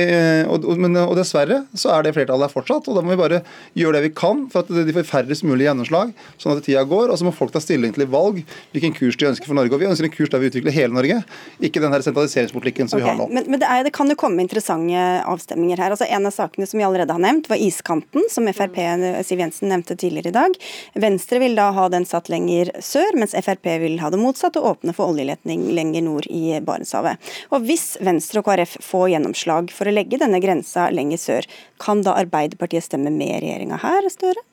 og, 0.49 0.65
men, 0.81 0.97
og, 1.03 1.13
dessverre 1.21 1.63
så 1.77 1.93
er 1.99 2.07
det 2.07 2.15
flertallet 2.17 2.49
der 2.49 2.55
fortsatt. 2.55 2.89
Og 2.89 2.97
da 2.97 3.05
må 3.05 3.13
vi 3.13 3.21
bare 3.21 3.43
gjøre 3.77 3.99
det 3.99 4.07
vi 4.09 4.15
kan 4.17 4.47
for 4.53 4.65
at 4.65 4.73
de 4.73 4.97
får 4.97 5.09
færrest 5.11 5.45
mulig 5.45 5.69
gjennomslag, 5.69 6.17
sånn 6.41 6.57
at 6.57 6.65
tida 6.65 6.87
går. 6.89 7.13
Og 7.13 7.21
så 7.21 7.29
må 7.29 7.35
folk 7.37 7.53
ta 7.53 7.61
stilling 7.61 7.93
til 7.93 8.07
i 8.07 8.09
valg 8.09 8.41
hvilken 8.73 8.97
kurs 8.97 9.21
de 9.21 9.29
ønsker 9.35 9.53
for 9.53 9.61
Norge. 9.61 9.77
Og 9.77 9.85
vi 9.85 9.91
ønsker 9.91 10.09
en 10.09 10.17
kurs 10.17 10.33
der 10.33 10.41
vi 10.41 10.49
utvikler 10.49 10.73
hele 10.73 10.97
Norge, 10.97 11.21
ikke 11.61 11.85
den 11.85 11.93
her 11.93 12.09
sentraliseringspolitikken 12.09 12.89
som 12.89 13.03
okay. 13.03 13.05
vi 13.05 13.13
har 13.13 13.21
nå. 13.21 13.29
Men, 13.29 13.53
men 13.53 13.61
det, 13.61 13.69
er, 13.69 13.85
det, 13.85 13.93
kan 13.93 14.09
jo 14.09 14.17
komme 14.17 14.41
interessante 14.41 14.97
avstemninger 15.29 15.85
her. 15.85 15.93
Altså 15.93 16.09
en 16.09 16.22
en 16.23 16.27
av 16.27 16.31
sakene 16.31 16.67
som 16.67 16.79
vi 16.79 16.85
allerede 16.85 17.13
har 17.13 17.21
nevnt, 17.21 17.49
var 17.51 17.57
iskanten, 17.57 18.23
som 18.31 18.47
Frp 18.53 18.79
Siv 19.27 19.39
Jensen 19.39 19.69
nevnte 19.69 19.97
tidligere 19.97 20.29
i 20.29 20.37
dag. 20.37 20.55
Venstre 20.95 21.41
vil 21.43 21.57
da 21.59 21.71
ha 21.75 21.89
den 21.91 22.07
satt 22.07 22.31
lenger 22.31 22.71
sør, 22.81 23.19
mens 23.19 23.35
Frp 23.35 23.67
vil 23.83 23.99
ha 24.03 24.11
det 24.13 24.21
motsatt 24.23 24.57
og 24.61 24.69
åpne 24.77 24.95
for 24.95 25.13
oljeletning 25.13 25.67
lenger 25.75 26.07
nord 26.07 26.29
i 26.31 26.61
Barentshavet. 26.63 27.19
Og 27.51 27.67
Hvis 27.67 27.97
Venstre 28.05 28.43
og 28.43 28.47
KrF 28.47 28.79
får 28.85 29.11
gjennomslag 29.17 29.75
for 29.75 29.91
å 29.91 29.95
legge 29.95 30.21
denne 30.23 30.41
grensa 30.43 30.89
lenger 30.95 31.19
sør, 31.19 31.51
kan 31.83 32.05
da 32.07 32.15
Arbeiderpartiet 32.23 32.87
stemme 32.87 33.11
med 33.11 33.43
regjeringa 33.43 33.83
her, 33.83 34.07
Støre? 34.13 34.47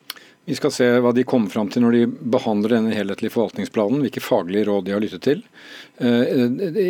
Vi 0.50 0.56
skal 0.58 0.72
se 0.74 0.86
hva 1.04 1.12
de 1.14 1.22
kommer 1.30 1.52
fram 1.54 1.68
til 1.70 1.84
når 1.84 1.94
de 1.94 2.06
behandler 2.34 2.74
denne 2.74 2.96
helhetlige 2.98 3.36
forvaltningsplanen, 3.36 4.00
hvilke 4.02 4.24
faglige 4.24 4.66
råd 4.66 4.88
de 4.88 4.96
har 4.96 5.04
lyttet 5.04 5.22
til. 5.22 5.44
Eh, 6.02 6.32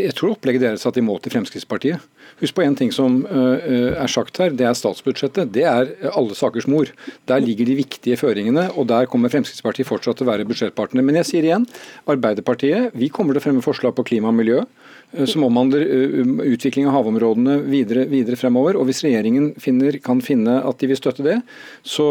jeg 0.06 0.16
tror 0.16 0.38
opplegget 0.38 0.64
deres 0.64 0.88
de 0.96 1.04
må 1.04 1.18
til 1.20 1.34
Fremskrittspartiet. 1.34 2.06
Husk 2.40 2.56
på 2.56 2.64
en 2.64 2.76
ting 2.80 2.92
som 2.96 3.22
eh, 3.28 3.96
er 4.00 4.12
sagt 4.12 4.40
her, 4.40 4.54
det 4.56 4.68
er 4.68 4.78
statsbudsjettet. 4.78 5.52
Det 5.56 5.66
er 5.68 5.92
alle 6.14 6.38
sakers 6.38 6.70
mor. 6.72 6.92
Der 7.30 7.44
ligger 7.44 7.68
de 7.68 7.80
viktige 7.82 8.20
føringene, 8.20 8.70
og 8.76 8.88
der 8.92 9.10
kommer 9.12 9.32
Fremskrittspartiet 9.34 9.90
fortsatt 9.90 10.20
til 10.20 10.28
å 10.28 10.32
være 10.32 10.48
budsjettpartner. 10.50 11.06
Men 11.06 11.20
jeg 11.22 11.30
sier 11.32 11.50
igjen, 11.50 11.68
Arbeiderpartiet 12.10 12.96
vi 12.98 13.12
kommer 13.14 13.36
til 13.36 13.44
å 13.44 13.48
fremme 13.50 13.66
forslag 13.66 13.98
på 13.98 14.08
klima 14.12 14.32
og 14.32 14.40
miljø. 14.40 14.64
Eh, 15.12 15.26
som 15.26 15.44
omhandler 15.44 15.82
eh, 15.82 16.28
utvikling 16.54 16.86
av 16.88 16.94
havområdene 17.00 17.56
videre, 17.66 18.06
videre, 18.12 18.38
fremover. 18.38 18.78
Og 18.78 18.86
Hvis 18.90 19.02
regjeringen 19.06 19.52
finner, 19.62 19.98
kan 20.04 20.22
finne 20.22 20.60
at 20.62 20.82
de 20.82 20.90
vil 20.92 21.00
støtte 21.00 21.26
det, 21.26 21.40
så 21.82 22.06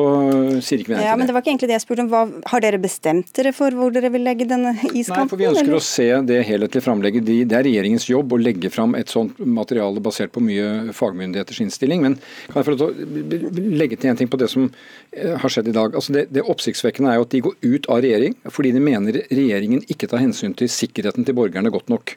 sier 0.64 0.82
ikke 0.82 0.94
vi 0.94 0.98
nei 0.98 1.04
ja, 1.04 1.12
til 1.12 1.14
det. 1.14 1.18
Men 1.20 1.30
det 1.30 1.36
var 1.36 1.44
ikke 1.44 1.52
egentlig 1.54 1.70
det 1.70 1.76
jeg 1.76 1.84
spurte 1.86 2.06
om. 2.06 2.10
Hva, 2.10 2.24
har 2.50 2.64
dere 2.64 2.80
bestemt 2.82 3.30
dere 3.38 3.54
for 3.54 3.74
hvor 3.78 3.94
dere 3.94 4.10
vil 4.14 4.26
legge 4.26 4.48
denne 4.50 4.74
iskanten? 4.90 5.14
Nei, 5.14 5.30
for 5.30 5.38
Vi 5.38 5.48
ønsker 5.50 5.68
eller? 5.68 5.78
å 5.78 5.86
se 5.86 6.08
det 6.32 6.40
helhetlige 6.48 6.86
framlegget. 6.88 7.28
Det 7.28 7.58
er 7.60 7.66
regjeringens 7.68 8.08
jobb 8.10 8.34
å 8.34 8.40
legge 8.42 8.72
fram 8.74 8.98
et 8.98 9.14
sånt 9.14 9.38
materiale 9.38 9.97
basert 10.04 10.32
på 10.34 10.42
mye 10.44 10.92
fagmyndigheters 10.96 11.62
innstilling. 11.64 12.04
Men 12.04 12.18
kan 12.48 12.60
jeg 12.60 12.68
få 12.68 12.90
legge 13.78 13.98
til 13.98 14.12
en 14.12 14.20
ting 14.20 14.30
på 14.30 14.40
det 14.40 14.50
som 14.52 14.68
eh, 14.68 15.34
har 15.38 15.52
skjedd 15.52 15.70
i 15.72 15.76
dag. 15.76 15.96
Altså 15.98 16.16
det, 16.16 16.28
det 16.34 16.46
oppsiktsvekkende 16.46 17.12
er 17.12 17.20
jo 17.20 17.26
at 17.26 17.34
de 17.34 17.44
går 17.48 17.58
ut 17.64 17.90
av 17.92 18.04
regjering 18.04 18.36
fordi 18.52 18.74
de 18.76 18.84
mener 18.84 19.22
regjeringen 19.28 19.82
ikke 19.90 20.10
tar 20.10 20.22
hensyn 20.22 20.56
til 20.58 20.70
sikkerheten 20.72 21.26
til 21.26 21.36
borgerne 21.38 21.72
godt 21.74 21.92
nok. 21.92 22.16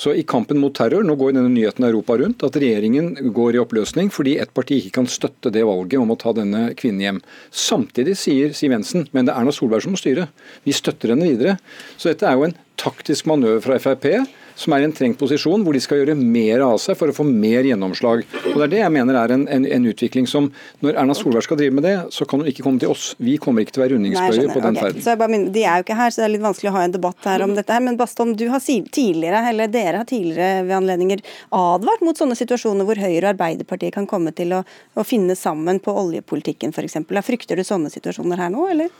Så 0.00 0.14
i 0.16 0.22
kampen 0.24 0.56
mot 0.62 0.72
terror, 0.72 1.02
nå 1.04 1.12
går 1.18 1.34
denne 1.36 1.50
nyheten 1.52 1.84
Europa 1.84 2.14
rundt, 2.16 2.40
at 2.46 2.56
regjeringen 2.56 3.32
går 3.36 3.56
i 3.56 3.60
oppløsning 3.60 4.08
fordi 4.14 4.38
et 4.40 4.52
parti 4.56 4.78
ikke 4.80 4.94
kan 5.00 5.10
støtte 5.10 5.52
det 5.52 5.66
valget 5.68 6.00
om 6.00 6.14
å 6.14 6.16
ta 6.20 6.32
denne 6.36 6.70
kvinnen 6.78 7.04
hjem. 7.04 7.18
Samtidig 7.52 8.16
sier 8.16 8.54
Siv 8.56 8.72
Jensen 8.72 9.08
men 9.12 9.28
det 9.28 9.34
er 9.34 9.42
Erna 9.42 9.52
Solberg 9.52 9.84
som 9.84 9.92
må 9.92 10.00
styre. 10.00 10.30
Vi 10.64 10.72
støtter 10.76 11.12
henne 11.12 11.28
videre. 11.28 11.58
Så 12.00 12.12
dette 12.12 12.28
er 12.28 12.38
jo 12.38 12.48
en 12.48 12.56
taktisk 12.80 13.28
manøver 13.28 13.60
fra 13.66 13.76
Frp 13.82 14.08
som 14.60 14.74
er 14.76 14.84
i 14.84 14.88
en 14.88 14.94
trengt 14.96 15.18
posisjon, 15.20 15.62
hvor 15.64 15.76
de 15.76 15.80
skal 15.82 16.02
gjøre 16.02 16.16
mer 16.18 16.64
av 16.66 16.76
seg 16.82 16.98
for 17.00 17.10
å 17.10 17.16
få 17.16 17.24
mer 17.26 17.66
gjennomslag. 17.66 18.24
Og 18.52 18.58
Det 18.58 18.66
er 18.66 18.72
det 18.74 18.82
jeg 18.82 18.94
mener 18.94 19.16
er 19.16 19.34
en, 19.36 19.46
en, 19.48 19.66
en 19.78 19.88
utvikling 19.88 20.28
som 20.28 20.50
Når 20.84 20.98
Erna 21.00 21.14
Solberg 21.16 21.44
skal 21.44 21.58
drive 21.60 21.74
med 21.76 21.84
det, 21.86 21.94
så 22.14 22.26
kan 22.28 22.42
hun 22.42 22.48
ikke 22.50 22.64
komme 22.64 22.80
til 22.82 22.92
oss. 22.92 23.14
Vi 23.20 23.36
kommer 23.40 23.64
ikke 23.64 23.76
til 23.76 23.82
å 23.82 23.84
være 23.84 23.96
rundingsbøyer 23.96 24.52
på 24.52 24.62
den 24.64 24.76
okay. 24.76 25.00
ferden. 25.00 25.46
De 25.54 25.64
er 25.64 25.80
jo 25.80 25.86
ikke 25.86 25.96
her, 25.98 26.12
så 26.12 26.22
det 26.22 26.26
er 26.26 26.34
litt 26.34 26.44
vanskelig 26.44 26.70
å 26.72 26.74
ha 26.76 26.84
en 26.86 26.96
debatt 26.96 27.28
her 27.30 27.44
om 27.46 27.54
dette. 27.56 27.72
her, 27.72 27.84
Men 27.84 27.98
Bastom, 28.00 28.34
du 28.36 28.46
har 28.52 28.64
tidligere, 28.64 29.42
eller 29.52 29.72
dere 29.72 30.02
har 30.02 30.08
tidligere 30.08 30.66
ved 30.68 30.76
anledninger 30.76 31.24
advart 31.56 32.04
mot 32.04 32.18
sånne 32.18 32.36
situasjoner 32.38 32.88
hvor 32.88 33.00
Høyre 33.00 33.24
og 33.24 33.32
Arbeiderpartiet 33.34 33.96
kan 33.96 34.08
komme 34.10 34.34
til 34.36 34.56
å, 34.56 34.62
å 34.94 35.06
finne 35.06 35.36
sammen 35.38 35.80
på 35.82 35.94
oljepolitikken 36.04 36.74
f.eks. 36.76 37.00
Frykter 37.30 37.60
du 37.60 37.66
sånne 37.66 37.92
situasjoner 37.92 38.40
her 38.40 38.52
nå, 38.52 38.68
eller? 38.72 38.92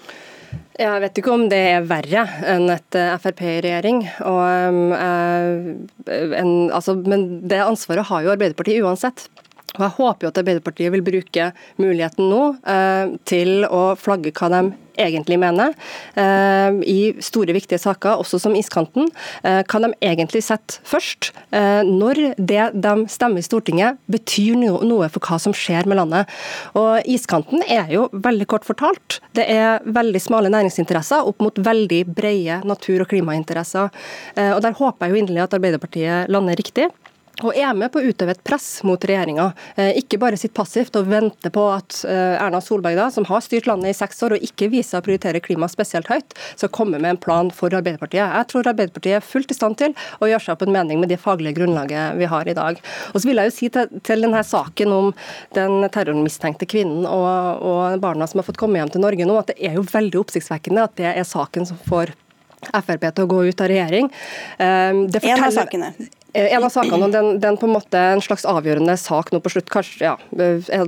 Jeg 0.80 1.02
vet 1.02 1.18
ikke 1.20 1.34
om 1.34 1.44
det 1.52 1.60
er 1.74 1.86
verre 1.88 2.24
enn 2.48 2.70
et 2.72 2.96
eh, 2.98 3.16
Frp 3.20 3.42
i 3.44 3.58
regjering. 3.66 4.00
Og, 4.26 4.40
um, 4.72 5.84
en, 6.08 6.52
altså, 6.72 6.96
men 6.96 7.26
det 7.50 7.60
ansvaret 7.64 8.08
har 8.08 8.24
jo 8.24 8.32
Arbeiderpartiet 8.34 8.84
uansett. 8.86 9.28
Og 9.78 9.84
Jeg 9.84 9.94
håper 10.00 10.26
jo 10.26 10.30
at 10.32 10.38
Arbeiderpartiet 10.40 10.92
vil 10.94 11.04
bruke 11.06 11.50
muligheten 11.78 12.30
nå 12.30 12.44
eh, 12.66 13.16
til 13.28 13.66
å 13.70 13.94
flagge 13.98 14.32
hva 14.34 14.48
de 14.50 14.62
egentlig 15.00 15.38
mener 15.40 15.72
eh, 16.18 16.80
i 16.90 16.98
store, 17.22 17.54
viktige 17.56 17.78
saker, 17.80 18.18
også 18.20 18.40
som 18.42 18.56
iskanten. 18.58 19.06
Eh, 19.46 19.60
hva 19.62 19.80
de 19.84 19.92
egentlig 20.02 20.42
setter 20.44 20.80
først. 20.86 21.30
når 21.50 22.18
det 22.38 22.64
de 22.78 22.92
stemmer 23.10 23.42
i 23.42 23.44
Stortinget 23.44 23.98
betyr 24.10 24.58
no 24.58 24.80
noe 24.86 25.08
for 25.10 25.22
hva 25.24 25.38
som 25.42 25.54
skjer 25.56 25.86
med 25.88 25.98
landet. 25.98 26.30
Og 26.78 27.06
Iskanten 27.10 27.64
er 27.66 27.90
jo 27.94 28.08
veldig 28.12 28.46
kort 28.50 28.66
fortalt. 28.66 29.18
Det 29.34 29.46
er 29.50 29.82
veldig 29.86 30.22
smale 30.22 30.52
næringsinteresser 30.52 31.26
opp 31.26 31.42
mot 31.42 31.58
veldig 31.58 32.02
brede 32.06 32.60
natur- 32.68 33.02
og 33.04 33.10
klimainteresser. 33.10 33.90
og 34.54 34.62
Der 34.62 34.78
håper 34.78 35.06
jeg 35.06 35.14
jo 35.14 35.22
inderlig 35.22 35.44
at 35.44 35.58
Arbeiderpartiet 35.58 36.30
lander 36.30 36.58
riktig 36.58 36.90
og 37.40 37.56
er 37.56 37.72
med 37.76 37.90
på 37.92 38.00
å 38.00 38.10
utøve 38.10 38.34
et 38.34 38.42
press 38.44 38.82
mot 38.86 39.00
regjeringa. 39.00 39.50
Eh, 39.80 39.94
ikke 40.00 40.18
bare 40.20 40.38
sitte 40.40 40.56
passivt 40.56 40.96
og 40.98 41.08
vente 41.10 41.52
på 41.52 41.64
at 41.72 42.02
eh, 42.08 42.36
Erna 42.36 42.60
Solberg, 42.64 42.98
da, 42.98 43.08
som 43.14 43.26
har 43.30 43.42
styrt 43.44 43.68
landet 43.70 43.94
i 43.94 43.96
seks 43.96 44.22
år 44.26 44.36
og 44.36 44.44
ikke 44.44 44.70
viser 44.72 45.00
å 45.00 45.06
prioritere 45.06 45.42
klima 45.44 45.68
spesielt 45.70 46.10
høyt, 46.12 46.36
skal 46.54 46.72
komme 46.74 47.00
med 47.00 47.14
en 47.14 47.20
plan 47.20 47.50
for 47.54 47.72
Arbeiderpartiet. 47.76 48.20
Jeg 48.20 48.50
tror 48.52 48.70
Arbeiderpartiet 48.72 49.20
er 49.20 49.26
fullt 49.26 49.54
i 49.54 49.56
stand 49.56 49.78
til 49.80 49.96
å 50.20 50.28
gjøre 50.30 50.44
seg 50.44 50.56
opp 50.56 50.66
en 50.66 50.74
mening 50.76 51.00
med 51.02 51.12
det 51.12 51.20
faglige 51.22 51.58
grunnlaget 51.60 52.18
vi 52.20 52.30
har 52.30 52.50
i 52.50 52.56
dag. 52.56 52.80
Og 53.14 53.20
så 53.20 53.30
vil 53.30 53.40
jeg 53.40 53.50
jo 53.50 53.56
si 53.56 53.70
til, 53.72 54.00
til 54.06 54.26
denne 54.26 54.42
saken 54.46 54.96
om 54.96 55.12
den 55.56 55.88
terrormistenkte 55.92 56.68
kvinnen 56.70 57.06
og, 57.08 57.64
og 57.64 58.00
barna 58.02 58.28
som 58.28 58.42
har 58.42 58.48
fått 58.48 58.60
komme 58.60 58.80
hjem 58.80 58.92
til 58.92 59.04
Norge 59.04 59.28
nå, 59.28 59.38
at 59.40 59.54
det 59.54 59.60
er 59.70 59.78
jo 59.78 59.86
veldig 59.88 60.20
oppsiktsvekkende 60.20 60.88
at 60.88 60.98
det 61.00 61.14
er 61.14 61.28
saken 61.28 61.68
som 61.68 61.80
får 61.88 62.14
Frp 62.60 63.06
til 63.16 63.24
å 63.24 63.28
gå 63.30 63.38
ut 63.48 63.62
av 63.64 63.70
regjering. 63.72 64.10
Eh, 64.60 64.98
det 65.08 65.22
forteller, 65.22 65.38
en 65.38 65.44
av 65.46 65.54
sakene. 65.56 66.10
Eh, 66.32 66.52
en 66.54 66.64
av 66.64 66.70
sakene, 66.70 67.06
og 67.06 67.14
den, 67.14 67.40
den 67.42 67.56
på 67.58 67.66
en 67.66 67.74
måte 67.74 68.00
en 68.14 68.22
slags 68.22 68.44
avgjørende 68.48 68.94
sak 69.00 69.32
nå 69.34 69.40
på 69.42 69.50
slutt, 69.50 69.70
kanskje 69.72 70.06
ja, 70.06 70.14
eh, 70.38 70.84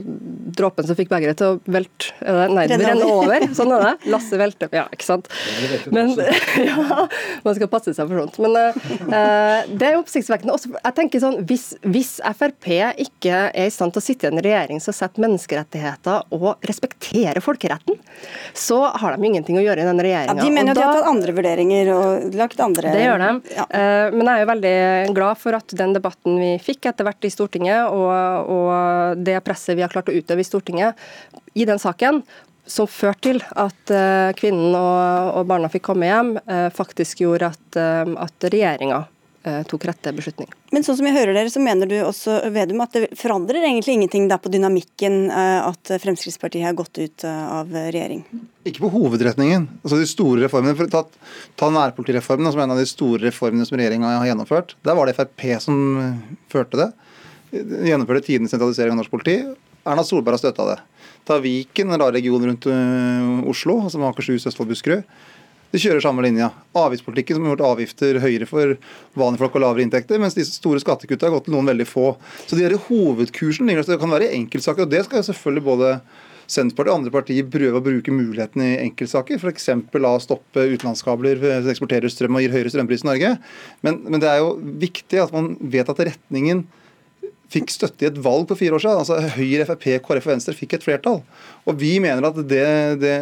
dråpen 0.55 0.87
som 0.87 0.99
fikk 0.99 1.11
begeret 1.11 1.41
til 1.41 1.57
å 1.57 1.73
velte 1.73 2.13
Nei, 2.53 2.67
det 2.71 2.79
renne 2.81 3.07
over. 3.09 3.47
Sånn 3.57 3.73
er 3.75 3.85
det. 3.85 4.11
Lasse 4.13 4.39
velte. 4.39 4.69
Ja, 4.75 4.85
ikke 4.95 5.07
sant. 5.07 5.29
Men, 5.95 6.13
ja, 6.69 7.07
man 7.43 7.57
skal 7.57 7.71
passe 7.73 7.95
seg 7.97 8.09
for 8.09 8.23
sånt. 8.23 8.39
Men 8.43 8.55
uh, 8.55 9.65
det 9.69 9.89
er 9.89 9.99
oppsiktsvekkende. 9.99 10.55
Også, 10.55 10.71
jeg 10.77 10.97
tenker 10.97 11.23
sånn, 11.23 11.41
hvis, 11.49 11.73
hvis, 11.83 12.15
Frp 12.39 12.69
ikke 13.03 13.41
er 13.51 13.67
i 13.67 13.73
stand 13.73 13.95
til 13.95 14.03
å 14.03 14.05
sitte 14.05 14.29
i 14.29 14.31
en 14.31 14.43
regjering 14.43 14.81
som 14.83 14.95
setter 14.97 15.25
menneskerettigheter 15.25 16.33
og 16.37 16.63
respekterer 16.69 17.43
folkeretten, 17.45 17.99
så 18.57 18.81
har 19.01 19.17
de 19.17 19.31
ingenting 19.31 19.59
å 19.61 19.65
gjøre 19.65 19.85
i 19.85 19.89
den 19.89 20.03
regjeringa. 20.07 20.39
Ja, 20.39 20.47
de 20.47 20.55
mener 20.55 20.73
jo 20.73 20.77
at 20.77 20.81
de 20.81 20.87
har 20.87 21.01
tatt 21.01 21.11
andre 21.13 21.37
vurderinger 21.37 21.93
og 21.97 22.39
lagt 22.39 22.63
andre 22.63 22.95
Det 22.95 23.05
gjør 23.07 23.25
de. 23.25 23.31
Ja. 23.57 23.67
Uh, 23.69 24.07
men 24.15 24.29
jeg 24.29 24.35
er 24.35 24.45
jo 24.45 24.51
veldig 24.53 24.77
glad 25.17 25.32
glad 25.33 25.41
for 25.41 25.55
at 25.57 25.73
den 25.73 25.95
debatten 25.95 26.39
vi 26.39 26.59
fikk 26.61 26.87
etter 26.87 27.05
hvert 27.05 27.25
i 27.25 27.31
Stortinget, 27.31 27.89
og, 27.89 28.49
og 28.49 29.17
det 29.25 29.43
presset 29.45 29.77
vi 29.77 29.83
har 29.83 29.91
klart 29.91 30.09
å 30.09 30.13
utøve 30.13 30.41
i 30.41 30.45
Stortinget 30.45 30.95
i 31.55 31.65
den 31.65 31.79
saken, 31.79 32.23
som 32.67 32.87
førte 32.87 33.33
til 33.33 33.41
at 33.57 33.91
uh, 33.91 34.33
kvinnen 34.39 34.75
og, 34.77 35.47
barna 35.49 35.69
fikk 35.69 35.89
komme 35.89 36.07
hjem, 36.07 36.37
uh, 36.47 36.71
faktisk 36.71 37.25
gjorde 37.25 37.51
at, 37.51 37.77
uh, 37.77 38.07
at 38.23 38.47
regjeringa 38.53 39.07
tok 39.69 39.85
rette 39.89 40.13
beslutning. 40.15 40.49
Men 40.71 40.85
sånn 40.87 40.97
som 40.99 41.07
jeg 41.09 41.17
hører 41.17 41.35
dere, 41.37 41.51
så 41.51 41.63
mener 41.63 41.89
du 41.91 41.97
også 42.05 42.37
Vedum, 42.55 42.83
at 42.85 42.95
det 42.95 43.09
forandrer 43.19 43.65
egentlig 43.67 43.97
ingenting 43.99 44.29
der 44.31 44.41
på 44.43 44.53
dynamikken 44.53 45.27
at 45.33 45.93
Fremskrittspartiet 46.03 46.67
har 46.67 46.77
gått 46.79 47.01
ut 47.03 47.25
av 47.27 47.73
regjering? 47.73 48.23
Ikke 48.69 48.85
på 48.85 48.93
hovedretningen. 48.95 49.67
Altså 49.83 49.99
de 49.99 50.07
store 50.11 50.45
reformene. 50.45 50.77
For 50.79 50.93
ta, 50.93 51.03
ta 51.59 51.71
nærpolitireformen, 51.75 52.53
som 52.55 52.63
er 52.63 52.69
en 52.69 52.77
av 52.77 52.83
de 52.83 52.87
store 52.89 53.27
reformene 53.27 53.67
som 53.67 53.81
regjeringa 53.81 54.15
har 54.21 54.31
gjennomført. 54.31 54.77
Der 54.87 54.99
var 54.99 55.11
det 55.11 55.17
Frp 55.19 55.49
som 55.65 55.83
førte 56.53 56.79
det. 56.79 56.89
De 57.53 57.91
Gjennomførte 57.91 58.25
tidenes 58.31 58.55
sentralisering 58.55 58.95
av 58.95 59.03
norsk 59.03 59.13
politi. 59.13 59.41
Erna 59.83 60.05
Solberg 60.07 60.39
har 60.39 60.45
støtta 60.45 60.69
det. 60.71 60.79
Ta 61.27 61.37
Viken, 61.43 61.91
en 61.91 62.01
rar 62.01 62.15
region 62.15 62.47
rundt 62.47 62.67
Oslo, 63.51 63.81
som 63.91 64.07
Akershus, 64.07 64.47
Østfold, 64.47 64.71
Buskerud. 64.73 65.03
De 65.73 65.81
kjører 65.81 66.05
samme 66.05 66.25
linja. 66.25 66.51
Avgiftspolitikken 66.77 67.39
som 67.39 67.47
har 67.47 67.55
gjort 67.55 67.69
avgifter 67.71 68.19
høyere 68.21 68.49
for 68.49 68.75
vanlige 69.19 69.41
folk 69.41 69.57
og 69.57 69.65
lavere 69.65 69.87
inntekter, 69.87 70.21
mens 70.21 70.37
de 70.37 70.45
store 70.45 70.83
skattekutta 70.83 71.29
har 71.29 71.33
gått 71.37 71.49
til 71.49 71.57
noen 71.57 71.71
veldig 71.73 71.87
få. 71.89 72.11
Så 72.45 72.59
de 72.59 72.67
der 72.67 72.77
hovedkursen 72.91 73.73
det 73.73 73.99
kan 74.01 74.13
være 74.13 74.29
i 74.29 74.37
enkeltsaker, 74.43 74.85
og 74.85 74.93
det 74.93 75.07
skal 75.07 75.23
jo 75.23 75.31
selvfølgelig 75.31 75.67
både 75.71 75.95
Senterpartiet 76.53 76.93
og 76.93 76.99
andre 76.99 77.13
partier 77.15 77.49
prøve 77.49 77.79
å 77.79 77.85
bruke 77.85 78.13
mulighetene 78.13 78.67
i 78.75 78.79
enkeltsaker. 78.83 79.39
F.eks. 79.41 79.71
la 80.03 80.13
stoppe 80.21 80.67
utenlandskabler, 80.75 81.41
eksporterer 81.71 82.13
strøm 82.13 82.37
og 82.37 82.45
gir 82.45 82.53
høyere 82.53 82.73
strømpris 82.73 83.07
i 83.07 83.09
Norge. 83.09 83.33
Men, 83.87 84.03
men 84.05 84.21
det 84.21 84.29
er 84.29 84.43
jo 84.43 84.57
viktig 84.83 85.23
at 85.23 85.33
man 85.33 85.55
vet 85.73 85.89
at 85.89 86.03
retningen 86.11 86.67
fikk 87.53 87.73
støtte 87.73 88.07
i 88.07 88.09
et 88.09 88.21
valg 88.25 88.47
for 88.49 88.59
fire 88.59 88.77
år 88.77 88.83
siden. 88.85 89.01
altså 89.03 89.35
Høyre, 89.37 89.67
Frp, 89.69 89.87
KrF 90.05 90.27
og 90.29 90.33
Venstre 90.33 90.57
fikk 90.57 90.77
et 90.77 90.87
flertall. 90.87 91.21
Og 91.69 91.79
Vi 91.79 91.93
mener 92.03 92.27
at 92.27 92.39
det, 92.51 92.65
det, 93.03 93.15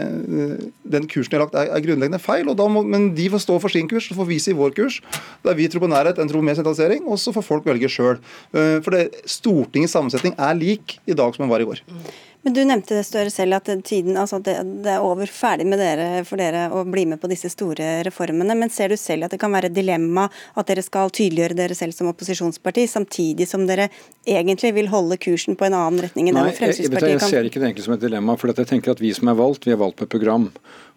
den 0.92 1.08
kursen 1.10 1.32
de 1.32 1.36
har 1.36 1.44
lagt 1.44 1.58
er, 1.60 1.72
er 1.74 1.84
grunnleggende 1.84 2.22
feil. 2.22 2.48
må, 2.48 2.82
Men 2.82 3.10
de 3.14 3.28
får 3.30 3.44
stå 3.44 3.58
for 3.60 3.68
sin 3.68 3.88
kurs, 3.88 4.08
så 4.08 4.16
får 4.16 4.28
vi 4.30 4.38
si 4.40 4.56
vår 4.56 4.72
kurs. 4.76 5.00
Der 5.44 5.54
vi 5.54 5.68
tror 5.68 5.84
på 5.84 5.92
nærhet, 5.92 6.18
en 6.18 6.28
tror 6.28 6.44
mer 6.44 6.56
sentralisering, 6.56 7.04
og 7.06 7.20
så 7.20 7.34
får 7.36 7.44
folk 7.44 7.68
velge 7.68 7.88
sjøl. 7.88 8.16
Eh, 8.54 8.80
for 8.80 8.96
det, 8.96 9.10
Stortingets 9.28 9.92
sammensetning 9.92 10.34
er 10.38 10.56
lik 10.56 10.98
i 11.06 11.16
dag 11.16 11.34
som 11.34 11.44
den 11.44 11.52
var 11.52 11.60
i 11.60 11.68
går. 11.68 11.84
Men 12.42 12.54
Du 12.56 12.60
nevnte 12.64 12.96
det 12.96 13.04
Støre 13.04 13.30
selv, 13.32 13.58
at 13.58 13.68
tiden, 13.84 14.16
altså 14.16 14.38
det, 14.40 14.54
det, 14.84 14.94
er 14.94 15.04
over 15.04 15.28
ferdig 15.28 15.66
med 15.68 15.80
dere 15.80 16.22
for 16.24 16.40
dere 16.40 16.68
å 16.72 16.86
bli 16.88 17.04
med 17.10 17.20
på 17.20 17.28
disse 17.28 17.50
store 17.52 17.98
reformene. 18.06 18.56
Men 18.56 18.72
ser 18.72 18.88
du 18.88 18.96
selv 18.96 19.26
at 19.26 19.34
det 19.34 19.40
kan 19.42 19.52
være 19.52 19.68
et 19.68 19.76
dilemma 19.76 20.24
at 20.56 20.70
dere 20.70 20.84
skal 20.84 21.12
tydeliggjøre 21.12 21.58
dere 21.58 21.76
selv 21.76 21.96
som 21.96 22.08
opposisjonsparti, 22.08 22.86
samtidig 22.88 23.48
som 23.50 23.66
dere 23.68 23.90
egentlig 24.38 24.72
vil 24.76 24.90
holde 24.92 25.18
kursen 25.20 25.56
på 25.58 25.66
en 25.66 25.76
annen 25.76 26.04
retning 26.04 26.30
enn 26.30 26.38
Nei, 26.38 26.50
Fremskrittspartiet 26.56 27.08
jeg, 27.08 27.18
jeg, 27.18 27.22
jeg 27.22 27.34
ser 27.34 27.48
ikke 27.48 27.62
det 27.62 27.68
egentlig 27.70 27.86
som 27.86 27.96
et 27.96 28.04
dilemma. 28.04 28.36
for 28.40 28.52
jeg 28.52 28.70
tenker 28.70 28.94
at 28.94 29.02
Vi 29.02 29.12
som 29.16 29.30
er 29.32 29.38
valgt, 29.38 29.66
vi 29.66 29.74
er 29.74 29.80
valgt 29.80 29.98
på 30.00 30.06
et 30.06 30.12
program. 30.12 30.50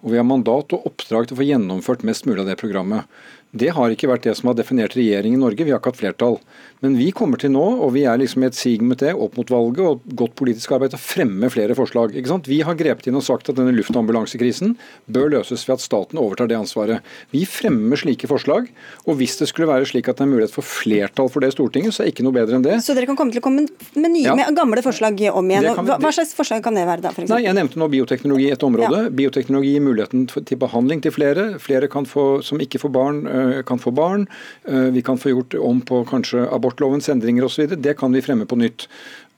Og 0.03 0.11
vi 0.11 0.19
har 0.19 0.27
mandat 0.27 0.75
og 0.75 0.89
oppdrag 0.89 1.29
til 1.29 1.37
å 1.37 1.39
få 1.41 1.47
gjennomført 1.47 2.03
mest 2.07 2.27
mulig 2.27 2.43
av 2.43 2.51
det 2.51 2.59
programmet. 2.59 3.07
Det 3.53 3.69
har 3.75 3.93
ikke 3.93 4.09
vært 4.09 4.25
det 4.25 4.33
som 4.39 4.49
har 4.49 4.57
definert 4.57 4.95
regjering 4.97 5.35
i 5.35 5.39
Norge. 5.39 5.61
Vi 5.61 5.73
har 5.73 5.81
ikke 5.81 5.93
hatt 5.93 5.99
flertall. 5.99 6.39
Men 6.83 6.97
vi 6.99 7.11
kommer 7.15 7.39
til 7.39 7.53
nå, 7.53 7.63
og 7.85 7.93
vi 7.95 8.01
er 8.09 8.17
liksom 8.19 8.43
i 8.43 8.47
et 8.49 8.57
sig 8.57 8.81
med 8.83 8.97
det, 8.99 9.13
opp 9.13 9.37
mot 9.39 9.51
valget 9.53 9.83
og 9.85 10.15
godt 10.19 10.33
politisk 10.39 10.73
arbeid, 10.75 10.95
å 10.97 10.99
fremme 10.99 11.47
flere 11.53 11.77
forslag. 11.77 12.11
Ikke 12.17 12.31
sant? 12.31 12.49
Vi 12.49 12.59
har 12.65 12.75
grepet 12.75 13.07
inn 13.07 13.15
og 13.19 13.23
sagt 13.23 13.47
at 13.47 13.55
denne 13.59 13.71
luftambulansekrisen 13.77 14.73
bør 15.05 15.29
løses 15.37 15.63
ved 15.67 15.77
at 15.77 15.83
staten 15.85 16.19
overtar 16.19 16.49
det 16.51 16.57
ansvaret. 16.57 17.05
Vi 17.31 17.45
fremmer 17.47 18.01
slike 18.01 18.27
forslag, 18.27 18.67
og 19.05 19.19
hvis 19.21 19.37
det 19.39 19.47
skulle 19.51 19.69
være 19.69 19.87
slik 19.87 20.09
at 20.11 20.19
det 20.19 20.25
er 20.25 20.31
mulighet 20.33 20.55
for 20.55 20.67
flertall 20.67 21.31
for 21.31 21.45
det 21.45 21.53
i 21.53 21.55
Stortinget, 21.55 21.95
så 21.95 22.03
er 22.03 22.11
ikke 22.11 22.25
noe 22.27 22.35
bedre 22.35 22.59
enn 22.59 22.65
det. 22.65 22.75
Så 22.83 22.97
dere 22.97 23.07
kan 23.07 23.21
komme 23.21 23.31
til 23.31 23.39
å 23.39 23.45
komme 23.47 23.63
med, 23.69 24.09
nye, 24.09 24.25
ja. 24.25 24.35
med 24.41 24.51
gamle 24.57 24.83
forslag 24.83 25.23
om 25.31 25.53
igjen. 25.53 25.69
Vi, 25.69 25.87
hva, 25.93 26.11
slags 26.11 26.35
forslag 26.35 26.65
kan 26.65 26.75
det 26.75 26.83
være 26.89 27.05
da? 27.05 27.13
For 27.15 27.31
Nei, 27.31 27.43
jeg 27.45 27.55
nevnte 27.61 27.79
nå 27.79 27.87
bioteknologi 27.93 28.49
i 28.49 28.57
et 28.57 28.67
område. 28.67 29.05
Ja. 29.05 29.13
Bioteknologi 29.23 29.75
gir 29.77 29.87
muligheten 29.87 30.27
til 30.33 30.59
behandling 30.59 31.05
til 31.05 31.15
flere. 31.15 31.47
Flere 31.63 31.87
få, 32.09 32.27
som 32.43 32.59
ikke 32.59 32.81
får 32.83 32.91
barn, 32.99 33.23
kan 33.67 33.81
få 33.81 33.93
barn. 33.95 34.27
Vi 34.65 35.01
kan 35.05 35.19
få 35.19 35.33
gjort 35.33 35.57
om 35.59 35.81
på 35.85 36.03
kanskje 36.09 36.45
abortlovens 36.53 37.09
endringer 37.11 37.47
osv. 37.47 37.75
Det 37.75 37.97
kan 37.99 38.13
vi 38.13 38.23
fremme 38.25 38.47
på 38.49 38.59
nytt. 38.59 38.87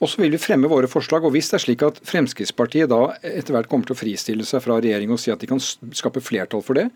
Og 0.03 0.11
så 0.11 0.21
vil 0.21 0.33
vi 0.33 0.41
fremme 0.41 0.69
våre 0.71 0.89
forslag. 0.91 1.23
og 1.23 1.35
Hvis 1.35 1.51
det 1.51 1.59
er 1.59 1.65
slik 1.65 1.85
at 1.87 2.01
Fremskrittspartiet 2.07 2.91
da 2.91 3.15
etter 3.21 3.55
hvert 3.55 3.69
kommer 3.71 3.87
til 3.87 3.95
å 3.95 4.01
fristille 4.01 4.47
seg 4.47 4.63
fra 4.65 4.81
regjering 4.81 5.13
og 5.15 5.21
si 5.21 5.31
at 5.33 5.39
de 5.39 5.49
kan 5.49 5.61
skape 5.61 6.23
flertall 6.23 6.63
for 6.65 6.77
det, 6.77 6.89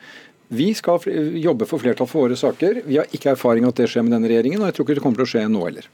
vi 0.50 0.72
skal 0.74 1.04
jobbe 1.38 1.68
for 1.70 1.82
flertall 1.82 2.10
for 2.10 2.26
våre 2.26 2.38
saker. 2.40 2.82
Vi 2.90 2.98
har 2.98 3.10
ikke 3.14 3.36
erfaring 3.36 3.68
at 3.70 3.78
det 3.78 3.90
skjer 3.92 4.06
med 4.06 4.16
denne 4.18 4.32
regjeringen, 4.32 4.64
og 4.64 4.70
jeg 4.70 4.78
tror 4.78 4.88
ikke 4.88 4.98
det 4.98 5.04
kommer 5.06 5.22
til 5.22 5.28
å 5.28 5.34
skje 5.36 5.44
nå 5.52 5.66
heller. 5.68 5.90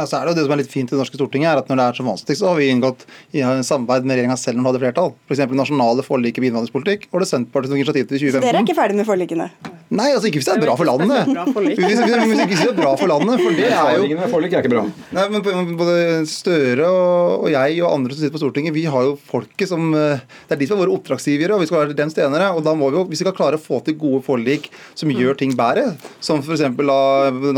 Ja, 0.00 0.06
så 0.08 0.16
er 0.16 0.30
Det 0.30 0.32
jo 0.32 0.38
det 0.38 0.46
som 0.46 0.54
er 0.54 0.62
litt 0.62 0.72
fint 0.72 0.88
i 0.88 0.94
det 0.94 1.00
norske 1.02 1.18
Stortinget, 1.18 1.50
er 1.50 1.60
at 1.60 1.68
når 1.68 1.80
det 1.80 1.86
er 1.86 1.98
så 1.98 2.06
vanskelig, 2.06 2.38
så 2.40 2.48
har 2.48 2.56
vi 2.56 2.70
inngått 2.72 3.04
i 3.36 3.44
samarbeid 3.44 4.08
med 4.08 4.16
regjeringa 4.16 4.38
selv 4.40 4.56
når 4.56 4.62
vi 4.64 4.70
hadde 4.70 4.82
flertall. 4.86 5.12
F.eks. 5.28 5.44
nasjonale 5.60 6.06
forliket 6.06 6.40
med 6.40 6.54
innvandringspolitikk, 6.54 7.10
og 7.12 7.20
det 7.20 7.28
Senterpartiet 7.28 7.74
som 7.74 7.82
initiativ 7.82 8.08
til 8.08 8.16
2015. 8.16 8.40
Så 8.40 8.46
dere 8.46 8.62
er 8.62 8.66
ikke 8.66 8.78
ferdig 8.80 9.00
med 9.02 9.08
forlikene? 9.10 9.50
Nei, 9.90 10.12
altså 10.14 10.28
ikke 10.28 10.38
hvis 10.38 10.46
det 10.46 10.52
er 10.54 10.62
bra 10.62 10.74
for 10.78 10.86
landet. 10.86 11.30
Hvis, 11.66 11.98
det 11.98 12.68
er 12.68 12.76
bra 12.76 12.92
for 12.94 13.10
landet, 13.10 13.40
for 13.42 13.56
det 13.58 13.70
er 13.74 13.96
jo 13.98 14.28
Forlik 14.30 14.52
er 14.54 14.62
ikke 14.62 14.70
bra. 14.70 14.84
Nei, 15.16 15.24
men 15.34 15.72
Både 15.80 15.94
Støre 16.30 16.86
og 16.86 17.48
jeg 17.50 17.80
og 17.82 17.96
andre 17.96 18.14
som 18.14 18.22
sitter 18.22 18.34
på 18.36 18.42
Stortinget, 18.44 18.74
vi 18.76 18.84
har 18.86 19.08
jo 19.08 19.16
folket 19.18 19.66
som 19.66 19.90
eh, 19.98 20.22
Det 20.46 20.54
er 20.54 20.60
de 20.60 20.68
som 20.68 20.76
er 20.76 20.84
våre 20.84 20.94
oppdragsgivere, 20.94 21.56
og 21.56 21.64
vi 21.64 21.66
skal 21.66 21.80
være 21.80 21.96
dem 21.98 22.12
stenere. 22.12 22.52
Og 22.54 22.62
da 22.66 22.76
må 22.78 22.92
vi 22.92 23.00
jo, 23.00 23.04
hvis 23.10 23.18
vi 23.18 23.26
skal 23.26 23.34
klare 23.34 23.58
å 23.58 23.62
få 23.62 23.80
til 23.86 23.98
gode 23.98 24.22
forlik 24.26 24.68
som 24.94 25.10
gjør 25.10 25.40
ting 25.40 25.56
bedre, 25.58 25.96
som 26.22 26.38
f.eks. 26.38 26.62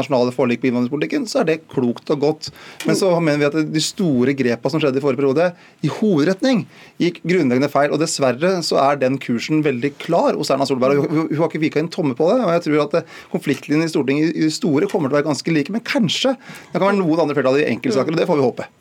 nasjonale 0.00 0.33
forlik 0.33 0.62
på 0.62 0.70
innvandringspolitikken, 0.70 1.28
så 1.28 1.42
er 1.42 1.50
det 1.50 1.59
klokt 1.68 2.09
og 2.16 2.24
godt 2.24 2.32
godt. 2.33 2.51
Men 2.88 2.99
så 2.99 3.12
mener 3.23 3.42
vi 3.42 3.49
at 3.51 3.73
de 3.75 3.85
store 3.85 4.35
grepene 4.37 4.75
som 4.75 4.83
skjedde 4.83 5.01
i 5.01 5.05
forrige 5.05 5.21
periode, 5.23 5.49
i 5.85 5.92
hovedretning 5.92 6.64
gikk 7.03 7.23
grunnleggende 7.23 7.71
feil. 7.73 7.95
Og 7.95 8.03
dessverre 8.03 8.55
så 8.66 8.81
er 8.83 9.01
den 9.03 9.21
kursen 9.23 9.62
veldig 9.64 9.95
klar 10.03 10.38
hos 10.38 10.53
Erna 10.53 10.68
Solberg. 10.68 11.05
Hun, 11.05 11.27
hun 11.31 11.40
har 11.40 11.51
ikke 11.51 11.62
vika 11.62 11.83
en 11.83 11.92
tomme 11.92 12.16
på 12.18 12.29
det. 12.33 12.40
og 12.42 12.55
jeg 12.57 12.66
tror 12.68 12.85
at 12.87 13.01
eh, 13.01 13.18
Konfliktlinjene 13.33 13.88
i 13.88 13.92
Stortinget 13.92 14.37
i 14.37 14.53
store 14.53 14.90
kommer 14.90 15.11
til 15.11 15.16
å 15.16 15.21
være 15.21 15.31
ganske 15.31 15.55
like, 15.55 15.73
men 15.75 15.85
kanskje 15.87 16.37
det 16.37 16.79
kan 16.79 16.88
være 16.88 17.01
noen 17.01 17.27
andre 17.27 17.38
flertall 17.38 17.61
i 17.62 17.68
enkeltsaker. 17.71 18.14
og 18.14 18.23
Det 18.23 18.31
får 18.31 18.40
vi 18.40 18.49
håpe. 18.51 18.73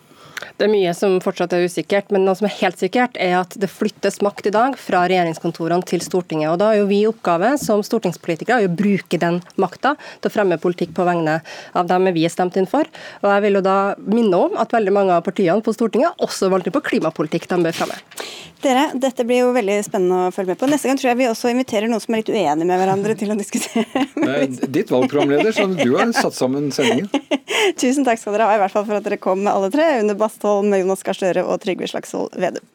Det 0.62 0.68
er 0.68 0.76
mye 0.76 0.92
som 0.94 1.16
fortsatt 1.26 1.56
er 1.58 1.64
usikkert, 1.66 2.12
men 2.14 2.22
noe 2.22 2.38
som 2.38 2.46
er 2.46 2.54
helt 2.60 2.78
sikkert, 2.78 3.16
er 3.18 3.32
at 3.40 3.56
det 3.58 3.66
flyttes 3.66 4.20
makt 4.22 4.46
i 4.46 4.52
dag 4.54 4.76
fra 4.78 5.00
regjeringskontorene 5.10 5.82
til 5.90 6.04
Stortinget. 6.06 6.52
Og 6.52 6.60
Da 6.62 6.68
er 6.70 6.84
jo 6.84 6.86
vi 6.92 7.00
i 7.02 7.08
oppgave 7.10 7.56
som 7.58 7.82
stortingspolitikere 7.82 8.68
å 8.68 8.70
bruke 8.70 9.18
den 9.18 9.40
makta 9.58 9.96
til 10.22 10.30
å 10.30 10.34
fremme 10.36 10.60
politikk 10.62 10.94
på 10.94 11.08
vegne 11.08 11.40
av 11.74 11.90
dem 11.90 12.06
vi 12.14 12.28
er 12.30 12.34
stemt 12.36 12.62
inn 12.62 12.70
for. 12.70 12.86
Og 13.24 13.34
jeg 13.34 13.46
vil 13.48 13.58
jo 13.58 13.64
da 13.66 13.80
minne 14.06 14.38
om 14.38 14.62
at 14.62 14.78
veldig 14.78 14.94
mange 14.94 15.18
av 15.18 15.26
partiene 15.26 15.66
på 15.66 15.74
Stortinget 15.74 16.22
også 16.22 16.54
valgte 16.54 16.70
på 16.78 16.86
klimapolitikk 16.92 17.50
de 17.50 17.64
bør 17.66 17.80
fremme. 17.82 17.98
Dere, 18.62 18.92
dette 18.94 19.26
blir 19.26 19.42
jo 19.42 19.54
veldig 19.56 19.80
spennende 19.82 20.28
å 20.28 20.34
følge 20.34 20.54
med 20.54 20.62
på. 20.62 20.70
Neste 20.70 20.92
gang 20.92 21.02
tror 21.02 21.10
jeg 21.10 21.20
vi 21.24 21.30
også 21.32 21.50
inviterer 21.50 21.90
noen 21.90 22.04
som 22.04 22.14
er 22.14 22.22
litt 22.22 22.30
uenige 22.30 22.68
med 22.70 22.78
hverandre 22.78 23.18
til 23.18 23.34
å 23.34 23.38
diskutere. 23.40 24.06
Ditt 24.78 24.94
valgprogramleder, 24.94 25.56
så 25.58 25.66
du 25.74 25.96
har 25.98 26.14
satt 26.14 26.38
sammen 26.38 26.70
sendingen. 26.76 27.10
Tusen 27.82 28.06
takk 28.06 28.20
skal 28.22 28.36
dere 28.36 28.50
ha, 28.50 28.58
i 28.58 28.62
hvert 28.62 28.74
fall 28.74 28.86
for 28.86 29.00
at 29.00 29.06
dere 29.08 29.18
kom 29.22 29.42
med 29.42 29.52
alle 29.52 29.72
tre. 29.74 29.88
Under 30.04 30.18
Bastholm, 30.20 30.51
Jonas 30.60 31.08
Gahr 31.08 31.18
Støre 31.18 31.48
og 31.48 31.64
Trygve 31.64 31.90
Slagsvold 31.90 32.38
Vedum. 32.40 32.68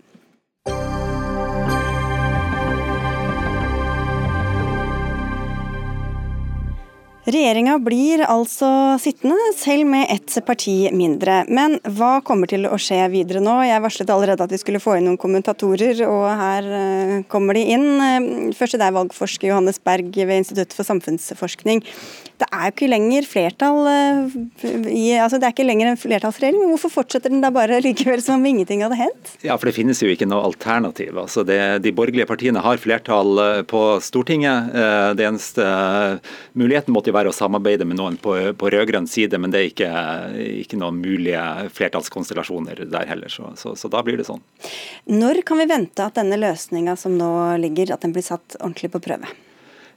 Regjeringa 7.27 7.81
blir 7.83 8.21
altså 8.23 8.69
sittende, 9.03 9.35
selv 9.59 9.89
med 9.91 10.07
ett 10.15 10.37
parti 10.47 10.93
mindre. 10.95 11.41
Men 11.51 11.75
hva 11.97 12.21
kommer 12.23 12.47
til 12.47 12.69
å 12.71 12.79
skje 12.79 13.01
videre 13.11 13.41
nå? 13.43 13.57
Jeg 13.67 13.83
varslet 13.83 14.13
allerede 14.15 14.47
at 14.47 14.55
vi 14.55 14.61
skulle 14.63 14.79
få 14.83 14.95
inn 14.95 15.09
noen 15.09 15.19
kommentatorer, 15.19 16.05
og 16.07 16.29
her 16.39 16.69
uh, 16.71 17.17
kommer 17.27 17.59
de 17.59 17.65
inn. 17.75 17.89
Først 18.55 18.77
til 18.77 18.85
deg, 18.85 18.95
valgforsker 18.95 19.51
Johannes 19.51 19.83
Berg 19.83 20.15
ved 20.15 20.37
Institutt 20.39 20.77
for 20.79 20.87
samfunnsforskning. 20.87 21.83
Det 22.37 22.47
er 22.53 22.69
jo 22.69 22.75
ikke 22.75 22.89
lenger 22.91 23.27
flertall 23.29 23.79
uh, 23.89 24.35
i, 24.91 25.15
altså 25.17 25.39
det 25.41 25.49
er 25.49 25.55
ikke 25.55 25.65
lenger 25.67 25.91
en 25.91 26.01
flertallsregjering. 26.01 26.61
men 26.61 26.73
Hvorfor 26.75 26.93
fortsetter 26.99 27.33
den 27.33 27.45
da 27.45 27.51
bare 27.55 27.79
likevel 27.85 28.21
som 28.25 28.41
om 28.41 28.49
ingenting 28.51 28.83
hadde 28.85 28.99
hendt? 29.01 29.33
Ja, 29.47 29.57
for 29.57 29.71
det 29.71 29.77
finnes 29.79 30.03
jo 30.03 30.11
ikke 30.13 30.29
noe 30.29 30.45
alternativ. 30.45 31.17
Altså 31.23 31.47
det, 31.49 31.61
de 31.87 31.95
borgerlige 31.97 32.29
partiene 32.29 32.61
har 32.65 32.83
flertall 32.83 33.41
eh, 33.43 33.63
på 33.69 33.83
Stortinget. 34.05 34.75
Det 35.17 35.25
eneste 35.25 35.65
muligheten 36.59 36.95
måtte 36.95 37.11
jo 37.11 37.17
være 37.17 37.33
å 37.33 37.37
samarbeide 37.37 37.87
med 37.89 37.99
noen 38.01 38.19
på, 38.21 38.35
på 38.59 38.73
rød-grønn 38.73 39.09
side, 39.11 39.41
men 39.41 39.55
det 39.55 39.63
er 39.63 39.71
ikke, 39.71 39.91
ikke 40.67 40.81
noen 40.81 41.01
mulige 41.01 41.43
flertallskonstellasjoner 41.77 42.85
der 42.93 43.09
heller. 43.09 43.33
Så, 43.33 43.55
så, 43.61 43.75
så, 43.79 43.91
da 43.93 44.03
blir 44.07 44.21
det 44.21 44.29
sånn. 44.29 44.45
Når 45.13 45.43
kan 45.47 45.61
vi 45.63 45.69
vente 45.71 46.05
at 46.05 46.21
denne 46.21 46.39
løsninga 46.41 46.97
som 47.01 47.17
nå 47.17 47.33
ligger, 47.63 47.95
at 47.97 48.05
den 48.05 48.15
blir 48.17 48.27
satt 48.27 48.59
ordentlig 48.61 48.93
på 48.93 49.03
prøve? 49.09 49.33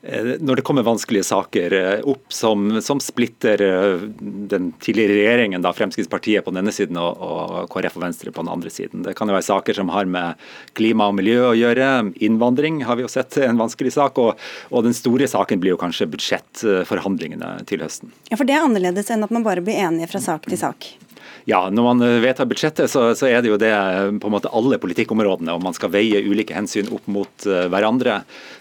Eh, 0.01 0.23
når 0.39 0.55
det 0.55 0.63
kommer 0.63 0.85
vanskelige 0.87 1.25
saker 1.27 1.73
eh, 1.75 2.05
opp 2.07 2.31
som, 2.31 2.77
som 2.81 3.01
splitter 3.03 3.61
eh, 3.65 4.05
den 4.21 4.69
tidligere 4.79 5.17
regjeringen, 5.17 5.59
da 5.65 5.73
Fremskrittspartiet 5.75 6.45
på 6.45 6.53
denne 6.55 6.71
siden 6.71 6.95
og, 7.01 7.19
og, 7.19 7.65
KrF 7.73 7.97
og 7.99 8.05
Venstre 8.05 8.31
på 8.31 8.45
den 8.45 8.53
andre 8.53 8.71
siden. 8.71 9.03
Det 9.03 9.17
kan 9.19 9.27
jo 9.27 9.35
være 9.35 9.47
saker 9.49 9.75
som 9.81 9.91
har 9.91 10.07
med 10.07 10.39
klima 10.79 11.09
og 11.11 11.17
miljø 11.19 11.49
å 11.49 11.57
gjøre. 11.57 11.89
Innvandring 12.23 12.85
har 12.87 12.95
vi 12.95 13.03
jo 13.03 13.11
sett 13.11 13.41
en 13.43 13.59
vanskelig 13.59 13.91
sak. 13.97 14.23
Og, 14.23 14.39
og 14.71 14.87
den 14.87 14.95
store 14.95 15.27
saken 15.27 15.59
blir 15.59 15.75
jo 15.75 15.81
kanskje 15.83 16.07
budsjettforhandlingene 16.15 17.57
til 17.67 17.83
høsten. 17.83 18.15
Ja, 18.31 18.39
For 18.39 18.47
det 18.47 18.55
er 18.55 18.69
annerledes 18.69 19.11
enn 19.11 19.27
at 19.27 19.35
man 19.35 19.43
bare 19.43 19.65
blir 19.65 19.83
enige 19.83 20.13
fra 20.13 20.23
sak 20.23 20.47
til 20.47 20.63
sak? 20.63 20.93
Ja, 21.49 21.69
Når 21.69 21.83
man 21.83 22.03
vedtar 22.21 22.45
budsjettet, 22.45 22.91
så, 22.91 23.09
så, 23.17 23.27
er 23.29 23.41
det 23.41 23.49
jo 23.49 23.57
det 23.59 23.71
på 24.21 24.29
en 24.29 24.33
måte 24.33 24.51
alle 24.53 24.77
politikkområdene, 24.81 25.55
Om 25.55 25.63
man 25.69 25.75
skal 25.75 25.91
veie 25.93 26.21
ulike 26.21 26.53
hensyn 26.53 26.91
opp 26.93 27.07
mot 27.09 27.47
uh, 27.47 27.65
hverandre. 27.71 28.19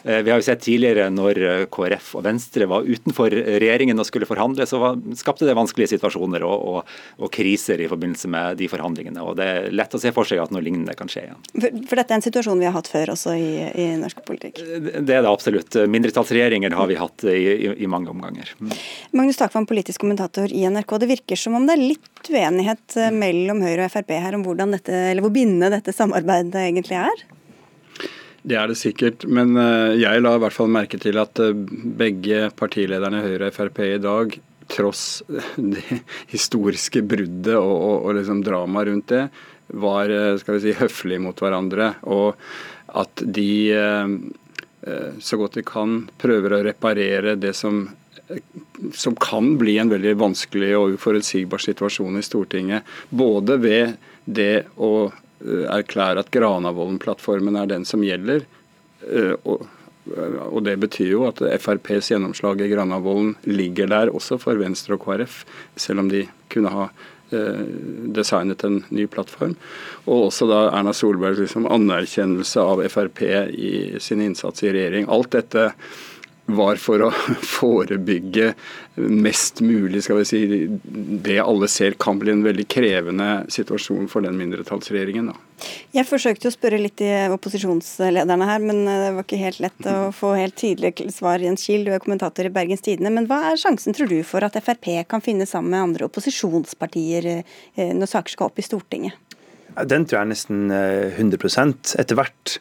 Uh, 0.08 0.20
vi 0.24 0.32
har 0.32 0.40
jo 0.40 0.46
sett 0.46 0.64
tidligere 0.64 1.08
når 1.12 1.68
KrF 1.74 2.14
og 2.18 2.24
Venstre 2.26 2.68
var 2.70 2.86
utenfor 2.88 3.34
regjeringen 3.34 4.00
og 4.00 4.08
skulle 4.08 4.28
forhandle, 4.28 4.66
så 4.68 4.80
var, 4.82 4.98
skapte 5.18 5.46
det 5.48 5.56
vanskelige 5.58 5.92
situasjoner 5.94 6.44
og, 6.48 6.64
og, 6.72 6.94
og, 7.18 7.30
kriser 7.34 7.80
i 7.84 7.88
forbindelse 7.90 8.30
med 8.32 8.58
de 8.60 8.68
forhandlingene. 8.70 9.22
og 9.22 9.36
Det 9.38 9.48
er 9.48 9.68
lett 9.74 9.94
å 9.94 10.00
se 10.02 10.12
for 10.16 10.28
seg 10.28 10.42
at 10.42 10.54
noe 10.54 10.64
lignende 10.64 10.96
kan 10.98 11.10
skje 11.10 11.26
igjen. 11.26 11.42
For, 11.52 11.80
for 11.90 12.00
dette 12.00 12.14
er 12.14 12.20
en 12.20 12.26
situasjon 12.26 12.62
vi 12.62 12.68
har 12.68 12.76
hatt 12.76 12.90
før 12.90 13.14
også 13.14 13.36
i, 13.36 13.50
i 13.68 13.88
norsk 14.00 14.24
politikk? 14.26 14.62
Det 14.62 15.14
er 15.14 15.24
det 15.24 15.30
absolutt. 15.30 15.78
Mindretallsregjeringer 15.90 16.76
har 16.78 16.90
vi 16.90 16.98
hatt 16.98 17.26
i, 17.28 17.38
i, 17.68 17.72
i 17.84 17.90
mange 17.90 18.12
omganger. 18.12 18.54
Mm. 18.58 18.74
Magnus 19.18 19.40
Takvam, 19.40 19.68
politisk 19.68 20.02
kommentator 20.04 20.52
i 20.52 20.64
NRK. 20.68 20.98
Det 21.02 21.10
virker 21.12 21.40
som 21.40 21.58
om 21.58 21.66
det 21.68 21.76
er 21.76 21.84
litt 21.94 22.30
uenighet 22.32 22.98
eh, 22.98 23.10
mellom 23.14 23.62
Høyre 23.64 23.88
og 23.88 23.94
Frp 23.94 24.14
her 24.16 24.38
om 24.38 24.46
dette, 24.72 24.94
eller 24.94 25.24
hvor 25.24 25.34
bindende 25.34 25.72
dette 25.78 25.94
samarbeidet 25.94 26.68
egentlig 26.68 26.98
er? 27.00 27.26
Det 28.42 28.56
er 28.56 28.70
det 28.70 28.78
sikkert, 28.78 29.26
men 29.26 29.56
eh, 29.58 29.98
jeg 29.98 30.22
la 30.22 30.36
i 30.36 30.42
hvert 30.42 30.54
fall 30.54 30.70
merke 30.72 31.00
til 31.02 31.18
at 31.20 31.40
eh, 31.42 31.56
begge 31.98 32.48
partilederne 32.58 33.20
i 33.20 33.26
Høyre 33.26 33.50
og 33.50 33.56
Frp 33.56 33.82
i 33.86 34.00
dag, 34.02 34.38
tross 34.68 35.04
det 35.74 36.02
historiske 36.34 37.02
bruddet 37.08 37.54
og, 37.56 37.74
og, 37.74 37.96
og 38.08 38.18
liksom 38.20 38.42
dramaet 38.46 38.90
rundt 38.90 39.14
det, 39.14 39.22
var 39.68 40.12
skal 40.40 40.56
vi 40.56 40.62
si, 40.62 40.76
høflige 40.78 41.20
mot 41.20 41.40
hverandre. 41.44 41.90
Og 42.08 42.38
at 42.96 43.20
de 43.20 43.50
så 45.20 45.36
godt 45.36 45.58
de 45.58 45.64
kan 45.68 45.98
prøver 46.16 46.54
å 46.56 46.60
reparere 46.64 47.34
det 47.36 47.50
som 47.58 47.82
som 48.94 49.16
kan 49.16 49.56
bli 49.58 49.78
en 49.78 49.90
veldig 49.90 50.14
vanskelig 50.20 50.74
og 50.76 50.98
uforutsigbar 50.98 51.62
situasjon 51.62 52.18
i 52.18 52.24
Stortinget. 52.24 52.86
Både 53.08 53.56
ved 53.62 53.96
det 54.24 54.68
å 54.76 55.08
eh, 55.08 55.24
erklære 55.40 56.24
at 56.24 56.30
Granavolden-plattformen 56.34 57.58
er 57.60 57.68
den 57.70 57.84
som 57.88 58.02
gjelder. 58.04 58.46
Eh, 59.06 59.34
og 59.44 60.62
det 60.64 60.78
betyr 60.80 61.10
jo 61.12 61.26
at 61.28 61.42
FrPs 61.60 62.10
gjennomslag 62.12 62.62
i 62.64 62.70
Granavolden 62.72 63.34
ligger 63.44 63.90
der 63.90 64.12
også 64.14 64.38
for 64.40 64.58
Venstre 64.60 64.96
og 64.96 65.04
KrF, 65.04 65.42
selv 65.76 66.04
om 66.04 66.10
de 66.12 66.24
kunne 66.52 66.72
ha 66.72 66.86
eh, 67.36 67.64
designet 68.16 68.64
en 68.64 68.80
ny 68.88 69.06
plattform. 69.10 69.56
Og 70.06 70.30
også 70.30 70.48
da 70.50 70.62
Erna 70.70 70.94
Solbergs 70.96 71.42
liksom 71.42 71.68
anerkjennelse 71.68 72.64
av 72.64 72.84
Frp 72.88 73.24
i 73.52 73.72
sin 74.00 74.24
innsats 74.24 74.64
i 74.64 74.72
regjering. 74.72 75.10
Alt 75.12 75.34
dette 75.36 75.72
var 76.48 76.78
for 76.80 77.02
å 77.04 77.10
forebygge 77.58 78.52
mest 78.96 79.60
mulig 79.60 80.00
skal 80.04 80.20
vi 80.20 80.26
si, 80.28 80.40
det 81.24 81.38
alle 81.42 81.68
ser 81.70 81.96
kan 82.00 82.18
bli 82.18 82.32
en 82.32 82.44
veldig 82.46 82.64
krevende 82.70 83.28
situasjon 83.52 84.08
for 84.10 84.24
den 84.24 84.38
mindretallsregjeringen. 84.40 85.28
Da. 85.30 85.68
Jeg 85.94 86.08
forsøkte 86.08 86.50
å 86.50 86.54
spørre 86.54 86.80
litt 86.80 87.02
i 87.04 87.10
opposisjonslederne 87.34 88.48
her, 88.48 88.64
men 88.64 88.82
det 88.88 89.12
var 89.16 89.26
ikke 89.26 89.40
helt 89.42 89.62
lett 89.62 89.88
å 89.90 89.96
få 90.20 90.34
helt 90.38 90.56
tydelige 90.58 91.10
svar. 91.14 91.44
Jens 91.44 91.66
Kiel, 91.68 91.86
du 91.86 91.92
er 91.94 92.02
kommentator 92.02 92.48
i 92.48 92.52
Bergens 92.54 92.84
Tidende. 92.86 93.12
Men 93.14 93.28
hva 93.30 93.42
er 93.50 93.60
sjansen, 93.60 93.96
tror 93.96 94.10
du, 94.10 94.18
for 94.26 94.46
at 94.46 94.56
Frp 94.64 94.90
kan 95.10 95.24
finne 95.24 95.46
sammen 95.48 95.74
med 95.74 95.84
andre 95.90 96.08
opposisjonspartier 96.08 97.32
eh, 97.36 97.92
når 97.94 98.14
saker 98.14 98.34
skal 98.34 98.50
opp 98.50 98.58
i 98.58 98.66
Stortinget? 98.66 99.20
Den 99.86 100.08
tror 100.08 100.22
jeg 100.22 100.24
er 100.24 100.32
nesten 100.32 100.72
100 100.72 101.52
eh, 101.60 101.74
etter 102.02 102.18
hvert. 102.18 102.56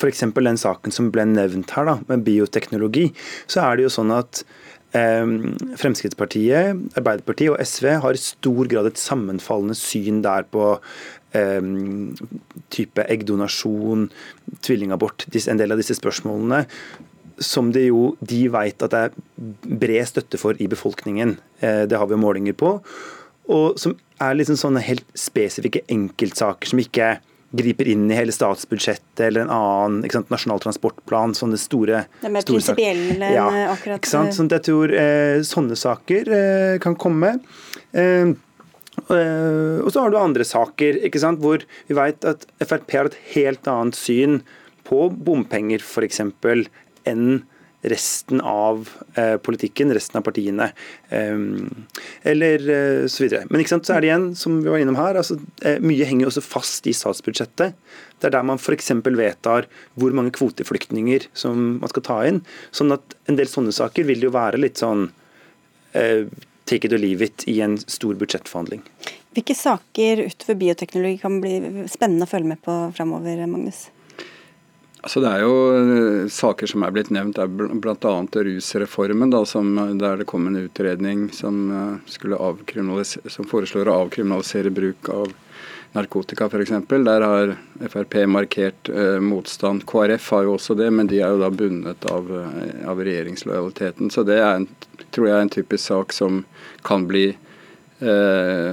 F.eks. 0.00 0.24
den 0.32 0.60
saken 0.60 0.94
som 0.94 1.10
ble 1.12 1.26
nevnt 1.28 1.74
her, 1.76 1.86
da, 1.88 1.98
med 2.08 2.24
bioteknologi. 2.26 3.10
Så 3.50 3.62
er 3.64 3.76
det 3.76 3.86
jo 3.86 3.92
sånn 3.92 4.14
at 4.16 4.42
eh, 4.96 5.26
Fremskrittspartiet, 5.80 6.80
Arbeiderpartiet 6.96 7.52
og 7.52 7.60
SV 7.60 7.92
har 8.06 8.16
i 8.16 8.22
stor 8.22 8.70
grad 8.72 8.88
et 8.88 9.00
sammenfallende 9.00 9.76
syn 9.78 10.24
der 10.24 10.48
på 10.48 10.72
eh, 11.36 11.60
type 12.72 13.06
eggdonasjon, 13.06 14.08
tvillingabort, 14.64 15.28
en 15.44 15.62
del 15.62 15.76
av 15.76 15.84
disse 15.84 15.98
spørsmålene 16.00 16.64
som 17.40 17.70
det 17.72 17.86
jo 17.88 18.14
de 18.20 18.42
vet 18.52 18.84
at 18.84 18.92
det 18.92 19.00
er 19.06 19.78
bred 19.80 20.08
støtte 20.08 20.38
for 20.40 20.58
i 20.60 20.68
befolkningen. 20.70 21.38
Eh, 21.64 21.86
det 21.88 21.98
har 21.98 22.08
vi 22.10 22.20
målinger 22.20 22.56
på. 22.56 22.76
Og 23.50 23.80
som 23.80 23.96
er 24.20 24.36
liksom 24.36 24.58
sånne 24.60 24.82
helt 24.84 25.06
spesifikke 25.18 25.82
enkeltsaker 25.90 26.70
som 26.70 26.82
ikke 26.82 27.16
griper 27.50 27.88
inn 27.90 28.06
i 28.10 28.14
hele 28.14 28.32
statsbudsjettet 28.34 29.24
eller 29.26 29.44
en 29.44 29.52
annen 29.54 30.12
sant, 30.12 30.30
nasjonal 30.30 30.62
transportplan. 30.62 31.34
Sånne 31.36 31.58
store 31.60 32.04
Det 32.20 32.28
er 32.28 32.34
mer 32.34 32.46
prinsipielle 32.46 33.32
ja, 33.34 33.48
akkurat 33.72 34.00
ikke 34.00 34.12
sant? 34.12 34.36
Sånn 34.36 34.50
jeg 34.52 34.66
tror 34.68 34.94
eh, 34.94 35.40
sånne 35.46 35.78
saker 35.78 36.30
eh, 36.36 36.76
kan 36.82 36.96
komme. 37.00 37.36
Eh, 37.90 38.30
eh, 38.30 39.78
og 39.82 39.90
så 39.90 40.04
har 40.04 40.14
du 40.14 40.20
andre 40.20 40.46
saker 40.46 41.02
sant, 41.18 41.42
hvor 41.42 41.66
vi 41.88 41.98
vet 41.98 42.26
at 42.28 42.46
Frp 42.62 42.96
har 42.96 43.10
et 43.10 43.20
helt 43.34 43.70
annet 43.70 43.98
syn 43.98 44.42
på 44.86 45.08
bompenger 45.10 45.82
f.eks. 45.82 46.22
enn 47.10 47.26
resten 47.82 48.40
av 48.40 48.88
eh, 49.14 49.36
politikken, 49.36 49.94
resten 49.94 50.18
av 50.20 50.24
partiene. 50.26 50.70
Eh, 51.08 51.38
eller 52.22 52.66
eh, 52.74 53.06
så 53.06 53.24
videre. 53.24 53.46
Men 53.48 53.62
ikke 53.62 53.74
sant, 53.74 53.88
så 53.88 53.96
er 53.96 54.04
det 54.04 54.10
igjen, 54.10 54.26
som 54.36 54.58
vi 54.60 54.68
var 54.72 54.82
innom 54.82 54.98
her, 55.00 55.16
altså, 55.20 55.38
eh, 55.64 55.80
mye 55.84 56.08
henger 56.08 56.28
også 56.28 56.44
fast 56.44 56.88
i 56.90 56.94
statsbudsjettet. 56.96 57.78
Det 58.20 58.28
er 58.28 58.36
der 58.36 58.44
man 58.44 58.60
f.eks. 58.60 58.92
vedtar 59.06 59.68
hvor 59.96 60.16
mange 60.16 60.34
kvoteflyktninger 60.36 61.30
som 61.32 61.78
man 61.80 61.92
skal 61.92 62.04
ta 62.04 62.18
inn. 62.28 62.42
sånn 62.70 62.92
at 62.92 63.16
en 63.30 63.40
del 63.40 63.48
sånne 63.48 63.72
saker 63.72 64.04
vil 64.08 64.28
jo 64.28 64.34
være 64.34 64.60
litt 64.60 64.82
sånn 64.82 65.06
uh, 65.96 66.24
take 66.68 66.84
it 66.84 66.92
or 66.92 67.00
leave 67.00 67.24
it 67.24 67.46
i 67.48 67.60
en 67.64 67.78
stor 67.80 68.18
budsjettforhandling. 68.20 68.84
Hvilke 69.34 69.56
saker 69.56 70.24
utover 70.26 70.58
bioteknologi 70.60 71.22
kan 71.22 71.40
bli 71.40 71.86
spennende 71.88 72.28
å 72.28 72.30
følge 72.30 72.52
med 72.52 72.60
på 72.66 72.76
framover, 72.96 73.40
Magnus? 73.48 73.86
Altså 75.00 75.20
Det 75.24 75.30
er 75.32 75.44
jo 75.44 75.52
eh, 75.72 76.30
saker 76.32 76.68
som 76.68 76.84
er 76.84 76.92
blitt 76.92 77.12
nevnt, 77.14 77.38
er 77.40 77.48
bl.a. 77.48 78.14
rusreformen, 78.48 79.30
da, 79.32 79.44
som, 79.48 79.72
der 80.00 80.20
det 80.20 80.28
kom 80.28 80.48
en 80.50 80.60
utredning 80.60 81.30
som, 81.32 81.62
eh, 81.72 83.30
som 83.32 83.48
foreslår 83.48 83.88
å 83.88 84.00
avkriminalisere 84.04 84.72
bruk 84.76 85.08
av 85.14 85.32
narkotika 85.92 86.46
f.eks. 86.46 86.72
Der 86.88 87.24
har 87.24 87.54
Frp 87.88 88.14
markert 88.26 88.88
eh, 88.88 89.18
motstand. 89.20 89.86
KrF 89.86 90.30
har 90.30 90.46
jo 90.46 90.54
også 90.58 90.76
det, 90.78 90.90
men 90.94 91.10
de 91.10 91.20
er 91.20 91.34
jo 91.34 91.40
da 91.42 91.50
bundet 91.50 92.06
av, 92.10 92.30
eh, 92.30 92.84
av 92.88 93.00
regjeringslojaliteten. 93.00 94.10
Så 94.12 94.24
det 94.28 94.38
er 94.38 94.60
en, 94.60 94.68
tror 95.10 95.30
jeg 95.30 95.36
er 95.36 95.46
en 95.46 95.54
typisk 95.56 95.84
sak 95.86 96.14
som 96.14 96.44
kan 96.86 97.08
bli 97.10 97.26
eh, 97.32 98.70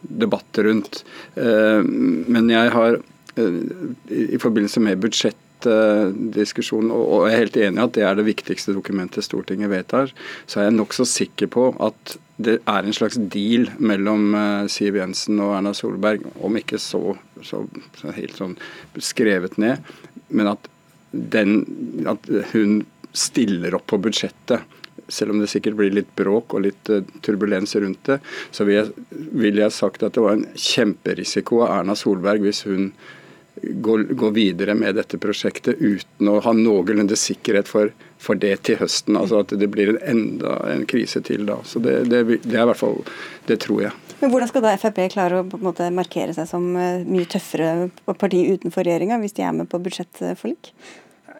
debatt 0.00 0.62
rundt. 0.68 1.02
Eh, 1.34 1.82
men 1.82 2.52
jeg 2.52 2.72
har 2.76 3.00
i 3.36 4.38
forbindelse 4.40 4.80
med 4.80 5.02
budsjett 5.02 5.42
budsjettdiskusjonen, 5.64 6.90
og 6.92 7.26
jeg 7.26 7.34
er 7.34 7.40
helt 7.40 7.56
enig 7.56 7.80
i 7.80 7.84
at 7.84 7.94
det 7.94 8.04
er 8.04 8.16
det 8.18 8.26
viktigste 8.26 8.74
dokumentet 8.76 9.24
Stortinget 9.24 9.70
vedtar, 9.70 10.12
så 10.46 10.60
er 10.60 10.68
jeg 10.68 10.76
nokså 10.76 11.04
sikker 11.04 11.46
på 11.48 11.74
at 11.80 12.16
det 12.36 12.60
er 12.68 12.84
en 12.84 12.92
slags 12.92 13.16
deal 13.16 13.70
mellom 13.78 14.34
eh, 14.36 14.68
Siv 14.68 14.96
Jensen 14.96 15.40
og 15.40 15.54
Erna 15.56 15.72
Solberg, 15.72 16.26
om 16.44 16.56
ikke 16.56 16.78
så, 16.78 17.16
så, 17.42 17.64
så 17.96 18.12
helt 18.12 18.36
sånn 18.36 18.56
skrevet 19.00 19.56
ned, 19.56 19.80
men 20.28 20.52
at, 20.52 20.68
den, 21.12 21.64
at 22.06 22.28
hun 22.52 22.82
stiller 23.16 23.74
opp 23.78 23.86
på 23.88 24.00
budsjettet 24.04 24.66
selv 25.08 25.32
om 25.32 25.38
det 25.40 25.48
sikkert 25.48 25.76
blir 25.78 25.92
litt 25.94 26.08
bråk 26.18 26.56
og 26.56 26.64
litt 26.64 26.88
uh, 26.90 27.04
turbulens 27.22 27.76
rundt 27.78 28.08
det, 28.08 28.16
så 28.50 28.66
vil 28.66 28.80
jeg, 28.80 29.04
vil 29.38 29.60
jeg 29.62 29.72
sagt 29.72 30.02
at 30.02 30.16
det 30.16 30.24
var 30.24 30.34
en 30.34 30.48
kjemperisiko 30.58 31.62
av 31.62 31.78
Erna 31.78 31.94
Solberg 31.96 32.42
hvis 32.42 32.64
hun 32.66 32.90
gå, 33.62 33.96
gå, 34.02 34.30
videre 34.30 34.74
med 34.74 34.94
dette 34.98 35.18
prosjektet 35.18 35.80
uten 35.80 36.28
å 36.28 36.38
ha 36.44 36.52
noenlunde 36.56 37.16
sikkerhet 37.18 37.68
for, 37.70 37.92
for, 38.22 38.38
det 38.40 38.54
til 38.68 38.80
høsten. 38.80 39.16
Altså 39.18 39.40
at 39.42 39.54
det 39.58 39.68
blir 39.72 39.94
en 39.94 40.02
enda 40.12 40.58
en 40.70 40.84
krise 40.88 41.22
til 41.24 41.46
da. 41.48 41.58
Så 41.64 41.82
det, 41.84 42.02
det, 42.10 42.22
det 42.44 42.56
er 42.56 42.66
i 42.66 42.68
hvert 42.72 42.80
fall 42.80 43.00
Det 43.46 43.60
tror 43.64 43.86
jeg. 43.86 43.94
Men 44.20 44.32
Hvordan 44.32 44.50
skal 44.50 44.64
da 44.64 44.76
Frp 44.80 45.00
klare 45.12 45.40
å 45.40 45.48
på 45.48 45.58
en 45.60 45.66
måte 45.66 45.88
markere 45.94 46.34
seg 46.36 46.48
som 46.48 46.70
eh, 46.80 47.04
mye 47.04 47.28
tøffere 47.28 47.90
parti 48.16 48.46
utenfor 48.48 48.86
regjeringa, 48.86 49.20
hvis 49.20 49.36
de 49.36 49.44
er 49.44 49.52
med 49.56 49.68
på 49.72 49.80
budsjettforlik? 49.84 50.72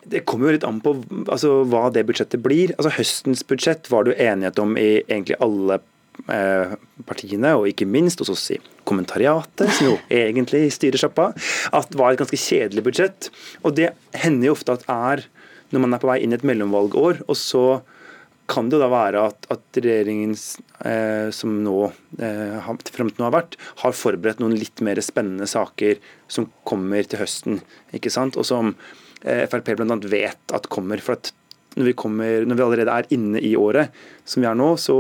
Det 0.07 0.23
kommer 0.29 0.51
jo 0.51 0.59
litt 0.59 0.67
an 0.69 0.79
på 0.85 0.93
altså, 1.25 1.65
hva 1.67 1.89
det 1.91 2.05
budsjettet 2.07 2.43
blir. 2.45 2.77
Altså 2.77 2.93
Høstens 2.99 3.43
budsjett 3.49 3.89
var 3.91 4.05
det 4.05 4.15
jo 4.15 4.29
enighet 4.29 4.61
om 4.63 4.77
i 4.79 4.91
egentlig 5.09 5.41
alle 5.43 5.81
Eh, 5.81 5.96
partiene, 6.27 7.53
og 7.55 7.69
ikke 7.71 7.87
minst 7.87 8.19
hos 8.23 8.33
oss 8.33 8.49
i 8.55 8.61
kommentariatet, 8.89 9.69
som 9.77 9.93
jo 9.93 9.97
egentlig 10.11 10.65
styrer 10.75 10.99
sjappa, 10.99 11.29
at 11.71 11.91
det 11.93 12.01
var 12.01 12.15
et 12.15 12.23
ganske 12.23 12.41
kjedelig 12.41 12.83
budsjett. 12.87 13.29
Og 13.63 13.77
det 13.79 13.93
hender 14.19 14.51
jo 14.51 14.57
ofte 14.57 14.75
at 14.75 14.89
er 14.91 15.27
når 15.75 15.83
man 15.83 15.97
er 15.97 16.03
på 16.03 16.11
vei 16.11 16.21
inn 16.23 16.35
i 16.35 16.39
et 16.39 16.47
mellomvalgår, 16.47 17.23
og 17.27 17.39
så 17.39 17.67
kan 18.47 18.69
det 18.71 18.79
jo 18.79 18.83
da 18.85 18.89
være 18.91 19.23
at, 19.29 19.49
at 19.51 19.79
regjeringen 19.81 20.35
eh, 20.87 21.33
som 21.35 21.57
nå 21.65 21.89
eh, 22.23 22.69
frem 22.95 23.11
til 23.11 23.19
nå 23.19 23.27
har 23.27 23.35
vært, 23.35 23.57
har 23.83 23.97
forberedt 23.97 24.43
noen 24.43 24.55
litt 24.59 24.83
mer 24.87 25.01
spennende 25.03 25.49
saker 25.51 25.99
som 26.31 26.47
kommer 26.69 27.07
til 27.07 27.25
høsten. 27.25 27.59
ikke 27.97 28.13
sant? 28.15 28.39
Og 28.39 28.47
som 28.47 28.75
eh, 29.25 29.45
Frp 29.51 29.73
bl.a. 29.81 29.99
vet 30.07 30.55
at 30.55 30.71
kommer. 30.71 31.03
For 31.03 31.19
at 31.19 31.33
når 31.77 31.91
vi, 31.91 31.97
kommer, 31.99 32.47
når 32.47 32.61
vi 32.61 32.67
allerede 32.69 32.95
er 32.95 33.11
inne 33.17 33.43
i 33.43 33.57
året 33.59 33.95
som 34.25 34.45
vi 34.45 34.49
er 34.49 34.59
nå, 34.59 34.77
så 34.79 34.97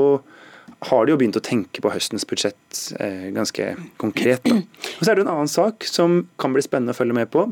har 0.86 1.06
de 1.06 1.14
jo 1.14 1.18
begynt 1.20 1.38
å 1.38 1.44
tenke 1.44 1.82
på 1.82 1.92
høstens 1.92 2.26
budsjett 2.28 2.80
eh, 3.00 3.28
ganske 3.34 3.70
konkret. 4.00 4.44
Da. 4.44 4.58
Og 4.98 5.04
Så 5.04 5.10
er 5.10 5.16
det 5.16 5.24
en 5.24 5.32
annen 5.32 5.50
sak 5.50 5.86
som 5.88 6.24
kan 6.40 6.54
bli 6.54 6.64
spennende 6.64 6.94
å 6.94 6.98
følge 6.98 7.16
med 7.16 7.30
på. 7.32 7.46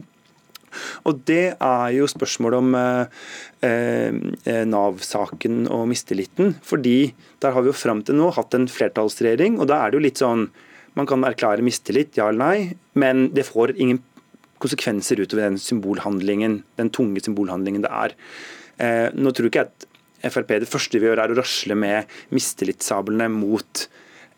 Og 1.09 1.21
Det 1.27 1.55
er 1.55 1.89
jo 1.95 2.09
spørsmålet 2.11 2.59
om 2.61 2.75
eh, 2.79 3.25
eh, 3.69 4.65
Nav-saken 4.69 5.65
og 5.73 5.87
mistilliten. 5.91 6.55
fordi 6.62 7.15
der 7.41 7.53
har 7.53 7.62
vi 7.62 7.71
jo 7.71 7.77
fram 7.77 8.03
til 8.03 8.19
nå 8.19 8.33
hatt 8.35 8.55
en 8.55 8.69
flertallsregjering, 8.69 9.61
og 9.61 9.69
da 9.71 9.83
er 9.83 9.91
det 9.91 9.99
jo 10.01 10.07
litt 10.09 10.23
sånn 10.23 10.49
Man 10.95 11.09
kan 11.11 11.25
erklære 11.27 11.59
mistillit, 11.59 12.15
ja 12.15 12.29
eller 12.29 12.39
nei, 12.39 12.77
men 12.95 13.33
det 13.35 13.43
får 13.49 13.73
ingen 13.83 13.99
konsekvenser 14.62 15.19
utover 15.19 15.43
den 15.43 15.57
symbolhandlingen, 15.59 16.61
den 16.79 16.91
tunge 16.95 17.19
symbolhandlingen 17.19 17.83
det 17.83 17.91
er. 17.91 18.15
Eh, 18.79 19.09
nå 19.11 19.33
tror 19.35 19.51
ikke 19.51 19.65
jeg 19.65 19.73
at 19.73 19.87
Frp 20.31 20.49
det 20.61 20.68
første 20.70 20.99
vi 21.01 21.07
gjør 21.07 21.22
er 21.25 21.35
å 21.35 21.39
rasle 21.39 21.75
med 21.77 22.07
mistillitssablene 22.35 23.29
mot 23.31 23.87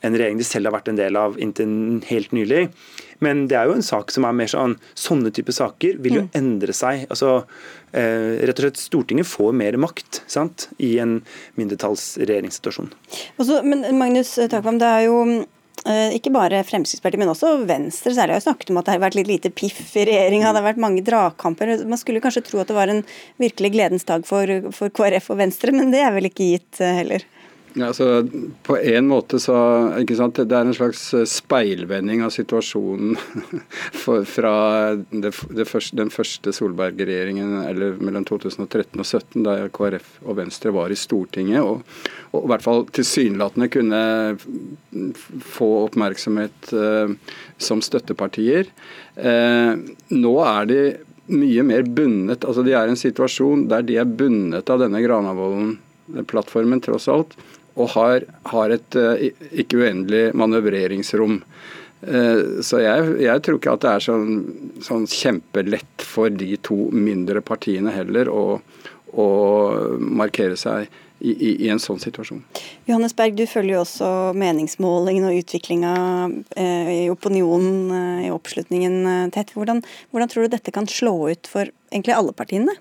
en 0.05 0.12
regjering 0.12 0.37
de 0.39 0.45
selv 0.45 0.68
har 0.68 0.74
vært 0.76 0.89
en 0.93 0.99
del 0.99 1.16
av 1.16 1.39
inntil 1.41 2.03
helt 2.11 2.30
nylig. 2.37 2.66
Men 3.24 3.47
det 3.49 3.57
er 3.57 3.64
jo 3.70 3.72
en 3.78 3.82
sak 3.82 4.11
som 4.12 4.26
er 4.28 4.32
mer 4.37 4.47
sånn 4.47 4.74
Sånne 4.95 5.32
type 5.32 5.51
saker 5.57 5.97
vil 6.05 6.12
jo 6.18 6.22
Mm. 6.26 6.30
endre 6.34 6.72
seg. 6.76 7.07
altså 7.09 7.47
eh, 7.95 8.45
rett 8.45 8.59
og 8.61 8.64
slett 8.66 8.76
Stortinget 8.76 9.24
får 9.26 9.55
mer 9.55 9.72
makt 9.80 10.20
sant, 10.28 10.68
i 10.78 10.99
en 10.99 11.22
mindretallsregjeringssituasjon. 11.57 12.91
Og 13.39 13.47
så- 13.47 13.62
men 13.64 13.99
Magnus 13.99 14.34
Takvam, 14.51 14.78
det 14.78 14.87
er 14.87 15.05
jo 15.07 15.47
ikke 16.16 16.32
bare 16.34 16.64
Fremskrittspartiet, 16.66 17.20
men 17.22 17.30
også 17.30 17.53
Venstre 17.68 18.14
særlig 18.16 18.37
har 18.37 18.45
snakket 18.45 18.72
om 18.72 18.80
at 18.80 18.89
det 18.89 18.97
har 18.97 19.03
vært 19.05 19.18
litt 19.18 19.30
lite 19.30 19.53
piff 19.55 19.95
i 19.95 20.07
regjeringa. 20.09 20.51
Det 20.51 20.62
har 20.62 20.68
vært 20.70 20.82
mange 20.82 21.05
dragkamper. 21.07 21.76
Man 21.87 22.01
skulle 22.01 22.22
kanskje 22.24 22.43
tro 22.49 22.62
at 22.62 22.70
det 22.70 22.78
var 22.78 22.91
en 22.93 23.05
virkelig 23.43 23.72
gledens 23.76 24.09
dag 24.09 24.26
for, 24.26 24.51
for 24.74 24.91
KrF 24.91 25.30
og 25.34 25.41
Venstre, 25.45 25.74
men 25.76 25.95
det 25.95 26.03
er 26.03 26.14
vel 26.16 26.30
ikke 26.30 26.51
gitt 26.57 26.82
eh, 26.82 26.99
heller. 27.03 27.26
Ja, 27.77 27.91
altså, 27.91 28.24
på 28.64 28.79
en 28.81 29.09
måte 29.11 29.37
så 29.43 29.55
ikke 30.01 30.16
sant, 30.16 30.39
Det 30.41 30.57
er 30.57 30.64
en 30.64 30.77
slags 30.77 31.03
eh, 31.12 31.27
speilvending 31.29 32.22
av 32.24 32.31
situasjonen 32.33 33.18
for, 34.03 34.24
fra 34.24 34.53
det, 34.97 35.35
det 35.53 35.66
første, 35.68 35.99
den 35.99 36.09
første 36.12 36.55
Solberg-regjeringen 36.57 37.59
eller 37.66 37.99
mellom 38.01 38.24
2013 38.24 38.97
og 38.97 39.05
2017, 39.05 39.45
da 39.45 39.57
KrF 39.77 40.07
og 40.24 40.39
Venstre 40.39 40.72
var 40.72 40.95
i 40.95 40.97
Stortinget 40.97 41.61
og, 41.61 41.83
og 42.33 42.47
i 42.47 42.51
hvert 42.55 42.64
fall 42.64 42.87
tilsynelatende 42.97 43.68
kunne 43.74 44.01
få 45.45 45.68
oppmerksomhet 45.83 46.72
eh, 46.72 47.12
som 47.61 47.83
støttepartier. 47.85 48.70
Eh, 49.20 49.74
nå 50.16 50.33
er 50.47 50.70
de 50.70 50.81
mye 51.29 51.66
mer 51.66 51.85
bundet. 51.85 52.41
altså 52.41 52.64
De 52.64 52.72
er 52.72 52.89
i 52.89 52.95
en 52.97 53.05
situasjon 53.05 53.68
der 53.68 53.85
de 53.85 54.01
er 54.01 54.09
bundet 54.09 54.72
av 54.72 54.81
denne 54.81 55.05
Granavolden-plattformen, 55.05 56.81
tross 56.81 57.11
alt 57.12 57.37
og 57.77 57.93
har, 57.93 58.24
har 58.53 58.72
et 58.72 58.97
eh, 58.97 59.31
ikke 59.62 59.83
uendelig 59.83 60.31
manøvreringsrom. 60.37 61.41
Eh, 62.07 62.61
Så 62.64 62.81
jeg, 62.81 63.16
jeg 63.24 63.43
tror 63.45 63.59
ikke 63.59 63.74
at 63.77 63.85
det 63.85 63.91
er 63.93 64.05
sånn, 64.05 64.29
sånn 64.85 65.09
kjempelett 65.11 66.05
for 66.05 66.33
de 66.33 66.57
to 66.64 66.87
mindre 66.93 67.43
partiene 67.45 67.93
heller 67.93 68.31
å, 68.33 68.61
å 69.12 69.27
markere 70.01 70.57
seg 70.61 70.89
i, 71.18 71.33
i, 71.33 71.53
i 71.64 71.70
en 71.72 71.81
sånn 71.81 72.01
situasjon. 72.01 72.43
Johannes 72.89 73.16
Berg, 73.16 73.37
du 73.37 73.47
følger 73.49 73.79
jo 73.79 73.85
også 73.85 74.11
meningsmålingene 74.37 75.31
og 75.33 75.41
utviklinga 75.41 75.95
eh, 76.57 76.91
i 76.97 77.07
opinionen, 77.12 78.27
i 78.27 78.33
oppslutningen 78.33 79.33
tett. 79.37 79.55
Hvordan, 79.57 79.81
hvordan 80.12 80.33
tror 80.33 80.45
du 80.45 80.57
dette 80.57 80.74
kan 80.77 80.89
slå 80.89 81.16
ut 81.33 81.49
for 81.49 81.72
egentlig 81.93 82.16
alle 82.16 82.37
partiene? 82.37 82.77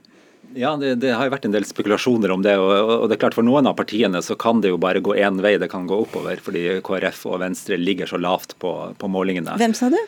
Ja, 0.56 0.76
det, 0.80 0.96
det 1.04 1.12
har 1.12 1.28
jo 1.28 1.34
vært 1.34 1.46
en 1.50 1.54
del 1.56 1.66
spekulasjoner 1.68 2.32
om 2.32 2.44
det. 2.46 2.56
Og, 2.62 2.72
og 2.72 3.10
det 3.10 3.18
er 3.18 3.22
klart 3.26 3.36
For 3.36 3.46
noen 3.46 3.68
av 3.68 3.76
partiene 3.78 4.22
så 4.24 4.38
kan 4.40 4.62
det 4.64 4.72
jo 4.72 4.80
bare 4.82 5.02
gå 5.04 5.16
én 5.20 5.42
vei, 5.44 5.56
det 5.60 5.68
kan 5.72 5.88
gå 5.90 5.98
oppover. 6.06 6.40
Fordi 6.44 6.80
KrF 6.86 7.26
og 7.30 7.42
Venstre 7.44 7.78
ligger 7.80 8.10
så 8.10 8.20
lavt 8.22 8.56
på, 8.64 8.72
på 8.98 9.10
målingene. 9.12 9.58
Hvem 9.60 9.76
sa 9.76 9.90
du? 9.92 10.00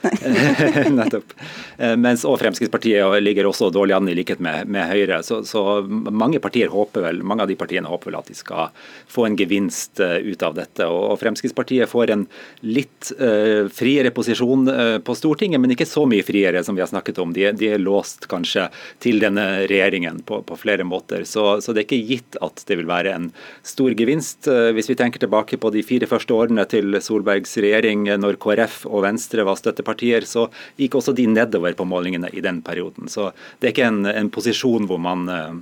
Nettopp. 0.99 1.35
Eh, 1.77 1.95
Mens 1.99 2.23
og 2.27 2.37
Fremskrittspartiet 2.41 3.19
ligger 3.23 3.49
også 3.49 3.69
dårlig 3.75 3.97
an 3.97 4.07
i 4.07 4.15
likhet 4.17 4.41
med, 4.43 4.71
med 4.71 4.87
Høyre. 4.87 5.19
Så, 5.27 5.41
så 5.47 5.81
mange 5.87 6.39
partier 6.43 6.71
håper 6.71 7.09
vel, 7.09 7.21
mange 7.27 7.43
av 7.43 7.51
de 7.51 7.59
partiene 7.59 7.91
håper 7.91 8.11
vel 8.11 8.19
at 8.21 8.31
de 8.31 8.37
skal 8.37 8.71
få 9.11 9.27
en 9.27 9.37
gevinst 9.39 9.99
eh, 10.03 10.19
ut 10.23 10.47
av 10.47 10.55
dette. 10.57 10.87
Og, 10.87 11.11
og 11.11 11.19
Fremskrittspartiet 11.21 11.91
får 11.91 12.13
en 12.13 12.25
litt 12.65 13.11
uh, 13.19 13.67
friere 13.73 14.11
posisjon 14.15 14.67
uh, 14.69 14.97
på 15.03 15.15
Stortinget, 15.17 15.59
men 15.61 15.73
ikke 15.73 15.87
så 15.87 16.05
mye 16.09 16.25
friere 16.25 16.63
som 16.63 16.77
vi 16.77 16.83
har 16.83 16.89
snakket 16.91 17.19
om. 17.23 17.33
De, 17.35 17.49
de 17.57 17.71
er 17.75 17.81
låst 17.81 18.29
kanskje 18.31 18.67
til 19.03 19.19
denne 19.21 19.45
regjeringen 19.67 20.21
på, 20.27 20.36
på 20.45 20.57
flere 20.59 20.85
måter. 20.87 21.23
Så, 21.27 21.61
så 21.61 21.73
det 21.73 21.83
er 21.83 21.87
ikke 21.87 22.09
gitt 22.09 22.37
at 22.43 22.63
det 22.67 22.77
vil 22.79 22.89
være 22.89 23.13
en 23.15 23.29
stor 23.65 23.95
gevinst. 23.97 24.47
Eh, 24.51 24.71
Hvis 24.77 24.89
vi 24.91 24.97
tenker 24.99 25.21
tilbake 25.23 25.59
på 25.61 25.71
de 25.73 25.83
fire 25.85 26.09
første 26.09 26.35
årene 26.35 26.67
til 26.69 26.99
Solbergs 27.03 27.57
regjering, 27.61 28.07
eh, 28.07 28.19
når 28.19 28.39
KrF 28.43 28.83
og 28.89 29.05
Venstre 29.07 29.45
var 29.47 29.59
støttepartier, 29.59 30.27
så 30.27 30.47
gikk 30.79 30.99
også 30.99 31.15
de 31.17 31.27
nedover 31.31 31.77
på 31.77 31.87
målingene 31.87 32.31
i 32.33 32.43
den 32.43 32.61
perioden. 32.65 33.09
Så 33.11 33.31
det 33.59 33.69
er 33.71 33.75
ikke 33.75 33.89
en, 33.89 34.05
en 34.11 34.31
posisjon 34.33 34.87
hvor 34.89 35.01
man 35.01 35.27
eh, 35.31 35.57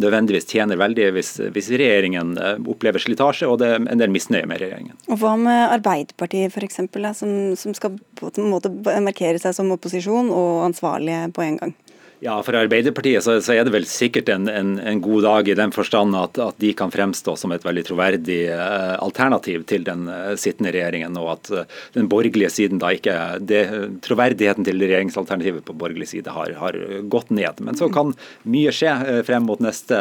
nødvendigvis 0.00 0.46
tjener 0.46 0.78
veldig 0.78 1.08
hvis, 1.16 1.32
hvis 1.50 1.70
regjeringen 1.74 2.36
opplever 2.70 3.02
slitasje 3.02 3.48
og 3.50 3.56
det 3.58 3.72
er 3.72 3.80
en 3.80 3.98
del 3.98 4.12
misnøye 4.14 4.46
med 4.46 4.60
regjeringen. 4.62 4.94
Og 5.10 5.18
hva 5.18 5.32
med 5.40 5.74
Arbeiderpartiet 5.74 6.54
f.eks., 6.54 6.78
som, 7.18 7.32
som 7.58 7.74
skal 7.74 7.96
på 8.20 8.30
en 8.30 8.52
måte 8.52 8.70
markere 9.02 9.40
seg 9.42 9.56
som 9.56 9.72
opposisjon 9.74 10.30
og 10.30 10.68
ansvarlige 10.68 11.32
på 11.34 11.42
en 11.42 11.58
gang? 11.58 11.74
Ja, 12.20 12.34
For 12.44 12.52
Arbeiderpartiet 12.52 13.24
så, 13.24 13.38
så 13.40 13.54
er 13.54 13.64
det 13.64 13.72
vel 13.72 13.86
sikkert 13.88 14.28
en, 14.28 14.44
en, 14.52 14.74
en 14.76 14.98
god 15.00 15.24
dag 15.24 15.48
i 15.48 15.54
den 15.56 15.70
forstand 15.72 16.12
at, 16.18 16.36
at 16.36 16.58
de 16.60 16.74
kan 16.76 16.92
fremstå 16.92 17.32
som 17.40 17.54
et 17.54 17.64
veldig 17.64 17.84
troverdig 17.88 18.42
eh, 18.52 18.96
alternativ 19.00 19.64
til 19.70 19.86
den 19.86 20.04
eh, 20.12 20.34
sittende 20.40 20.74
regjeringen, 20.74 21.16
og 21.16 21.30
at 21.38 21.50
eh, 21.54 21.78
den 21.94 22.10
borgerlige 22.12 22.50
siden 22.52 22.82
da 22.82 22.90
ikke 22.92 23.14
det, 23.40 23.62
Troverdigheten 24.04 24.66
til 24.68 24.82
regjeringsalternativet 24.84 25.64
på 25.64 25.76
borgerlig 25.80 26.10
side 26.10 26.34
har, 26.34 26.52
har 26.60 26.76
gått 27.08 27.32
ned. 27.32 27.62
Men 27.64 27.80
så 27.80 27.88
kan 27.92 28.12
mye 28.44 28.72
skje 28.74 29.22
frem 29.24 29.46
mot 29.48 29.60
neste 29.62 29.96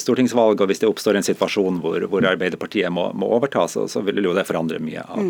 stortingsvalg, 0.00 0.60
og 0.60 0.70
hvis 0.70 0.80
det 0.82 0.88
oppstår 0.88 1.18
en 1.18 1.26
situasjon 1.26 1.80
hvor, 1.82 2.04
hvor 2.10 2.26
Arbeiderpartiet 2.28 2.92
må, 2.92 3.08
må 3.18 3.28
overta, 3.36 3.66
så, 3.70 3.84
så 3.90 4.00
vil 4.06 4.24
jo 4.24 4.34
det 4.36 4.46
forandre 4.48 4.80
mye 4.82 5.04
av 5.04 5.20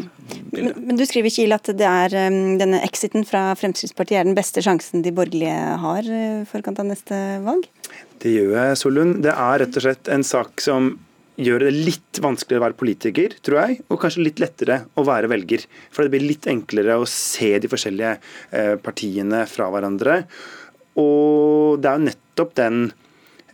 Men, 0.54 0.70
men 0.76 0.98
du 0.98 1.04
skriver 1.09 1.32
Kiel 1.32 1.54
at 1.57 1.70
det 1.76 1.88
er 1.88 2.16
um, 2.28 2.57
denne 2.61 2.80
exiten 2.86 3.26
fra 3.26 3.48
Fremskrittspartiet 3.59 4.20
er 4.20 4.28
den 4.28 4.38
beste 4.38 4.62
sjansen 4.64 5.02
de 5.04 5.14
borgerlige 5.16 5.57
har 5.82 5.95
uh, 6.05 6.44
forkant 6.49 6.82
av 6.82 6.88
neste 6.90 7.16
valg? 7.44 7.64
Det 8.20 8.32
gjør 8.34 8.53
jeg, 8.59 8.78
Solund. 8.80 9.20
Det 9.24 9.32
er 9.32 9.62
rett 9.62 9.78
og 9.78 9.86
slett 9.86 10.12
en 10.12 10.26
sak 10.26 10.61
som 10.64 10.94
gjør 11.36 11.66
det 11.66 11.72
litt 11.74 12.20
vanskeligere 12.24 12.62
å 12.62 12.66
være 12.66 12.78
politiker, 12.80 13.34
tror 13.44 13.59
jeg, 13.61 13.80
og 13.92 14.01
kanskje 14.01 14.24
litt 14.24 14.40
lettere 14.40 14.82
å 14.97 15.05
være 15.07 15.30
velger. 15.30 15.66
For 15.92 16.05
det 16.05 16.14
blir 16.14 16.24
litt 16.24 16.49
enklere 16.49 16.97
å 16.97 17.09
se 17.11 17.53
de 17.61 17.70
forskjellige 17.70 18.14
eh, 18.57 18.76
partiene 18.80 19.42
fra 19.51 19.68
hverandre. 19.72 20.22
Og 21.01 21.82
det 21.82 21.90
er 21.90 21.99
jo 21.99 22.07
nettopp 22.07 22.55
den 22.57 22.86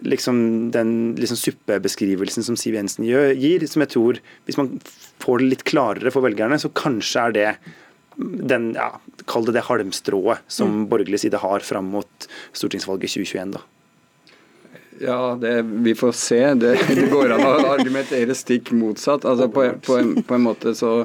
liksom, 0.06 0.36
den 0.74 0.92
liksom 1.18 1.38
suppebeskrivelsen 1.38 2.46
som 2.46 2.58
Siv 2.58 2.78
Jensen 2.78 3.06
gir, 3.06 3.66
som 3.70 3.84
jeg 3.84 3.94
tror, 3.94 4.20
hvis 4.46 4.58
man 4.60 4.76
får 5.22 5.42
det 5.42 5.50
litt 5.50 5.66
klarere 5.68 6.14
for 6.14 6.24
velgerne, 6.26 6.58
så 6.62 6.70
kanskje 6.74 7.26
er 7.26 7.36
det 7.36 7.48
den, 8.16 8.72
ja, 8.76 8.88
Kall 9.30 9.46
det 9.46 9.56
det 9.56 9.66
halmstrået 9.68 10.42
som 10.50 10.86
borgerlig 10.90 11.22
side 11.22 11.40
har 11.40 11.64
fram 11.64 11.92
mot 11.94 12.28
stortingsvalget 12.52 13.14
2021. 13.14 13.54
da. 13.56 13.62
Ja, 15.02 15.38
det, 15.40 15.62
vi 15.62 15.94
får 15.94 16.12
se. 16.12 16.40
Det, 16.54 16.74
det 16.94 17.08
går 17.10 17.34
an 17.34 17.44
å 17.46 17.54
argumentere 17.72 18.34
stikk 18.38 18.70
motsatt. 18.76 19.24
Altså 19.26 19.48
på, 19.50 19.66
på, 19.82 19.98
en, 19.98 20.14
på 20.22 20.38
en 20.38 20.50
måte 20.50 20.76
så 20.78 21.02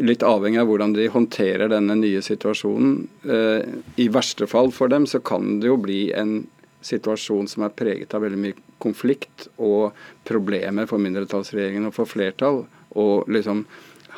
Litt 0.00 0.22
avhengig 0.24 0.56
av 0.62 0.68
hvordan 0.70 0.94
de 0.96 1.10
håndterer 1.12 1.68
denne 1.68 1.92
nye 1.98 2.22
situasjonen. 2.24 2.94
Eh, 3.20 3.66
I 4.00 4.06
verste 4.08 4.46
fall 4.48 4.70
for 4.72 4.88
dem 4.88 5.04
så 5.04 5.18
kan 5.20 5.58
det 5.60 5.68
jo 5.68 5.76
bli 5.76 6.06
en 6.16 6.38
situasjon 6.80 7.50
som 7.50 7.66
er 7.66 7.74
preget 7.76 8.14
av 8.16 8.24
veldig 8.24 8.38
mye 8.40 8.56
konflikt 8.80 9.50
og 9.60 9.92
problemer 10.24 10.88
for 10.88 11.02
mindretallsregjeringen 11.04 11.90
og 11.90 11.96
for 11.98 12.08
flertall. 12.08 12.62
Og 12.96 13.28
liksom 13.28 13.66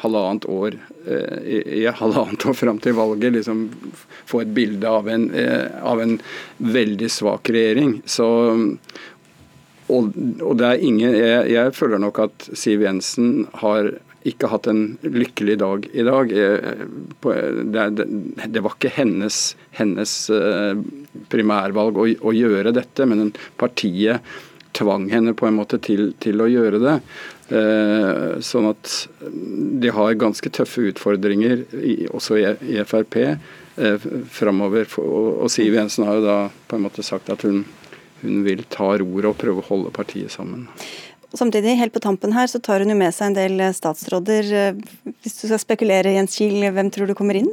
halvannet 0.02 0.46
år 0.50 0.76
eh, 1.06 1.38
i, 1.46 1.58
i 1.82 1.86
halvannet 1.86 2.46
år 2.48 2.58
fram 2.58 2.78
til 2.82 2.96
valget 2.98 3.36
liksom 3.36 3.64
få 4.28 4.42
et 4.42 4.54
bilde 4.54 4.88
av 4.88 5.08
en, 5.10 5.28
eh, 5.34 5.66
av 5.82 6.02
en 6.02 6.18
veldig 6.58 7.10
svak 7.10 7.50
regjering. 7.54 8.00
Så 8.04 8.28
og, 9.92 10.14
og 10.40 10.54
det 10.60 10.68
er 10.68 10.86
ingen 10.86 11.12
jeg, 11.12 11.50
jeg 11.52 11.74
føler 11.76 12.00
nok 12.00 12.22
at 12.24 12.46
Siv 12.56 12.84
Jensen 12.86 13.46
har 13.60 13.90
ikke 14.28 14.48
hatt 14.52 14.68
en 14.70 14.82
lykkelig 15.02 15.56
dag 15.58 15.88
i 15.92 16.04
dag. 16.06 16.30
Det, 17.18 18.62
var 18.62 18.76
ikke 18.76 18.92
hennes, 18.94 19.40
hennes 19.74 20.14
eh, 20.30 20.78
primærvalg 21.32 21.98
å, 21.98 22.06
å 22.06 22.34
gjøre 22.36 22.74
dette, 22.76 23.08
men 23.10 23.32
partiet 23.58 24.22
tvang 24.78 25.08
henne 25.12 25.34
på 25.36 25.48
en 25.48 25.58
måte 25.58 25.80
til, 25.82 26.12
til 26.22 26.40
å 26.40 26.48
gjøre 26.48 26.80
det. 26.82 26.96
Eh, 27.50 28.38
sånn 28.44 28.68
at 28.70 28.92
de 29.82 29.90
har 29.92 30.14
ganske 30.20 30.52
tøffe 30.54 30.86
utfordringer, 30.92 31.64
også 32.14 32.38
i, 32.38 32.78
Frp, 32.86 33.18
eh, 33.22 34.08
framover. 34.30 34.86
Og 35.02 35.50
Siv 35.52 35.74
Jensen 35.74 36.06
har 36.06 36.20
jo 36.20 36.26
da 36.26 36.38
på 36.68 36.78
en 36.78 36.86
måte 36.86 37.04
sagt 37.04 37.32
at 37.34 37.42
hun, 37.42 37.64
hun 38.22 38.44
vil 38.46 38.64
ta 38.70 38.92
roret 39.02 39.32
og 39.32 39.40
prøve 39.40 39.64
å 39.64 39.68
holde 39.72 39.94
partiet 39.94 40.32
sammen. 40.32 40.68
Samtidig, 41.32 41.76
helt 41.80 41.92
på 41.94 42.00
tampen 42.04 42.32
her, 42.36 42.46
så 42.50 42.58
tar 42.62 42.82
hun 42.84 42.90
jo 42.92 42.96
med 42.98 43.14
seg 43.16 43.30
en 43.30 43.36
del 43.38 43.60
eh, 43.64 43.72
statsråder. 43.76 44.48
Eh, 44.52 45.12
Hvis 45.24 45.38
du 45.40 45.46
skal 45.48 45.60
spekulere, 45.62 46.12
Jens 46.16 46.36
Kiel, 46.38 46.58
hvem 46.74 46.90
tror 46.92 47.08
du 47.08 47.14
kommer 47.18 47.38
inn? 47.38 47.48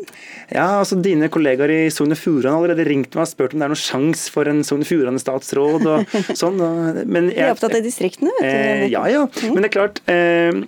Ja, 0.52 0.80
altså 0.82 0.98
Dine 1.00 1.30
kollegaer 1.32 1.72
i 1.72 1.80
Sogn 1.94 2.12
og 2.16 2.20
Fjordane 2.20 2.56
har 2.58 2.64
allerede 2.66 2.88
ringt 2.90 3.16
meg 3.16 3.24
og 3.26 3.32
spurt 3.32 3.54
om 3.56 3.62
det 3.62 3.68
er 3.70 3.74
noen 3.74 3.82
sjanse 3.84 4.34
for 4.34 4.50
en 4.52 4.64
Sogn 4.68 4.84
og 4.84 4.90
Fjordane-statsråd. 4.90 5.88
og 5.94 6.18
sånn. 6.42 6.60
Men 7.08 7.30
jeg, 7.32 7.38
De 7.40 7.46
er 7.48 7.54
opptatt 7.56 7.78
av 7.80 7.86
distriktene, 7.86 8.34
vet 8.40 8.44
du. 8.44 8.50
Eh, 8.50 8.88
ja, 8.96 9.06
ja. 9.14 9.24
Men 9.54 9.62
det 9.64 9.70
er 9.72 9.76
klart 9.78 10.02
eh, 10.12 10.64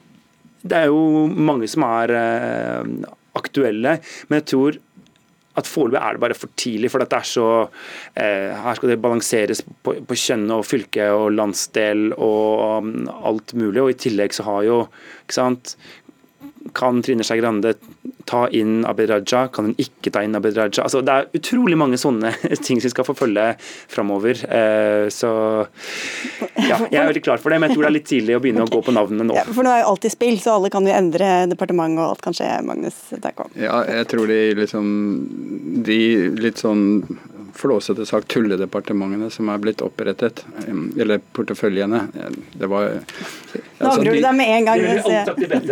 Det 0.61 0.77
er 0.83 0.91
jo 0.91 1.25
mange 1.31 1.67
som 1.71 1.83
er 1.87 2.13
eh, 2.15 3.09
aktuelle. 3.37 3.97
Men 4.29 4.39
jeg 4.41 4.47
tror 4.53 4.77
at 5.59 5.67
foreløpig 5.67 5.99
er 5.99 6.15
det 6.15 6.23
bare 6.23 6.37
for 6.37 6.51
tidlig, 6.59 6.91
for 6.93 7.03
dette 7.03 7.17
er 7.17 7.27
så 7.27 7.47
eh, 8.15 8.51
Her 8.55 8.77
skal 8.77 8.93
det 8.93 9.01
balanseres 9.03 9.63
på, 9.83 9.97
på 10.07 10.17
kjønn 10.17 10.45
og 10.55 10.63
fylke 10.67 11.09
og 11.11 11.33
landsdel 11.35 12.11
og 12.15 12.83
um, 12.85 12.93
alt 13.11 13.55
mulig. 13.59 13.81
Og 13.83 13.91
i 13.91 13.99
tillegg 13.99 14.35
så 14.35 14.47
har 14.47 14.63
jo 14.67 14.77
ikke 15.25 15.37
sant, 15.41 15.75
kan 16.77 17.01
Trine 17.03 17.25
Skei 17.27 17.41
Grande 17.41 17.73
ta 18.31 18.45
inn 18.55 18.85
Abid 18.87 19.11
Raja, 19.11 19.45
kan 19.51 19.67
hun 19.67 19.75
ikke 19.81 20.13
ta 20.13 20.23
inn 20.23 20.37
Abid 20.37 20.55
Raja? 20.57 20.85
Altså, 20.85 21.01
det 21.05 21.13
er 21.13 21.39
utrolig 21.41 21.77
mange 21.79 21.99
sånne 21.99 22.31
ting 22.65 22.79
som 22.79 22.87
vi 22.87 22.93
skal 22.93 23.07
forfølge 23.07 23.47
framover. 23.91 24.39
Eh, 24.47 25.07
så 25.13 25.31
ja, 26.55 26.79
jeg 26.87 26.99
er 27.01 27.09
veldig 27.09 27.25
klar 27.25 27.41
for 27.43 27.53
det, 27.53 27.59
men 27.61 27.69
jeg 27.69 27.77
tror 27.77 27.87
det 27.87 27.91
er 27.91 27.97
litt 27.97 28.09
tidlig 28.11 28.37
å 28.37 28.43
begynne 28.43 28.67
å 28.67 28.71
gå 28.71 28.83
på 28.85 28.95
navnene 28.95 29.27
nå. 29.27 29.37
Ja, 29.37 29.45
for 29.49 29.67
nå 29.67 29.73
er 29.73 29.83
jo 29.83 29.91
alt 29.91 30.07
i 30.07 30.13
spill, 30.13 30.39
så 30.41 30.55
alle 30.57 30.71
kan 30.73 30.87
jo 30.87 30.95
endre 30.95 31.31
departement 31.51 31.99
og 31.99 32.13
alt 32.13 32.23
kan 32.23 32.37
skje, 32.37 32.49
Magnus 32.67 33.01
om. 33.11 33.51
Ja, 33.59 33.81
jeg 33.87 34.07
tror 34.11 34.29
de 34.29 34.39
liksom 34.57 34.87
De 35.85 35.97
litt 36.41 36.59
sånn 36.61 36.83
flåsete 37.55 38.05
sagt 38.05 38.27
tulledepartementene 38.33 39.29
som 39.33 39.49
er 39.51 39.61
blitt 39.61 39.81
opprettet, 39.85 40.43
eller 40.67 41.21
porteføljene. 41.33 42.03
Det 42.53 42.69
var 42.71 43.01
Nå 43.81 43.89
angrer 43.91 44.15
du 44.15 44.21
deg 44.21 44.37
med 44.37 44.53
en 44.55 44.69
gang. 44.69 44.83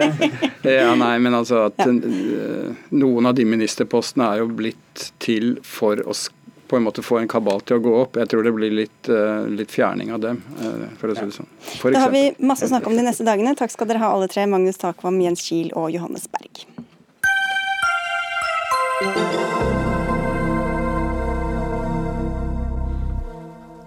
ja, 0.64 0.96
nei, 0.98 1.14
men 1.22 1.38
altså 1.38 1.68
at 1.70 1.80
ja. 1.84 1.92
noen 2.90 3.30
av 3.30 3.38
de 3.38 3.46
ministerpostene 3.48 4.28
er 4.34 4.44
jo 4.44 4.52
blitt 4.60 5.10
til 5.22 5.58
for 5.66 6.02
å 6.06 6.16
på 6.70 6.78
en 6.78 6.84
måte 6.86 7.02
få 7.02 7.18
en 7.18 7.28
kabal 7.28 7.64
til 7.66 7.80
å 7.80 7.82
gå 7.82 7.94
opp. 7.98 8.18
Jeg 8.22 8.30
tror 8.30 8.46
det 8.46 8.52
blir 8.54 8.70
litt, 8.70 9.10
litt 9.50 9.72
fjerning 9.74 10.12
av 10.14 10.22
dem, 10.22 10.38
for 11.02 11.10
å 11.10 11.16
si 11.18 11.26
det 11.26 11.34
sånn. 11.34 11.50
For 11.82 11.96
da 11.96 12.04
har 12.06 12.14
vi 12.14 12.28
masse 12.46 12.68
å 12.68 12.70
snakke 12.70 12.92
om 12.92 13.00
de 13.00 13.08
neste 13.08 13.26
dagene. 13.26 13.56
Takk 13.58 13.74
skal 13.74 13.90
dere 13.90 14.04
ha 14.04 14.12
alle 14.14 14.30
tre, 14.30 14.46
Magnus 14.46 14.78
Takvam, 14.78 15.18
Jens 15.26 15.42
Kiel 15.48 15.74
og 15.74 15.90
Johannes 15.96 16.30
Berg. 16.30 16.62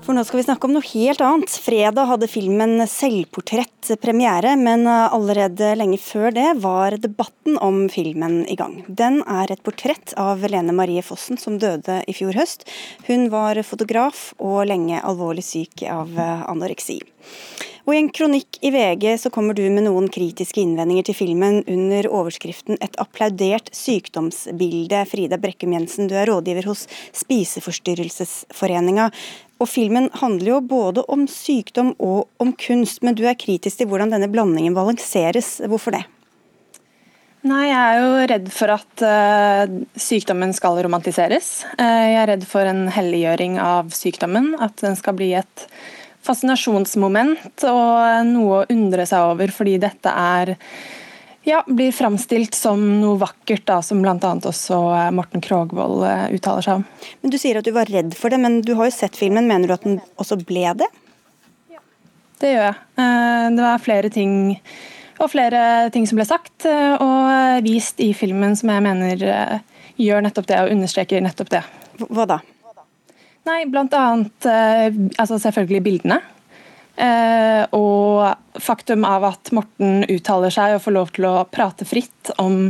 For 0.03 0.16
nå 0.18 0.24
skal 0.26 0.40
vi 0.40 0.44
snakke 0.48 0.66
om 0.66 0.72
noe 0.74 0.82
helt 0.82 1.20
annet. 1.22 1.53
Fredag 1.62 2.09
hadde 2.11 2.26
filmen 2.26 2.82
'Selvportrett' 2.90 3.92
premiere, 4.03 4.57
men 4.59 4.82
allerede 4.90 5.76
lenge 5.78 5.98
før 6.03 6.34
det 6.34 6.48
var 6.59 6.96
debatten 6.98 7.55
om 7.62 7.84
filmen 7.88 8.42
i 8.50 8.57
gang. 8.59 8.82
Den 8.88 9.22
er 9.22 9.53
et 9.53 9.62
portrett 9.62 10.11
av 10.18 10.42
Lene 10.42 10.74
Marie 10.74 11.07
Fossen, 11.07 11.38
som 11.38 11.55
døde 11.55 12.03
i 12.11 12.12
fjor 12.18 12.34
høst. 12.34 12.66
Hun 13.07 13.30
var 13.30 13.62
fotograf 13.62 14.32
og 14.40 14.66
lenge 14.66 14.98
alvorlig 14.98 15.46
syk 15.46 15.86
av 15.86 16.11
anoreksi. 16.18 16.98
Og 17.82 17.94
I 17.94 17.98
en 17.98 18.11
kronikk 18.14 18.61
i 18.62 18.70
VG 18.70 19.18
så 19.18 19.30
kommer 19.34 19.55
du 19.59 19.64
med 19.70 19.88
noen 19.88 20.07
kritiske 20.12 20.61
innvendinger 20.62 21.09
til 21.09 21.16
filmen 21.18 21.64
under 21.66 22.07
overskriften 22.11 22.78
'Et 22.78 22.98
applaudert 22.98 23.70
sykdomsbilde'. 23.74 25.07
Frida 25.07 25.36
Brekkum 25.36 25.72
Jensen, 25.72 26.07
du 26.07 26.14
er 26.14 26.26
rådgiver 26.26 26.64
hos 26.64 26.86
Spiseforstyrrelsesforeninga. 27.12 29.11
Og 29.62 29.68
Filmen 29.70 30.08
handler 30.18 30.56
jo 30.56 30.62
både 30.66 31.04
om 31.12 31.28
sykdom 31.30 31.92
og 32.02 32.26
om 32.42 32.50
kunst, 32.58 33.02
men 33.06 33.14
du 33.14 33.22
er 33.28 33.38
kritisk 33.38 33.78
til 33.78 33.88
hvordan 33.90 34.10
denne 34.10 34.30
blandingen 34.32 34.74
balanseres. 34.74 35.60
Hvorfor 35.70 35.94
det? 35.94 36.02
Nei, 37.46 37.68
Jeg 37.70 37.78
er 37.78 37.96
jo 37.98 38.26
redd 38.30 38.50
for 38.54 38.70
at 38.70 39.02
uh, 39.02 39.72
sykdommen 39.98 40.52
skal 40.54 40.78
romantiseres. 40.86 41.64
Uh, 41.74 41.82
jeg 42.10 42.18
er 42.20 42.30
redd 42.34 42.46
for 42.46 42.66
en 42.66 42.84
helliggjøring 42.94 43.58
av 43.62 43.90
sykdommen. 43.94 44.52
At 44.62 44.82
den 44.82 44.98
skal 44.98 45.16
bli 45.18 45.32
et 45.38 45.66
fascinasjonsmoment 46.22 47.66
og 47.66 48.26
noe 48.28 48.60
å 48.60 48.66
undre 48.70 49.06
seg 49.10 49.32
over, 49.32 49.50
fordi 49.54 49.78
dette 49.82 50.10
er 50.10 50.54
ja, 51.45 51.64
blir 51.66 51.93
framstilt 51.93 52.55
som 52.55 52.82
noe 53.01 53.18
vakkert, 53.18 53.64
da, 53.66 53.80
som 53.82 54.03
bl.a. 54.03 54.14
også 54.47 54.78
Morten 55.14 55.43
Krogvold 55.43 56.05
eh, 56.07 56.26
uttaler 56.36 56.62
seg 56.62 56.80
om. 56.80 56.84
Men 57.20 57.34
Du 57.34 57.38
sier 57.40 57.59
at 57.59 57.66
du 57.66 57.72
var 57.74 57.90
redd 57.90 58.14
for 58.18 58.30
det, 58.30 58.38
men 58.43 58.61
du 58.62 58.74
har 58.78 58.86
jo 58.86 58.95
sett 58.95 59.18
filmen. 59.18 59.49
Mener 59.51 59.68
du 59.70 59.74
at 59.74 59.86
den 59.86 59.99
også 60.22 60.38
ble 60.38 60.70
det? 60.78 60.88
Ja, 61.72 61.82
det 62.43 62.55
gjør 62.55 62.66
jeg. 62.68 62.78
Eh, 62.95 63.47
det 63.57 63.66
var 63.66 63.82
flere 63.82 64.12
ting 64.14 64.34
og 65.22 65.28
flere 65.30 65.90
ting 65.95 66.07
som 66.09 66.18
ble 66.18 66.26
sagt 66.26 66.66
eh, 66.66 66.95
og 67.03 67.66
vist 67.66 68.01
i 68.03 68.12
filmen 68.16 68.55
som 68.59 68.70
jeg 68.72 68.86
mener 68.86 69.26
gjør 69.99 70.24
nettopp 70.24 70.49
det, 70.49 70.62
og 70.62 70.76
understreker 70.76 71.22
nettopp 71.22 71.51
det. 71.53 71.64
Hva 72.07 72.26
da? 72.36 72.38
Nei, 73.51 73.64
blant 73.66 73.95
annet 73.99 74.47
altså 75.18 75.40
selvfølgelig 75.43 75.82
bildene. 75.82 76.20
Eh, 76.97 77.64
og 77.72 78.61
faktum 78.61 79.07
av 79.09 79.24
at 79.30 79.53
Morten 79.57 80.05
uttaler 80.12 80.53
seg 80.53 80.76
og 80.76 80.84
får 80.84 80.97
lov 80.97 81.12
til 81.16 81.26
å 81.30 81.34
prate 81.49 81.86
fritt 81.88 82.32
om, 82.43 82.66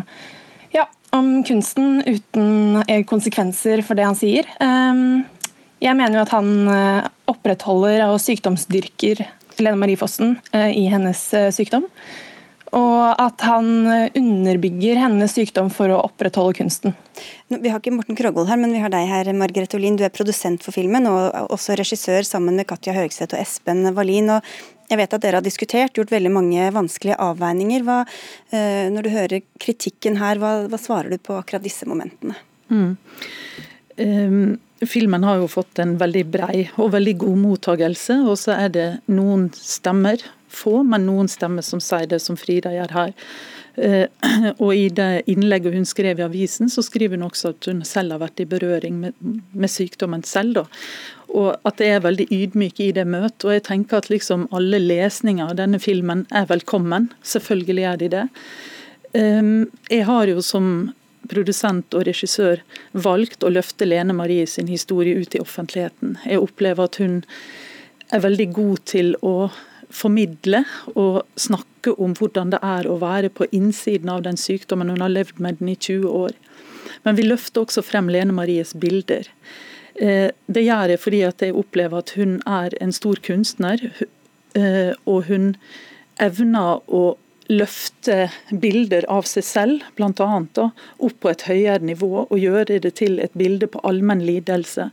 ja, 0.74 0.86
om 1.16 1.40
kunsten 1.46 2.04
uten 2.06 2.82
konsekvenser 3.10 3.82
for 3.86 3.98
det 3.98 4.06
han 4.06 4.18
sier. 4.18 4.48
Eh, 4.62 5.04
jeg 5.82 5.98
mener 5.98 6.20
jo 6.20 6.26
at 6.26 6.34
han 6.36 6.52
eh, 6.70 7.08
opprettholder 7.32 8.06
og 8.10 8.20
sykdomsdyrker 8.22 9.24
Lene 9.62 9.78
Marie 9.78 10.00
Fossen 10.00 10.38
i 10.54 10.86
hennes 10.88 11.20
sykdom. 11.52 11.84
Og 12.72 13.20
at 13.20 13.42
han 13.44 13.66
underbygger 14.16 14.96
hennes 15.02 15.34
sykdom 15.36 15.68
for 15.72 15.92
å 15.92 15.98
opprettholde 16.06 16.56
kunsten. 16.56 16.94
Vi 17.52 17.68
har 17.68 17.82
ikke 17.82 17.92
Morten 17.92 18.16
Krogvold 18.16 18.48
her, 18.48 18.56
men 18.60 18.72
vi 18.72 18.80
har 18.80 18.92
deg 18.92 19.10
her, 19.10 19.28
Margrethe 19.36 19.76
Olin. 19.76 19.98
Du 20.00 20.06
er 20.06 20.14
produsent 20.14 20.64
for 20.64 20.72
filmen 20.72 21.04
og 21.10 21.52
også 21.52 21.76
regissør 21.76 22.24
sammen 22.24 22.56
med 22.56 22.70
Katja 22.70 22.94
Høgseth 22.96 23.36
og 23.36 23.42
Espen 23.42 23.84
Wallin. 23.92 24.32
Og 24.38 24.48
jeg 24.92 25.00
vet 25.00 25.14
at 25.16 25.24
dere 25.24 25.40
har 25.40 25.44
diskutert, 25.44 25.94
gjort 25.96 26.12
veldig 26.12 26.32
mange 26.32 26.70
vanskelige 26.74 27.20
avveininger. 27.20 27.84
Hva, 27.86 28.02
eh, 28.52 28.88
når 28.92 29.06
du 29.06 29.12
hører 29.14 29.46
kritikken 29.60 30.18
her, 30.20 30.40
hva, 30.40 30.66
hva, 30.68 30.80
svarer 30.80 31.12
du 31.12 31.20
på 31.20 31.36
akkurat 31.38 31.64
disse 31.64 31.88
momentene? 31.88 32.36
Mm. 32.72 32.96
Um, 34.02 34.60
filmen 34.88 35.24
har 35.24 35.40
jo 35.40 35.48
fått 35.50 35.80
en 35.82 35.98
veldig 36.00 36.24
brei 36.32 36.66
og 36.76 36.92
veldig 36.92 37.16
god 37.24 37.40
mottagelse, 37.40 38.18
og 38.24 38.36
så 38.40 38.56
er 38.56 38.72
det 38.72 38.86
noen 39.12 39.48
stemmer 39.56 40.24
få, 40.52 40.82
men 40.86 41.06
noen 41.08 41.30
stemmer 41.30 41.64
som 41.66 41.82
sier 41.82 42.08
det 42.10 42.20
som 42.22 42.38
Frida 42.38 42.72
gjør 42.74 42.94
her. 42.96 43.12
Eh, 43.74 44.06
og 44.62 44.74
I 44.74 44.88
det 44.92 45.24
innlegget 45.32 45.74
hun 45.74 45.88
skrev 45.88 46.20
i 46.20 46.26
avisen, 46.26 46.70
så 46.70 46.84
skriver 46.84 47.16
hun 47.16 47.28
også 47.30 47.54
at 47.54 47.70
hun 47.70 47.82
selv 47.88 48.16
har 48.16 48.22
vært 48.24 48.44
i 48.44 48.48
berøring 48.48 49.00
med, 49.00 49.18
med 49.52 49.72
sykdommen 49.72 50.24
selv. 50.28 50.60
Da. 50.60 50.64
Og 51.32 51.54
at 51.68 51.80
det 51.80 51.88
er 51.88 52.04
veldig 52.04 52.28
ydmyk 52.28 52.80
i 52.84 52.92
det 52.96 53.06
møtet. 53.08 53.46
Og 53.48 53.56
jeg 53.56 53.66
tenker 53.70 54.00
at 54.00 54.10
liksom 54.12 54.48
alle 54.52 54.82
lesninger 54.82 55.52
av 55.52 55.58
denne 55.60 55.80
filmen 55.82 56.26
er 56.34 56.48
velkommen. 56.50 57.10
Selvfølgelig 57.24 57.88
er 57.88 58.02
de 58.02 58.10
det. 58.16 58.26
Eh, 59.16 59.54
jeg 59.90 60.08
har 60.10 60.32
jo 60.32 60.44
som 60.44 60.74
produsent 61.30 61.94
og 61.94 62.06
regissør 62.08 62.62
valgt 62.92 63.44
å 63.46 63.52
løfte 63.52 63.86
Lene 63.86 64.14
Marie 64.16 64.46
sin 64.50 64.70
historie 64.70 65.16
ut 65.16 65.36
i 65.36 65.42
offentligheten. 65.42 66.16
Jeg 66.26 66.42
opplever 66.42 66.88
at 66.88 66.98
hun 67.00 67.20
er 68.12 68.24
veldig 68.24 68.48
god 68.52 68.82
til 68.90 69.14
å 69.24 69.36
formidle 69.92 70.64
og 70.94 71.22
snakke 71.40 71.94
om 72.00 72.14
hvordan 72.16 72.52
det 72.54 72.60
er 72.64 72.88
å 72.88 72.98
være 73.02 73.30
på 73.34 73.48
innsiden 73.52 74.10
av 74.12 74.24
den 74.26 74.38
sykdommen. 74.40 74.90
Hun 74.92 75.04
har 75.04 75.12
levd 75.12 75.40
med 75.42 75.60
den 75.60 75.72
i 75.72 75.76
20 75.76 76.08
år. 76.08 76.36
Men 77.02 77.18
vi 77.18 77.26
løfter 77.26 77.64
også 77.64 77.84
frem 77.84 78.10
Lene 78.12 78.34
Maries 78.34 78.74
bilder. 78.78 79.28
Eh, 79.94 80.30
det 80.46 80.64
gjør 80.64 80.94
jeg 80.94 81.02
fordi 81.02 81.22
jeg 81.24 81.56
opplever 81.58 82.02
at 82.02 82.14
hun 82.16 82.38
er 82.48 82.76
en 82.80 82.94
stor 82.94 83.20
kunstner. 83.24 83.82
Eh, 84.58 84.92
og 85.06 85.28
hun 85.30 85.54
evner 86.22 86.82
å 86.88 87.04
løfte 87.52 88.30
bilder 88.62 89.04
av 89.12 89.26
seg 89.28 89.44
selv, 89.44 89.86
bl.a. 89.98 90.28
opp 91.02 91.16
på 91.20 91.30
et 91.32 91.46
høyere 91.48 91.84
nivå 91.84 92.12
og 92.22 92.36
gjøre 92.38 92.78
det 92.80 92.94
til 93.00 93.18
et 93.20 93.34
bilde 93.36 93.68
på 93.68 93.82
allmenn 93.84 94.22
lidelse. 94.24 94.88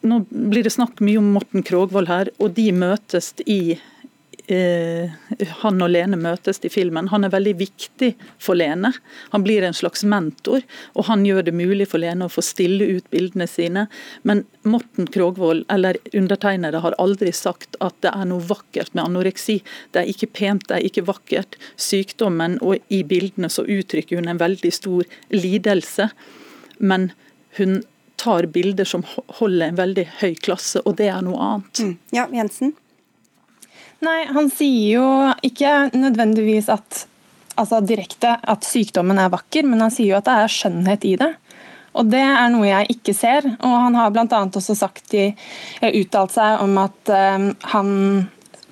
Nå 0.00 0.24
blir 0.30 0.64
det 0.64 0.72
snakk 0.72 1.00
mye 1.04 1.20
om 1.20 1.32
Morten 1.34 1.64
Krogvold 1.66 2.08
her, 2.08 2.30
og 2.40 2.54
de 2.56 2.70
møtes 2.72 3.34
i 3.44 3.76
eh, 4.50 5.12
han 5.60 5.82
og 5.84 5.90
Lene 5.92 6.16
møtes 6.16 6.62
i 6.64 6.70
filmen. 6.72 7.10
Han 7.12 7.26
er 7.26 7.32
veldig 7.34 7.52
viktig 7.60 8.08
for 8.40 8.56
Lene. 8.56 8.94
Han 9.34 9.44
blir 9.44 9.66
en 9.66 9.76
slags 9.76 10.04
mentor, 10.08 10.64
og 10.96 11.06
han 11.10 11.26
gjør 11.28 11.44
det 11.46 11.54
mulig 11.56 11.90
for 11.90 12.00
Lene 12.02 12.26
å 12.26 12.32
få 12.32 12.44
stille 12.44 12.88
ut 12.96 13.12
bildene 13.12 13.44
sine. 13.50 13.86
Men 14.24 14.46
Morten 14.64 15.10
Krogvold, 15.12 15.66
eller 15.68 16.00
undertegnede, 16.16 16.80
har 16.80 16.96
aldri 17.02 17.32
sagt 17.36 17.76
at 17.84 17.96
det 18.00 18.14
er 18.14 18.28
noe 18.32 18.46
vakkert 18.48 18.94
med 18.96 19.04
anoreksi. 19.04 19.60
Det 19.92 20.02
er 20.02 20.12
ikke 20.14 20.32
pent, 20.40 20.68
det 20.70 20.78
er 20.78 20.88
ikke 20.88 21.08
vakkert. 21.12 21.60
Sykdommen, 21.76 22.56
og 22.64 22.80
i 22.88 23.04
bildene 23.04 23.52
så 23.52 23.68
uttrykker 23.68 24.20
hun 24.20 24.32
en 24.32 24.40
veldig 24.40 24.72
stor 24.80 25.04
lidelse. 25.34 26.08
Men 26.80 27.10
hun 27.58 27.82
tar 28.20 28.48
bilder 28.52 28.88
som 28.88 29.04
holder 29.40 29.70
en 29.70 29.80
veldig 29.80 30.06
høy 30.20 30.34
klasse, 30.42 30.82
og 30.84 30.98
det 31.00 31.08
er 31.12 31.24
noe 31.24 31.40
annet. 31.46 31.82
Mm. 31.82 31.94
Ja, 32.16 32.26
Jensen? 32.34 32.74
Nei, 34.04 34.20
han 34.32 34.48
sier 34.52 35.00
jo 35.00 35.06
ikke 35.44 35.90
nødvendigvis 35.92 36.70
at 36.72 37.04
altså 37.60 37.82
direkte 37.84 38.36
at 38.48 38.64
sykdommen 38.64 39.20
er 39.20 39.32
vakker, 39.32 39.66
men 39.68 39.82
han 39.84 39.92
sier 39.92 40.14
jo 40.14 40.18
at 40.20 40.28
det 40.28 40.36
er 40.40 40.52
skjønnhet 40.54 41.06
i 41.08 41.14
det. 41.20 41.30
Og 41.98 42.06
Det 42.06 42.22
er 42.22 42.50
noe 42.52 42.68
jeg 42.68 42.94
ikke 42.94 43.14
ser. 43.16 43.46
og 43.58 43.72
Han 43.84 43.96
har 43.98 44.12
bl.a. 44.14 44.42
også 44.46 44.76
sagt 44.78 45.14
i, 45.18 45.30
uttalt 45.82 46.36
seg 46.36 46.62
om 46.62 46.78
at 46.80 47.10
um, 47.10 47.50
han 47.72 47.90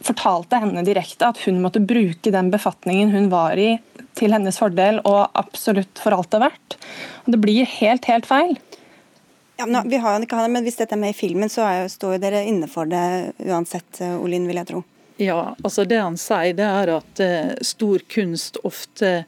fortalte 0.07 0.61
henne 0.62 0.84
direkte 0.86 1.26
at 1.26 1.40
hun 1.42 1.59
måtte 1.61 1.82
bruke 1.82 2.30
den 2.30 2.53
befatningen 2.53 3.11
hun 3.11 3.26
var 3.32 3.59
i 3.59 3.72
til 4.18 4.32
hennes 4.34 4.57
fordel 4.59 5.01
og 5.07 5.34
absolutt 5.38 5.99
for 6.03 6.14
alt 6.14 6.30
det 6.30 6.38
er 6.38 6.46
verdt. 6.46 6.78
Og 7.26 7.34
Det 7.34 7.42
blir 7.42 7.68
helt, 7.78 8.07
helt 8.11 8.26
feil. 8.26 8.55
Ja, 9.59 9.67
men, 9.67 9.89
vi 9.91 9.99
har 9.99 10.15
jo 10.15 10.23
ikke 10.23 10.39
det, 10.39 10.51
men 10.55 10.67
Hvis 10.67 10.79
dette 10.79 10.95
er 10.95 11.03
med 11.03 11.11
i 11.11 11.19
filmen, 11.19 11.51
så 11.51 11.65
er, 11.67 11.89
står 11.91 12.17
jo 12.17 12.23
dere 12.23 12.45
inne 12.47 12.69
for 12.71 12.87
det 12.87 13.35
uansett, 13.43 14.01
eh, 14.05 14.15
Olin, 14.15 14.47
vil 14.47 14.61
jeg 14.61 14.71
tro. 14.71 14.85
Ja, 15.19 15.57
altså 15.67 15.83
det 15.89 15.99
han 15.99 16.19
sier 16.21 16.55
det 16.55 16.67
er 16.67 16.93
at 16.95 17.23
eh, 17.23 17.55
stor 17.67 18.05
kunst 18.07 18.61
ofte 18.63 19.25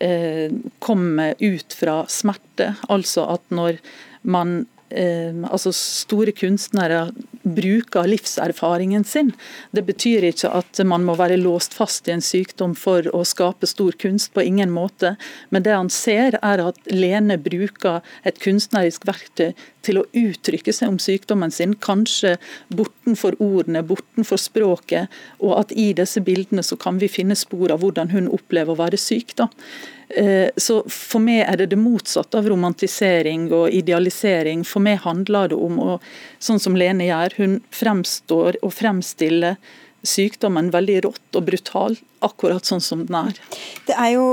eh, 0.00 0.54
kommer 0.80 1.34
ut 1.36 1.76
fra 1.76 1.98
smerte. 2.08 2.70
Altså 2.88 3.26
at 3.34 3.44
når 3.52 3.82
man 4.24 4.62
eh, 4.88 5.36
altså 5.50 5.74
Store 5.76 6.32
kunstnere 6.32 7.10
bruker 7.44 8.08
livserfaringen 8.08 9.04
sin. 9.04 9.32
Det 9.70 9.84
betyr 9.86 10.24
ikke 10.30 10.50
at 10.56 10.80
man 10.88 11.04
må 11.06 11.16
være 11.18 11.38
låst 11.40 11.76
fast 11.76 12.08
i 12.08 12.14
en 12.14 12.24
sykdom 12.24 12.74
for 12.78 13.06
å 13.14 13.22
skape 13.28 13.68
stor 13.70 13.96
kunst, 14.00 14.32
på 14.34 14.42
ingen 14.42 14.72
måte. 14.74 15.14
Men 15.54 15.64
det 15.66 15.76
han 15.76 15.90
ser, 15.92 16.38
er 16.42 16.62
at 16.64 16.80
Lene 16.90 17.36
bruker 17.40 18.02
et 18.24 18.40
kunstnerisk 18.42 19.06
verktøy 19.08 19.52
til 19.84 20.00
å 20.00 20.06
uttrykke 20.16 20.72
seg 20.72 20.94
om 20.94 21.00
sykdommen 21.02 21.52
sin, 21.52 21.74
kanskje 21.76 22.36
bortenfor 22.72 23.36
ordene, 23.42 23.84
bortenfor 23.84 24.40
språket, 24.40 25.12
og 25.44 25.58
at 25.60 25.74
i 25.76 25.90
disse 25.96 26.22
bildene 26.24 26.64
så 26.64 26.78
kan 26.80 27.00
vi 27.02 27.10
finne 27.12 27.36
spor 27.38 27.74
av 27.74 27.84
hvordan 27.84 28.14
hun 28.14 28.30
opplever 28.32 28.72
å 28.72 28.80
være 28.80 29.00
syk. 29.00 29.36
da. 29.36 29.50
Eh, 30.08 30.50
så 30.56 30.82
For 30.90 31.22
meg 31.22 31.44
er 31.46 31.58
det 31.58 31.70
det 31.72 31.80
motsatte 31.80 32.38
av 32.38 32.48
romantisering 32.50 33.48
og 33.54 33.72
idealisering. 33.74 34.64
For 34.68 34.84
meg 34.84 35.00
handler 35.04 35.50
det 35.50 35.58
om, 35.58 35.78
å, 35.80 35.98
sånn 36.42 36.60
som 36.62 36.76
Lene 36.78 37.08
gjør, 37.08 37.33
hun 37.38 37.58
fremstår 37.74 38.60
og 38.62 38.74
fremstiller 38.74 39.58
sykdommen 40.04 40.68
veldig 40.72 40.98
rått 41.06 41.38
og 41.38 41.46
brutal, 41.46 41.96
akkurat 42.24 42.64
sånn 42.68 42.82
som 42.84 43.04
den 43.08 43.16
er. 43.16 43.38
Det 43.88 43.94
er, 43.96 44.10
jo, 44.14 44.26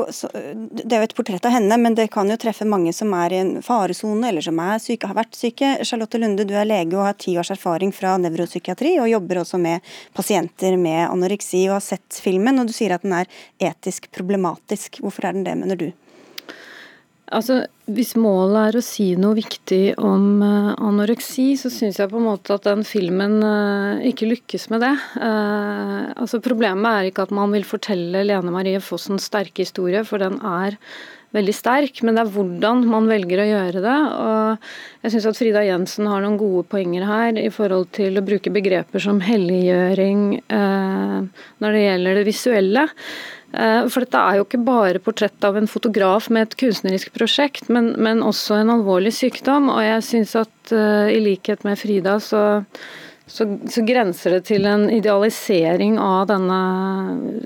det 0.71 0.87
er 0.87 1.01
jo 1.01 1.07
et 1.07 1.15
portrett 1.15 1.47
av 1.47 1.55
henne, 1.55 1.77
men 1.79 1.95
det 1.97 2.09
kan 2.11 2.29
jo 2.29 2.37
treffe 2.39 2.67
mange 2.67 2.93
som 2.95 3.11
er 3.17 3.35
i 3.35 3.39
en 3.41 3.53
faresone, 3.65 4.27
eller 4.29 4.43
som 4.45 4.59
er 4.63 4.81
syke, 4.83 5.07
har 5.07 5.17
vært 5.17 5.39
syke. 5.39 5.73
Charlotte 5.87 6.19
Lunde, 6.19 6.45
du 6.47 6.53
er 6.59 6.67
lege 6.67 6.97
og 6.97 7.07
har 7.07 7.17
ti 7.19 7.37
års 7.39 7.53
erfaring 7.55 7.95
fra 7.95 8.17
nevropsykiatri, 8.21 8.97
og 9.01 9.11
jobber 9.11 9.41
også 9.43 9.59
med 9.63 9.93
pasienter 10.17 10.77
med 10.79 11.05
anoreksi, 11.07 11.65
og 11.69 11.79
har 11.79 11.87
sett 11.87 12.21
filmen, 12.23 12.59
og 12.61 12.71
du 12.71 12.75
sier 12.75 12.95
at 12.95 13.07
den 13.07 13.15
er 13.21 13.31
etisk 13.71 14.11
problematisk. 14.15 15.01
Hvorfor 15.03 15.29
er 15.29 15.39
den 15.39 15.47
det, 15.47 15.57
mener 15.63 15.79
du? 15.79 15.89
Altså, 17.31 17.61
Hvis 17.91 18.13
målet 18.19 18.57
er 18.69 18.77
å 18.77 18.83
si 18.83 19.05
noe 19.19 19.35
viktig 19.35 19.97
om 19.99 20.43
uh, 20.43 20.71
anoreksi, 20.79 21.57
så 21.59 21.71
syns 21.73 21.97
jeg 21.99 22.11
på 22.11 22.19
en 22.19 22.27
måte 22.27 22.55
at 22.55 22.67
den 22.67 22.85
filmen 22.87 23.39
uh, 23.43 24.03
ikke 24.07 24.29
lykkes 24.29 24.69
med 24.71 24.83
det. 24.85 24.91
Uh, 25.15 26.11
altså 26.15 26.39
Problemet 26.43 26.87
er 26.87 27.09
ikke 27.09 27.25
at 27.27 27.33
man 27.35 27.51
vil 27.55 27.67
fortelle 27.67 28.23
Lene 28.27 28.53
Marie 28.53 28.79
Fossens 28.83 29.27
sterke 29.27 29.65
historie, 29.65 30.05
for 30.07 30.23
den 30.23 30.37
er 30.39 30.77
veldig 31.35 31.55
sterk, 31.55 31.99
men 32.03 32.15
det 32.15 32.25
er 32.25 32.31
hvordan 32.31 32.85
man 32.91 33.07
velger 33.07 33.43
å 33.43 33.49
gjøre 33.49 33.83
det. 33.83 33.99
og 34.19 35.03
Jeg 35.03 35.13
syns 35.13 35.27
at 35.31 35.39
Frida 35.39 35.63
Jensen 35.63 36.09
har 36.11 36.23
noen 36.23 36.39
gode 36.39 36.65
poenger 36.71 37.07
her 37.07 37.39
i 37.39 37.51
forhold 37.51 37.87
til 37.95 38.19
å 38.19 38.25
bruke 38.27 38.51
begreper 38.51 38.99
som 38.99 39.21
helliggjøring 39.23 40.25
når 40.51 41.77
det 41.77 41.85
gjelder 41.85 42.19
det 42.19 42.25
visuelle. 42.27 42.83
Eh, 43.51 43.85
for 43.91 44.05
dette 44.05 44.19
er 44.19 44.39
jo 44.39 44.45
ikke 44.45 44.61
bare 44.63 45.01
portrett 45.03 45.43
av 45.43 45.57
en 45.59 45.67
fotograf 45.67 46.29
med 46.31 46.47
et 46.47 46.57
kunstnerisk 46.61 47.11
prosjekt, 47.15 47.67
men, 47.73 47.91
men 47.99 48.23
også 48.23 48.61
en 48.61 48.71
alvorlig 48.77 49.13
sykdom. 49.17 49.69
Og 49.73 49.81
jeg 49.83 50.05
syns 50.07 50.35
at 50.39 50.75
uh, 50.75 51.07
i 51.11 51.19
likhet 51.23 51.65
med 51.67 51.79
Frida, 51.79 52.15
så, 52.23 52.43
så, 53.27 53.47
så, 53.67 53.83
grenser 53.87 54.37
det 54.37 54.45
til 54.53 54.67
en 54.69 54.87
idealisering 54.93 55.99
av 55.99 56.29
denne 56.31 56.61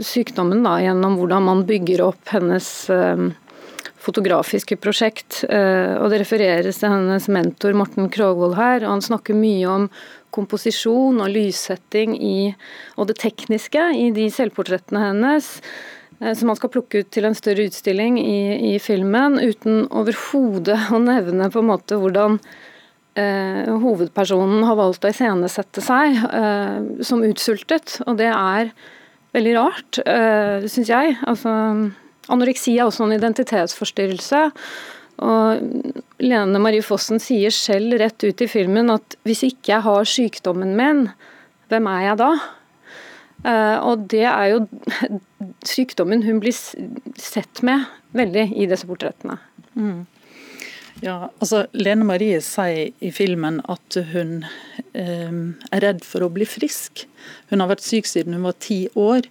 sykdommen 0.05 0.61
da, 0.65 0.77
gjennom 0.83 1.17
hvordan 1.17 1.49
man 1.49 1.65
bygger 1.65 2.05
opp 2.11 2.35
hennes 2.35 2.69
uh, 2.93 3.25
fotografiske 4.05 4.77
prosjekt. 4.77 5.39
Og 5.49 6.11
det 6.11 6.19
refereres 6.21 6.77
til 6.77 6.91
hennes 6.93 7.25
mentor 7.25 7.73
Morten 7.73 8.11
Krogvold 8.13 8.53
her, 8.53 8.83
og 8.83 8.91
han 8.91 9.01
snakker 9.01 9.33
mye 9.33 9.65
om 9.65 9.87
komposisjon 10.35 11.21
og 11.23 11.31
lyssetting 11.31 12.15
i, 12.19 12.37
og 12.99 13.09
det 13.09 13.19
tekniske 13.23 13.89
i 13.95 14.09
de 14.15 14.29
selvportrettene 14.33 15.03
hennes. 15.07 15.49
Eh, 16.21 16.33
som 16.35 16.51
man 16.51 16.59
skal 16.59 16.71
plukke 16.75 17.03
ut 17.03 17.11
til 17.15 17.27
en 17.27 17.37
større 17.37 17.67
utstilling 17.69 18.19
i, 18.21 18.75
i 18.75 18.77
filmen, 18.83 19.39
uten 19.41 19.85
overhodet 19.89 20.79
å 20.93 21.01
nevne 21.03 21.51
på 21.51 21.63
en 21.63 21.71
måte 21.71 21.99
hvordan 21.99 22.39
eh, 23.19 23.71
hovedpersonen 23.83 24.63
har 24.67 24.79
valgt 24.79 25.05
å 25.05 25.11
iscenesette 25.11 25.83
seg 25.83 26.19
eh, 26.29 26.79
som 27.05 27.23
utsultet. 27.25 27.99
Og 28.07 28.19
det 28.21 28.31
er 28.31 28.71
veldig 29.35 29.55
rart, 29.57 30.01
eh, 30.05 30.67
syns 30.71 30.91
jeg. 30.91 31.15
Altså, 31.27 31.51
anoreksi 32.31 32.77
er 32.77 32.87
også 32.87 33.07
en 33.07 33.17
identitetsforstyrrelse. 33.17 34.45
Og 35.25 36.03
Lene 36.23 36.59
Marie 36.63 36.83
Fossen 36.85 37.19
sier 37.19 37.51
selv 37.51 37.97
rett 37.99 38.23
ut 38.23 38.41
i 38.41 38.47
filmen 38.47 38.91
at 38.93 39.17
hvis 39.27 39.43
ikke 39.49 39.73
jeg 39.73 39.85
har 39.87 40.07
sykdommen 40.07 40.75
min, 40.77 41.07
hvem 41.71 41.89
er 41.91 42.05
jeg 42.09 42.21
da? 42.21 42.31
Uh, 43.45 43.77
og 43.91 44.07
det 44.09 44.23
er 44.25 44.53
jo 44.53 44.61
sykdommen 45.75 46.23
hun 46.25 46.39
blir 46.41 46.55
sett 47.19 47.61
med 47.67 47.85
veldig 48.15 48.47
i 48.55 48.67
disse 48.71 48.87
portrettene. 48.89 49.37
Mm. 49.75 50.05
Ja, 51.03 51.27
altså 51.43 51.65
Lene 51.75 52.07
Marie 52.07 52.39
sier 52.43 52.93
i 53.03 53.11
filmen 53.11 53.59
at 53.67 53.97
hun 54.13 54.45
eh, 54.95 55.33
er 55.75 55.83
redd 55.83 56.05
for 56.07 56.23
å 56.23 56.31
bli 56.31 56.47
frisk. 56.47 57.03
Hun 57.51 57.59
har 57.59 57.67
vært 57.73 57.83
syk 57.83 58.07
siden 58.07 58.37
hun 58.37 58.47
var 58.47 58.55
ti 58.63 58.85
år. 58.95 59.27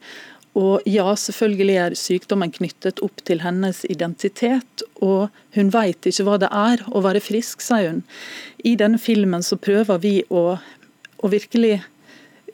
Og 0.55 0.84
ja, 0.86 1.07
selvfølgelig 1.18 1.76
er 1.82 1.96
sykdommen 1.98 2.52
knyttet 2.55 3.00
opp 3.02 3.24
til 3.26 3.42
hennes 3.42 3.82
identitet, 3.90 4.84
og 5.02 5.32
hun 5.57 5.72
vet 5.74 6.07
ikke 6.07 6.26
hva 6.28 6.38
det 6.38 6.50
er 6.55 6.84
å 6.94 7.02
være 7.02 7.22
frisk, 7.24 7.64
sier 7.64 7.90
hun. 7.90 8.05
I 8.62 8.76
denne 8.78 9.00
filmen 9.02 9.42
så 9.42 9.59
prøver 9.59 9.98
vi 10.05 10.14
å, 10.30 10.44
å 10.55 11.32
virkelig 11.32 11.80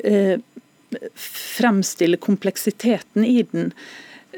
eh, 0.00 0.40
fremstille 1.14 2.16
kompleksiteten 2.20 3.26
i 3.28 3.42
den. 3.52 3.72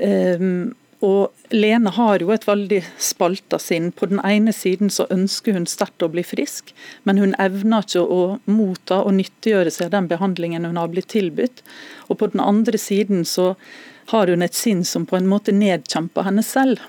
Um, 0.02 0.72
og 1.03 1.32
Lene 1.53 1.90
har 1.92 2.22
jo 2.22 2.30
et 2.32 2.46
veldig 2.46 2.78
spalta 3.03 3.59
sinn. 3.61 3.90
På 3.92 4.07
den 4.09 4.20
ene 4.24 4.55
siden 4.55 4.90
så 4.90 5.09
ønsker 5.12 5.57
hun 5.57 5.66
sterkt 5.68 6.05
å 6.05 6.09
bli 6.12 6.22
frisk, 6.24 6.70
men 7.03 7.18
hun 7.20 7.34
evner 7.42 7.84
ikke 7.84 8.05
å 8.07 8.20
motta 8.46 9.03
og 9.03 9.16
nyttiggjøre 9.18 9.72
seg 9.74 9.90
den 9.92 10.09
behandlingen 10.09 10.68
hun 10.68 10.78
har 10.80 10.92
blitt 10.94 11.11
tilbudt. 11.12 11.64
Og 12.09 12.20
på 12.22 12.30
den 12.32 12.44
andre 12.44 12.78
siden 12.80 13.26
så 13.28 13.53
har 14.14 14.30
hun 14.30 14.46
et 14.46 14.57
sinn 14.57 14.84
som 14.86 15.05
på 15.09 15.18
en 15.18 15.28
måte 15.30 15.55
nedkjemper 15.55 16.28
henne 16.28 16.46
selv. 16.46 16.80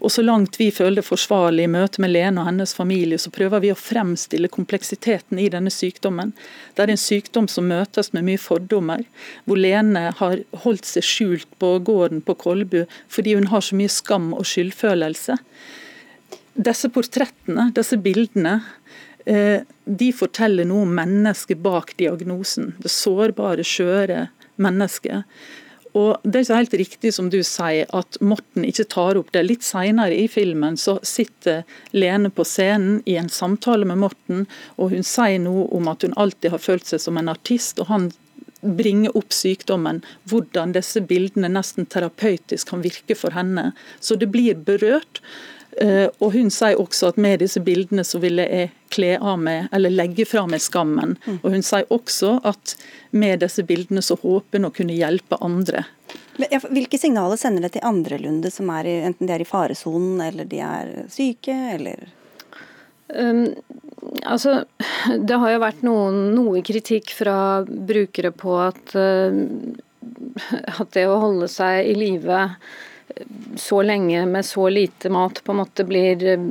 Og 0.00 0.12
så 0.14 0.22
langt 0.24 0.58
vi 0.60 0.70
føler 0.74 1.00
det 1.00 1.06
forsvarlig 1.06 1.66
i 1.66 1.70
møte 1.70 2.02
med 2.02 2.12
Lene 2.14 2.42
og 2.42 2.48
hennes 2.48 2.74
familie, 2.76 3.18
så 3.18 3.32
prøver 3.34 3.62
vi 3.64 3.72
å 3.72 3.78
fremstille 3.78 4.50
kompleksiteten 4.52 5.40
i 5.42 5.48
denne 5.52 5.72
sykdommen. 5.72 6.32
Det 6.74 6.84
er 6.84 6.92
en 6.94 7.00
sykdom 7.00 7.48
som 7.50 7.68
møtes 7.70 8.12
med 8.16 8.26
mye 8.28 8.40
fordommer, 8.40 9.04
hvor 9.44 9.60
Lene 9.60 10.08
har 10.18 10.42
holdt 10.64 10.88
seg 10.88 11.06
skjult 11.06 11.48
på 11.62 11.74
gården 11.86 12.22
på 12.26 12.36
Kolbu 12.40 12.82
fordi 13.12 13.36
hun 13.38 13.50
har 13.52 13.64
så 13.64 13.78
mye 13.78 13.92
skam 13.92 14.32
og 14.36 14.46
skyldfølelse. 14.48 15.38
Disse 16.52 16.90
portrettene, 16.92 17.70
disse 17.76 17.96
bildene, 18.02 18.58
eh, 19.24 19.64
de 19.84 20.12
forteller 20.12 20.68
noe 20.68 20.84
om 20.86 20.94
mennesket 20.94 21.62
bak 21.64 21.94
diagnosen. 21.96 22.74
Det 22.82 22.92
sårbare, 22.92 23.64
skjøre 23.64 24.26
mennesket. 24.60 25.24
Og 25.98 26.16
Det 26.24 26.38
er 26.38 26.44
ikke 26.46 26.60
helt 26.60 26.78
riktig 26.80 27.12
som 27.14 27.28
du 27.32 27.42
sier, 27.44 27.86
at 27.92 28.16
Morten 28.24 28.64
ikke 28.64 28.88
tar 28.88 29.18
opp 29.20 29.32
det. 29.34 29.44
Litt 29.44 29.66
senere 29.66 30.16
i 30.16 30.28
filmen 30.30 30.78
så 30.80 30.96
sitter 31.04 31.66
Lene 31.92 32.30
på 32.32 32.46
scenen 32.48 33.02
i 33.04 33.18
en 33.20 33.28
samtale 33.32 33.88
med 33.88 34.00
Morten, 34.00 34.46
og 34.80 34.94
hun 34.94 35.04
sier 35.04 35.38
noe 35.42 35.68
om 35.76 35.90
at 35.92 36.06
hun 36.06 36.16
alltid 36.16 36.54
har 36.54 36.64
følt 36.64 36.88
seg 36.88 37.02
som 37.04 37.20
en 37.20 37.32
artist. 37.32 37.78
og 37.78 37.90
han 37.92 38.10
bringer 38.62 39.16
opp 39.18 39.34
sykdommen, 39.34 40.00
hvordan 40.30 40.72
disse 40.76 41.02
bildene 41.02 41.50
nesten 41.50 41.86
terapeutisk 41.90 42.70
kan 42.70 42.84
virke 42.84 43.16
for 43.18 43.34
henne. 43.34 43.72
Så 44.00 44.16
det 44.16 44.30
blir 44.30 44.54
berørt. 44.54 45.20
Eh, 45.80 46.08
og 46.20 46.32
Hun 46.34 46.50
sier 46.52 46.80
også 46.80 47.12
at 47.12 47.18
med 47.20 47.40
disse 47.40 47.60
bildene 47.64 48.04
så 48.04 48.20
ville 48.22 48.44
jeg 48.44 48.72
kle 48.92 49.14
av 49.16 49.38
meg, 49.40 49.70
eller 49.72 49.94
legge 49.94 50.26
fra 50.28 50.44
meg 50.50 50.60
skammen. 50.60 51.16
Mm. 51.24 51.38
Og 51.40 51.48
Hun 51.54 51.64
sier 51.64 51.88
også 51.92 52.36
at 52.48 52.76
med 53.10 53.40
disse 53.44 53.64
bildene 53.64 54.04
så 54.04 54.18
håper 54.20 54.60
hun 54.60 54.68
å 54.68 54.74
kunne 54.74 54.96
hjelpe 54.96 55.40
andre. 55.40 55.86
Hvilke 56.36 56.98
signaler 57.00 57.40
sender 57.40 57.66
det 57.66 57.74
til 57.76 57.86
andre 57.86 58.18
Lunde, 58.20 58.50
som 58.52 58.70
er 58.72 58.88
i, 58.88 58.96
enten 59.06 59.28
de 59.28 59.34
er 59.34 59.44
i 59.44 59.48
faresonen 59.48 60.20
eller 60.24 60.48
de 60.48 60.60
er 60.64 60.92
syke, 61.12 61.56
eller? 61.76 62.06
Um, 63.12 63.50
altså, 64.24 64.62
det 65.28 65.40
har 65.40 65.54
jo 65.54 65.64
vært 65.64 65.82
noen, 65.84 66.22
noe 66.36 66.62
kritikk 66.64 67.12
fra 67.16 67.36
brukere 67.64 68.32
på 68.32 68.56
at, 68.64 68.94
uh, 68.96 70.56
at 70.80 70.96
det 70.96 71.04
å 71.08 71.20
holde 71.20 71.48
seg 71.52 71.92
i 71.92 71.96
live 71.96 72.46
så 73.56 73.82
lenge 73.82 74.26
med 74.26 74.46
så 74.46 74.68
lite 74.68 75.10
mat 75.12 75.40
på 75.44 75.52
en 75.52 75.60
måte 75.60 75.84
blir 75.88 76.24
eh, 76.34 76.46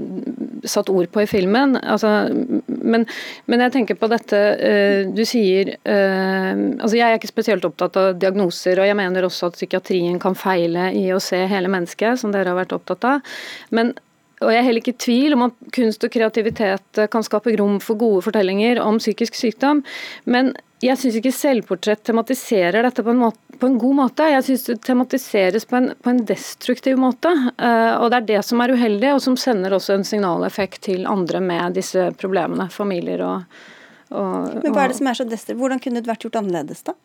satt 0.64 0.90
ord 0.90 1.10
på 1.12 1.24
i 1.24 1.30
filmen. 1.30 1.78
Altså, 1.78 2.30
men, 2.68 3.06
men, 3.46 3.64
jeg 3.66 3.74
tenker 3.76 3.98
på 4.00 4.10
dette 4.12 4.40
uh, 4.62 5.10
du 5.14 5.24
sier 5.28 5.74
uh, 5.86 6.54
altså 6.54 6.96
Jeg 6.98 7.08
er 7.08 7.18
ikke 7.18 7.32
spesielt 7.32 7.66
opptatt 7.68 7.98
av 8.00 8.14
diagnoser, 8.22 8.80
og 8.80 8.90
jeg 8.90 8.98
mener 9.00 9.26
også 9.28 9.50
at 9.50 9.58
psykiatrien 9.58 10.20
kan 10.22 10.38
feile 10.38 10.92
i 10.98 11.08
å 11.14 11.20
se 11.24 11.40
hele 11.50 11.72
mennesket, 11.72 12.22
som 12.22 12.34
dere 12.34 12.54
har 12.54 12.62
vært 12.62 12.78
opptatt 12.78 13.08
av. 13.16 13.36
Men 13.74 13.96
og 14.42 14.50
Jeg 14.50 14.58
er 14.58 14.66
heller 14.66 14.82
ikke 14.82 14.96
i 14.96 15.04
tvil 15.04 15.36
om 15.36 15.44
at 15.46 15.58
kunst 15.76 16.02
og 16.02 16.10
kreativitet 16.16 17.00
kan 17.14 17.22
skape 17.22 17.54
rom 17.60 17.76
for 17.78 18.00
gode 18.02 18.24
fortellinger 18.26 18.80
om 18.82 18.98
psykisk 18.98 19.38
sykdom. 19.38 19.84
Men 20.26 20.56
jeg 20.82 20.98
syns 20.98 21.18
ikke 21.20 21.34
selvportrett 21.36 22.02
tematiserer 22.08 22.82
dette 22.88 23.04
på 23.06 23.14
en, 23.14 23.20
måte, 23.22 23.58
på 23.62 23.70
en 23.70 23.78
god 23.82 23.98
måte. 24.00 24.30
Jeg 24.32 24.46
syns 24.48 24.64
det 24.66 24.78
tematiseres 24.88 25.68
på 25.70 25.78
en, 25.78 25.92
på 26.02 26.10
en, 26.10 26.24
destruktiv 26.26 26.98
måte. 26.98 27.30
Uh, 27.62 28.02
og 28.02 28.08
det 28.10 28.18
er 28.22 28.28
det 28.32 28.40
som 28.48 28.64
er 28.64 28.74
uheldig, 28.74 29.12
og 29.14 29.22
som 29.22 29.38
sender 29.38 29.76
også 29.78 30.00
en 30.00 30.08
signaleffekt 30.08 30.82
til 30.90 31.06
andre 31.10 31.44
med 31.44 31.78
disse 31.78 32.08
problemene. 32.18 32.66
Familier 32.74 33.22
og, 33.28 33.62
og 34.10 34.58
Men 34.64 34.74
hva 34.74 34.88
er 34.88 34.94
det 34.94 34.98
som 34.98 35.12
er 35.12 35.22
så 35.22 35.28
destruktivt? 35.30 35.62
Hvordan 35.62 35.84
kunne 35.86 36.02
det 36.02 36.10
vært 36.10 36.26
gjort 36.26 36.42
annerledes, 36.42 36.82
da? 36.90 36.98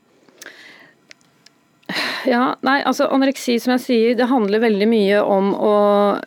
Ja, 2.26 2.56
nei, 2.66 2.80
altså 2.82 3.06
Anoreksi 3.14 3.54
som 3.62 3.76
jeg 3.76 3.82
sier, 3.84 4.14
det 4.18 4.26
handler 4.26 4.64
veldig 4.64 4.88
mye 4.90 5.20
om, 5.22 5.52
å, 5.54 5.76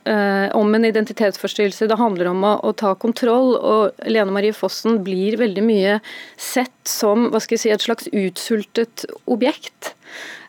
eh, 0.07 0.47
om 0.55 0.71
en 0.75 0.87
identitetsforstyrrelse. 0.87 1.89
Det 1.91 1.99
handler 1.99 2.31
om 2.31 2.45
å, 2.47 2.53
å, 2.63 2.71
ta 2.71 2.93
kontroll. 2.95 3.57
og 3.57 4.07
Lene 4.07 4.31
Marie 4.31 4.55
Fossen 4.55 5.01
blir 5.03 5.35
veldig 5.41 5.65
mye 5.65 5.99
sett 6.39 6.77
som 6.87 7.27
hva 7.33 7.43
skal 7.43 7.57
jeg 7.57 7.65
si, 7.65 7.73
et 7.75 7.87
slags 7.89 8.07
utsultet 8.15 9.03
objekt. 9.27 9.93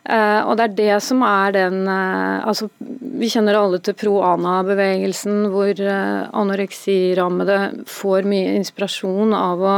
Eh, 0.09 0.39
og 0.47 0.55
det 0.57 0.65
er 0.65 0.77
det 0.79 0.95
som 1.05 1.21
er 1.21 1.51
den 1.53 1.83
eh, 1.85 2.47
altså 2.49 2.71
Vi 2.81 3.29
kjenner 3.29 3.59
alle 3.59 3.77
til 3.85 3.93
pro-ana-bevegelsen, 3.99 5.43
hvor 5.53 5.69
eh, 5.77 6.23
anoreksirammede 6.41 7.59
får 7.91 8.25
mye 8.31 8.55
inspirasjon 8.57 9.35
av 9.37 9.61
å 9.61 9.75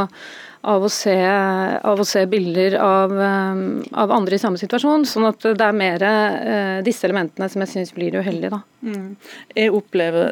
av 0.63 0.85
å 0.85 0.89
se, 0.91 1.13
av 1.19 1.99
å 1.99 2.05
se 2.07 2.23
bilder 2.31 2.77
av, 2.79 3.13
eh, 3.19 3.63
av, 3.99 4.11
andre 4.15 4.37
i 4.37 4.41
samme 4.41 4.59
situasjon. 4.59 5.03
Sånn 5.07 5.27
at 5.27 5.43
det 5.43 5.65
er 5.65 5.75
mer 5.75 6.03
uh, 6.03 6.77
disse 6.85 7.03
elementene 7.07 7.49
som 7.51 7.63
jeg 7.63 7.71
syns 7.73 7.91
blir 7.95 8.15
uheldige. 8.15 8.61
Mm. 8.83 9.09
Jeg 9.57 9.73
opplever 9.75 10.31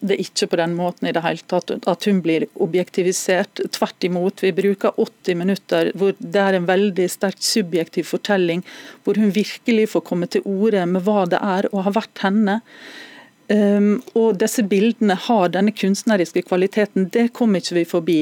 det 0.00 0.18
ikke 0.24 0.48
på 0.48 0.60
den 0.60 0.76
måten 0.78 1.10
i 1.10 1.12
det 1.16 1.24
hele 1.24 1.44
tatt, 1.50 1.74
at 1.76 2.08
hun 2.08 2.22
blir 2.24 2.46
objektivisert. 2.56 3.60
Tvert 3.76 4.08
imot. 4.08 4.44
Vi 4.44 4.54
bruker 4.56 4.96
80 4.96 5.40
minutter 5.42 5.92
hvor 5.98 6.16
det 6.18 6.44
er 6.44 6.56
en 6.56 6.68
veldig 6.68 7.08
sterkt 7.12 7.44
subjektiv 7.44 8.08
fortelling, 8.08 8.64
hvor 9.04 9.20
hun 9.20 9.34
virkelig 9.36 9.90
får 9.92 10.06
komme 10.08 10.30
til 10.32 10.46
orde 10.48 10.86
med 10.88 11.04
hva 11.04 11.26
det 11.28 11.42
er 11.44 11.68
å 11.72 11.84
ha 11.84 11.92
vært 11.92 12.24
henne. 12.24 12.60
Um, 13.48 14.02
og 14.12 14.36
disse 14.42 14.60
bildene 14.68 15.14
har 15.24 15.48
denne 15.54 15.72
kunstneriske 15.72 16.42
kvaliteten, 16.44 17.06
det 17.14 17.30
kommer 17.36 17.62
ikke 17.62 17.78
vi 17.78 17.84
forbi. 17.88 18.16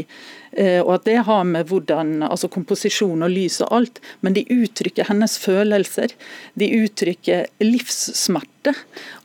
Uh, 0.55 0.85
og 0.85 0.93
at 1.01 1.09
det 1.09 1.17
har 1.27 1.47
med 1.49 1.67
hvordan, 1.67 2.21
altså 2.23 2.51
komposisjon 2.53 3.27
og 3.27 3.33
lys 3.33 3.59
og 3.65 3.73
alt, 3.81 3.99
men 4.23 4.37
de 4.37 4.45
uttrykker 4.55 5.09
hennes 5.11 5.35
følelser. 5.43 6.15
De 6.55 6.69
uttrykker 6.79 7.49
livssmerte. 7.65 8.77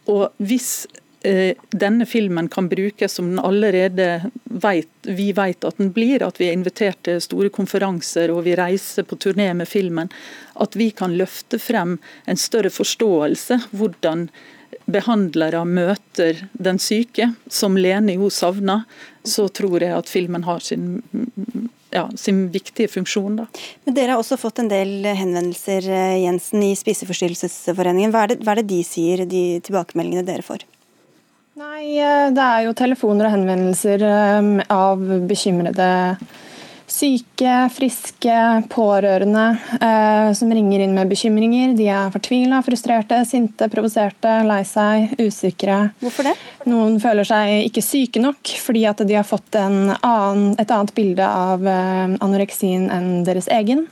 Og 0.09 0.31
hvis 0.41 0.87
uh, 1.27 1.51
denne 1.69 2.07
filmen 2.09 2.49
kan 2.49 2.69
brukes 2.71 3.19
som 3.19 3.29
den 3.35 3.43
allerede 3.45 4.07
vet, 4.63 4.89
vi 5.05 5.27
vet 5.37 5.67
at 5.69 5.77
den 5.77 5.91
blir, 5.93 6.25
at 6.25 6.41
vi 6.41 6.47
er 6.49 6.57
invitert 6.57 6.97
til 7.05 7.21
store 7.21 7.51
konferanser 7.53 8.33
og 8.33 8.47
vi 8.47 8.55
reiser 8.57 9.05
på 9.05 9.19
turné 9.21 9.51
med 9.53 9.69
filmen, 9.69 10.09
at 10.57 10.73
vi 10.81 10.89
kan 10.97 11.13
løfte 11.13 11.61
frem 11.61 11.99
en 12.25 12.41
større 12.41 12.73
forståelse 12.73 13.59
hvordan 13.69 14.31
behandlere 14.93 15.63
møter 15.67 16.43
den 16.53 16.79
syke, 16.81 17.31
som 17.51 17.77
Lene 17.79 18.17
jo 18.17 18.29
savner, 18.33 18.85
så 19.23 19.47
tror 19.49 19.83
jeg 19.83 19.95
at 19.95 20.09
filmen 20.09 20.45
har 20.47 20.63
sin, 20.65 21.01
ja, 21.93 22.07
sin 22.17 22.47
viktige 22.53 22.91
funksjon. 22.91 23.39
Da. 23.41 23.47
Men 23.85 23.97
Dere 23.97 24.15
har 24.15 24.23
også 24.23 24.39
fått 24.41 24.63
en 24.63 24.71
del 24.71 25.05
henvendelser 25.05 25.87
Jensen, 26.23 26.65
i 26.65 26.75
Spiseforstyrrelsesforeningen. 26.79 28.13
Hva 28.13 28.25
er, 28.25 28.33
det, 28.33 28.43
hva 28.45 28.55
er 28.55 28.63
det 28.63 28.69
de 28.73 28.83
sier, 28.87 29.25
de 29.29 29.45
tilbakemeldingene 29.65 30.27
dere 30.27 30.45
får? 30.45 30.67
Nei, 31.61 31.99
eh, 31.99 32.29
Det 32.31 32.43
er 32.43 32.63
jo 32.65 32.77
telefoner 32.77 33.27
og 33.27 33.35
henvendelser 33.35 34.05
eh, 34.07 34.51
av 34.71 35.01
bekymrede 35.27 35.89
Syke, 36.91 37.69
friske, 37.71 38.37
pårørende 38.69 39.45
eh, 39.79 40.31
som 40.35 40.51
ringer 40.51 40.83
inn 40.83 40.95
med 40.95 41.07
bekymringer. 41.07 41.71
De 41.77 41.85
er 41.87 42.11
fortvila, 42.11 42.59
frustrerte, 42.65 43.21
sinte, 43.29 43.69
provoserte, 43.71 44.33
lei 44.43 44.59
seg, 44.67 45.13
usikre. 45.21 45.77
Hvorfor 46.01 46.27
det? 46.27 46.33
Noen 46.67 46.99
føler 47.01 47.27
seg 47.27 47.69
ikke 47.69 47.85
syke 47.85 48.23
nok 48.23 48.51
fordi 48.59 48.83
at 48.91 49.05
de 49.07 49.15
har 49.15 49.27
fått 49.27 49.55
annen, 49.55 50.51
et 50.59 50.67
annet 50.67 50.91
bilde 50.97 51.27
av 51.27 51.63
eh, 51.63 52.17
anoreksien 52.19 52.89
enn 52.91 53.09
deres 53.27 53.47
egen. 53.55 53.85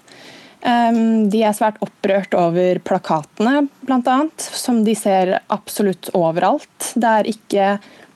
Eh, 0.60 1.00
de 1.32 1.46
er 1.46 1.56
svært 1.56 1.80
opprørt 1.86 2.36
over 2.36 2.84
plakatene, 2.84 3.64
bl.a., 3.88 4.20
som 4.36 4.84
de 4.84 4.98
ser 5.00 5.38
absolutt 5.48 6.12
overalt. 6.20 6.92
Det 7.00 7.16
er 7.16 7.32
ikke 7.32 7.72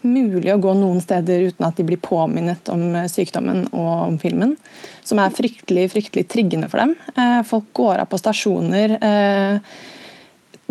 mulig 0.08 0.51
å 0.54 0.60
gå 0.62 0.74
noen 0.78 1.01
steder 1.04 1.47
uten 1.49 1.68
at 1.68 1.80
de 1.80 1.86
blir 1.88 2.01
påminnet 2.01 2.70
om 2.74 2.93
eh, 2.95 3.10
sykdommen 3.12 3.66
og 3.72 3.91
om 4.10 4.20
filmen. 4.22 4.56
Som 5.04 5.22
er 5.24 5.34
fryktelig 5.36 5.89
fryktelig 5.93 6.28
triggende 6.32 6.70
for 6.72 6.84
dem. 6.84 6.95
Eh, 7.16 7.41
folk 7.47 7.72
går 7.76 8.04
av 8.04 8.12
på 8.12 8.20
stasjoner 8.22 8.97
eh, 8.99 9.76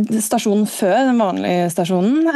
stasjonen 0.03 0.65
før 0.67 0.97
den 1.11 1.21
vanlige 1.21 1.67
stasjonen, 1.71 2.31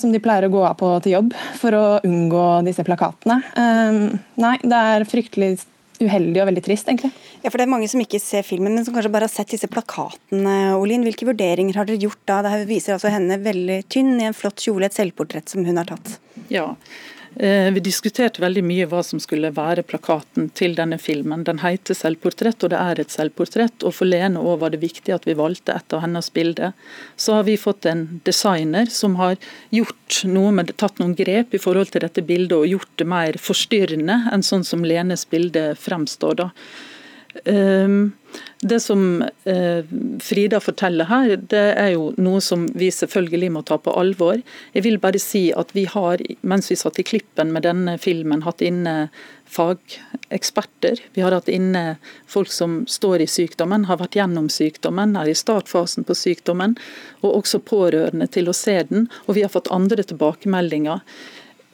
som 0.00 0.10
de 0.10 0.20
pleier 0.24 0.46
å 0.46 0.50
gå 0.50 0.62
av 0.64 0.78
på 0.80 0.88
til 1.04 1.12
jobb 1.12 1.34
for 1.60 1.76
å 1.76 1.82
unngå 2.08 2.46
disse 2.66 2.82
plakatene. 2.88 3.36
nei, 4.40 4.54
det 4.64 4.80
er 4.80 5.04
fryktelig 5.06 5.58
uheldig 6.02 6.42
og 6.42 6.48
veldig 6.50 6.64
trist, 6.66 6.88
egentlig. 6.90 7.12
Ja, 7.42 7.50
for 7.50 7.58
Det 7.58 7.66
er 7.66 7.72
mange 7.72 7.88
som 7.90 8.02
ikke 8.02 8.20
ser 8.22 8.46
filmen, 8.46 8.74
men 8.74 8.86
som 8.86 8.94
kanskje 8.96 9.12
bare 9.14 9.28
har 9.28 9.32
sett 9.32 9.52
disse 9.54 9.70
plakatene. 9.70 10.56
Olin. 10.76 11.04
Hvilke 11.06 11.28
vurderinger 11.28 11.78
har 11.78 11.88
dere 11.88 12.02
gjort 12.02 12.22
da? 12.28 12.42
Det 12.44 12.68
viser 12.70 12.96
altså 12.96 13.12
henne 13.12 13.38
veldig 13.42 13.82
tynn 13.92 14.16
i 14.20 14.28
en 14.28 14.36
flott 14.36 14.62
kjole, 14.62 14.88
et 14.88 14.96
selvportrett 14.96 15.52
som 15.52 15.66
hun 15.66 15.80
har 15.80 15.88
tatt. 15.88 16.16
Ja, 16.52 16.72
vi 17.36 17.80
diskuterte 17.84 18.40
veldig 18.40 18.62
mye 18.64 18.86
hva 18.88 19.02
som 19.04 19.20
skulle 19.20 19.50
være 19.52 19.84
plakaten 19.84 20.48
til 20.56 20.72
denne 20.78 20.96
filmen. 20.96 21.44
Den 21.44 21.58
heter 21.60 21.94
'Selvportrett', 21.94 22.64
og 22.64 22.70
det 22.72 22.78
er 22.80 23.00
et 23.00 23.12
selvportrett. 23.12 23.84
Og 23.84 23.92
for 23.94 24.08
Lene 24.08 24.40
òg 24.40 24.58
var 24.60 24.70
det 24.70 24.80
viktig 24.80 25.12
at 25.12 25.26
vi 25.26 25.34
valgte 25.36 25.76
et 25.76 25.92
av 25.92 26.00
hennes 26.00 26.30
bilder. 26.32 26.72
Så 27.16 27.34
har 27.34 27.44
vi 27.44 27.56
fått 27.56 27.84
en 27.84 28.20
designer 28.24 28.86
som 28.86 29.16
har 29.16 29.36
gjort 29.70 30.24
noe 30.24 30.50
med, 30.50 30.76
tatt 30.76 30.98
noen 30.98 31.14
grep 31.14 31.52
i 31.52 31.58
forhold 31.58 31.90
til 31.92 32.00
dette 32.00 32.22
bildet 32.24 32.56
og 32.56 32.68
gjort 32.68 32.96
det 32.96 33.06
mer 33.06 33.32
forstyrrende 33.32 34.32
enn 34.32 34.42
sånn 34.42 34.64
som 34.64 34.84
Lenes 34.84 35.28
bilde 35.28 35.74
fremstår. 35.76 36.34
da. 36.36 36.50
Um, 37.44 38.12
det 38.60 38.80
som 38.80 39.22
eh, 39.44 39.84
Frida 40.20 40.60
forteller 40.60 41.08
her, 41.10 41.36
det 41.36 41.64
er 41.76 41.90
jo 41.92 42.08
noe 42.20 42.40
som 42.44 42.64
vi 42.74 42.88
selvfølgelig 42.92 43.50
må 43.52 43.62
ta 43.68 43.76
på 43.80 43.92
alvor. 43.92 44.40
Jeg 44.72 44.84
vil 44.86 44.96
bare 45.00 45.20
si 45.22 45.50
at 45.56 45.74
vi 45.76 45.84
har, 45.92 46.22
mens 46.40 46.70
vi 46.72 46.78
satt 46.80 46.98
i 47.00 47.04
klippen 47.06 47.52
med 47.52 47.66
denne 47.68 47.96
filmen, 48.00 48.44
hatt 48.46 48.64
inne 48.64 48.96
fageksperter. 49.52 51.04
Vi 51.14 51.24
har 51.24 51.36
hatt 51.36 51.52
inne 51.52 51.84
folk 52.26 52.50
som 52.52 52.80
står 52.90 53.26
i 53.26 53.30
sykdommen, 53.30 53.86
har 53.90 54.00
vært 54.00 54.18
gjennom 54.18 54.48
sykdommen, 54.52 55.14
er 55.20 55.30
i 55.30 55.36
startfasen 55.36 56.08
på 56.08 56.16
sykdommen, 56.16 56.78
og 57.22 57.42
også 57.42 57.62
pårørende 57.64 58.28
til 58.32 58.48
å 58.48 58.56
se 58.56 58.80
den. 58.88 59.08
Og 59.26 59.36
vi 59.38 59.46
har 59.46 59.52
fått 59.52 59.72
andre 59.74 60.04
tilbakemeldinger. 60.06 61.04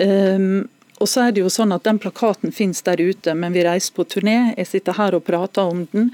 Um, 0.02 0.66
og 1.02 1.08
så 1.10 1.26
er 1.26 1.34
det 1.34 1.42
jo 1.42 1.50
sånn 1.50 1.74
at 1.74 1.84
Den 1.86 1.98
plakaten 2.02 2.54
finnes 2.54 2.84
der 2.86 3.00
ute, 3.02 3.34
men 3.34 3.54
vi 3.56 3.64
reiser 3.66 3.94
på 3.96 4.06
turné. 4.06 4.54
Jeg 4.56 4.70
sitter 4.70 4.96
her 4.98 5.16
og 5.18 5.24
prater 5.26 5.66
om 5.66 5.86
den. 5.92 6.12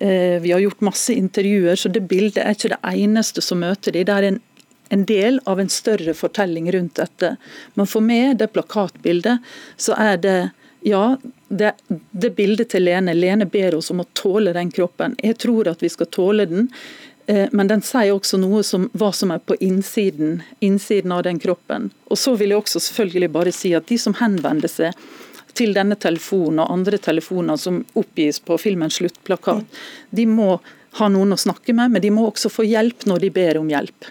Eh, 0.00 0.38
vi 0.44 0.52
har 0.54 0.62
gjort 0.62 0.84
masse 0.86 1.14
intervjuer, 1.14 1.74
så 1.74 1.90
det 1.90 2.06
bildet 2.10 2.44
er 2.44 2.54
ikke 2.54 2.70
det 2.76 2.82
eneste 2.92 3.42
som 3.42 3.58
møter 3.64 3.96
de. 3.96 4.04
Det 4.06 4.14
er 4.14 4.28
en, 4.28 4.38
en 4.94 5.04
del 5.08 5.40
av 5.50 5.58
en 5.58 5.72
større 5.72 6.14
fortelling 6.14 6.70
rundt 6.74 7.00
dette. 7.00 7.34
Men 7.74 7.90
for 7.90 8.04
meg, 8.04 8.38
det 8.38 8.52
plakatbildet, 8.54 9.42
så 9.76 9.98
er 9.98 10.22
det 10.22 10.38
ja, 10.86 11.18
det, 11.48 11.72
det 12.10 12.30
bildet 12.38 12.70
til 12.70 12.86
Lene. 12.86 13.14
Lene 13.16 13.48
ber 13.50 13.74
oss 13.74 13.90
om 13.90 14.04
å 14.04 14.08
tåle 14.14 14.54
den 14.54 14.70
kroppen. 14.70 15.16
Jeg 15.18 15.40
tror 15.42 15.70
at 15.72 15.82
vi 15.82 15.90
skal 15.90 16.10
tåle 16.14 16.46
den. 16.46 16.68
Eh, 17.28 17.48
men 17.52 17.68
den 17.68 17.82
sier 17.84 18.14
også 18.14 18.38
noe 18.40 18.62
om 18.74 18.86
hva 18.96 19.10
som 19.12 19.32
er 19.34 19.42
på 19.44 19.56
innsiden, 19.60 20.40
innsiden 20.64 21.12
av 21.12 21.26
den 21.26 21.40
kroppen. 21.42 21.90
Og 22.08 22.16
så 22.16 22.32
vil 22.40 22.54
jeg 22.54 22.62
også 22.62 22.80
selvfølgelig 22.80 23.32
bare 23.34 23.52
si 23.52 23.74
at 23.76 23.88
de 23.90 23.98
som 24.00 24.16
henvender 24.16 24.72
seg 24.72 24.96
til 25.58 25.74
denne 25.76 25.98
telefonen 26.00 26.62
og 26.62 26.72
andre 26.72 27.00
telefoner 27.02 27.60
som 27.60 27.82
oppgis 27.98 28.40
på 28.40 28.56
filmens 28.62 28.96
sluttplakat, 29.00 29.80
de 30.10 30.26
må 30.30 30.56
ha 30.98 31.08
noen 31.12 31.34
å 31.34 31.40
snakke 31.40 31.74
med, 31.76 31.92
men 31.92 32.02
de 32.02 32.10
må 32.14 32.24
også 32.30 32.48
få 32.52 32.64
hjelp 32.64 33.04
når 33.10 33.26
de 33.26 33.32
ber 33.34 33.60
om 33.60 33.68
hjelp. 33.68 34.08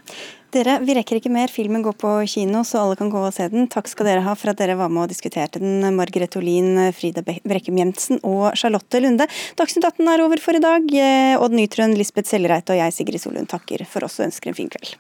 Dere, 0.56 0.78
Vi 0.80 0.94
rekker 0.96 1.20
ikke 1.20 1.32
mer. 1.34 1.52
Filmen 1.52 1.84
går 1.84 1.98
på 2.00 2.12
kino, 2.32 2.62
så 2.64 2.80
alle 2.84 2.96
kan 3.00 3.10
gå 3.12 3.20
og 3.20 3.34
se 3.36 3.50
den. 3.52 3.68
Takk 3.72 3.90
skal 3.92 4.08
dere 4.08 4.24
ha 4.24 4.36
for 4.38 4.54
at 4.54 4.60
dere 4.62 4.78
var 4.80 4.92
med 4.94 5.04
og 5.04 5.12
diskuterte 5.12 5.60
den. 5.60 5.84
Margrethe 5.98 6.40
Olin, 6.40 6.80
Frida 6.96 7.24
Brekkum 7.26 7.80
Jensen 7.82 8.22
og 8.24 8.56
Charlotte 8.56 9.02
Lunde. 9.04 9.28
Dagsnytt 9.60 9.90
18 9.90 10.08
er 10.14 10.24
over 10.24 10.40
for 10.44 10.56
i 10.56 10.64
dag. 10.64 10.88
Eh, 10.88 11.36
Odd 11.36 11.58
Nytrøen, 11.58 11.98
Lisbeth 12.00 12.32
Sellereite 12.32 12.76
og 12.76 12.80
jeg, 12.80 12.96
Sigrid 12.96 13.24
Solund, 13.24 13.52
takker 13.52 13.84
for 13.90 14.08
oss 14.08 14.22
og 14.22 14.30
ønsker 14.32 14.54
en 14.54 14.62
fin 14.62 14.72
kveld. 14.72 14.96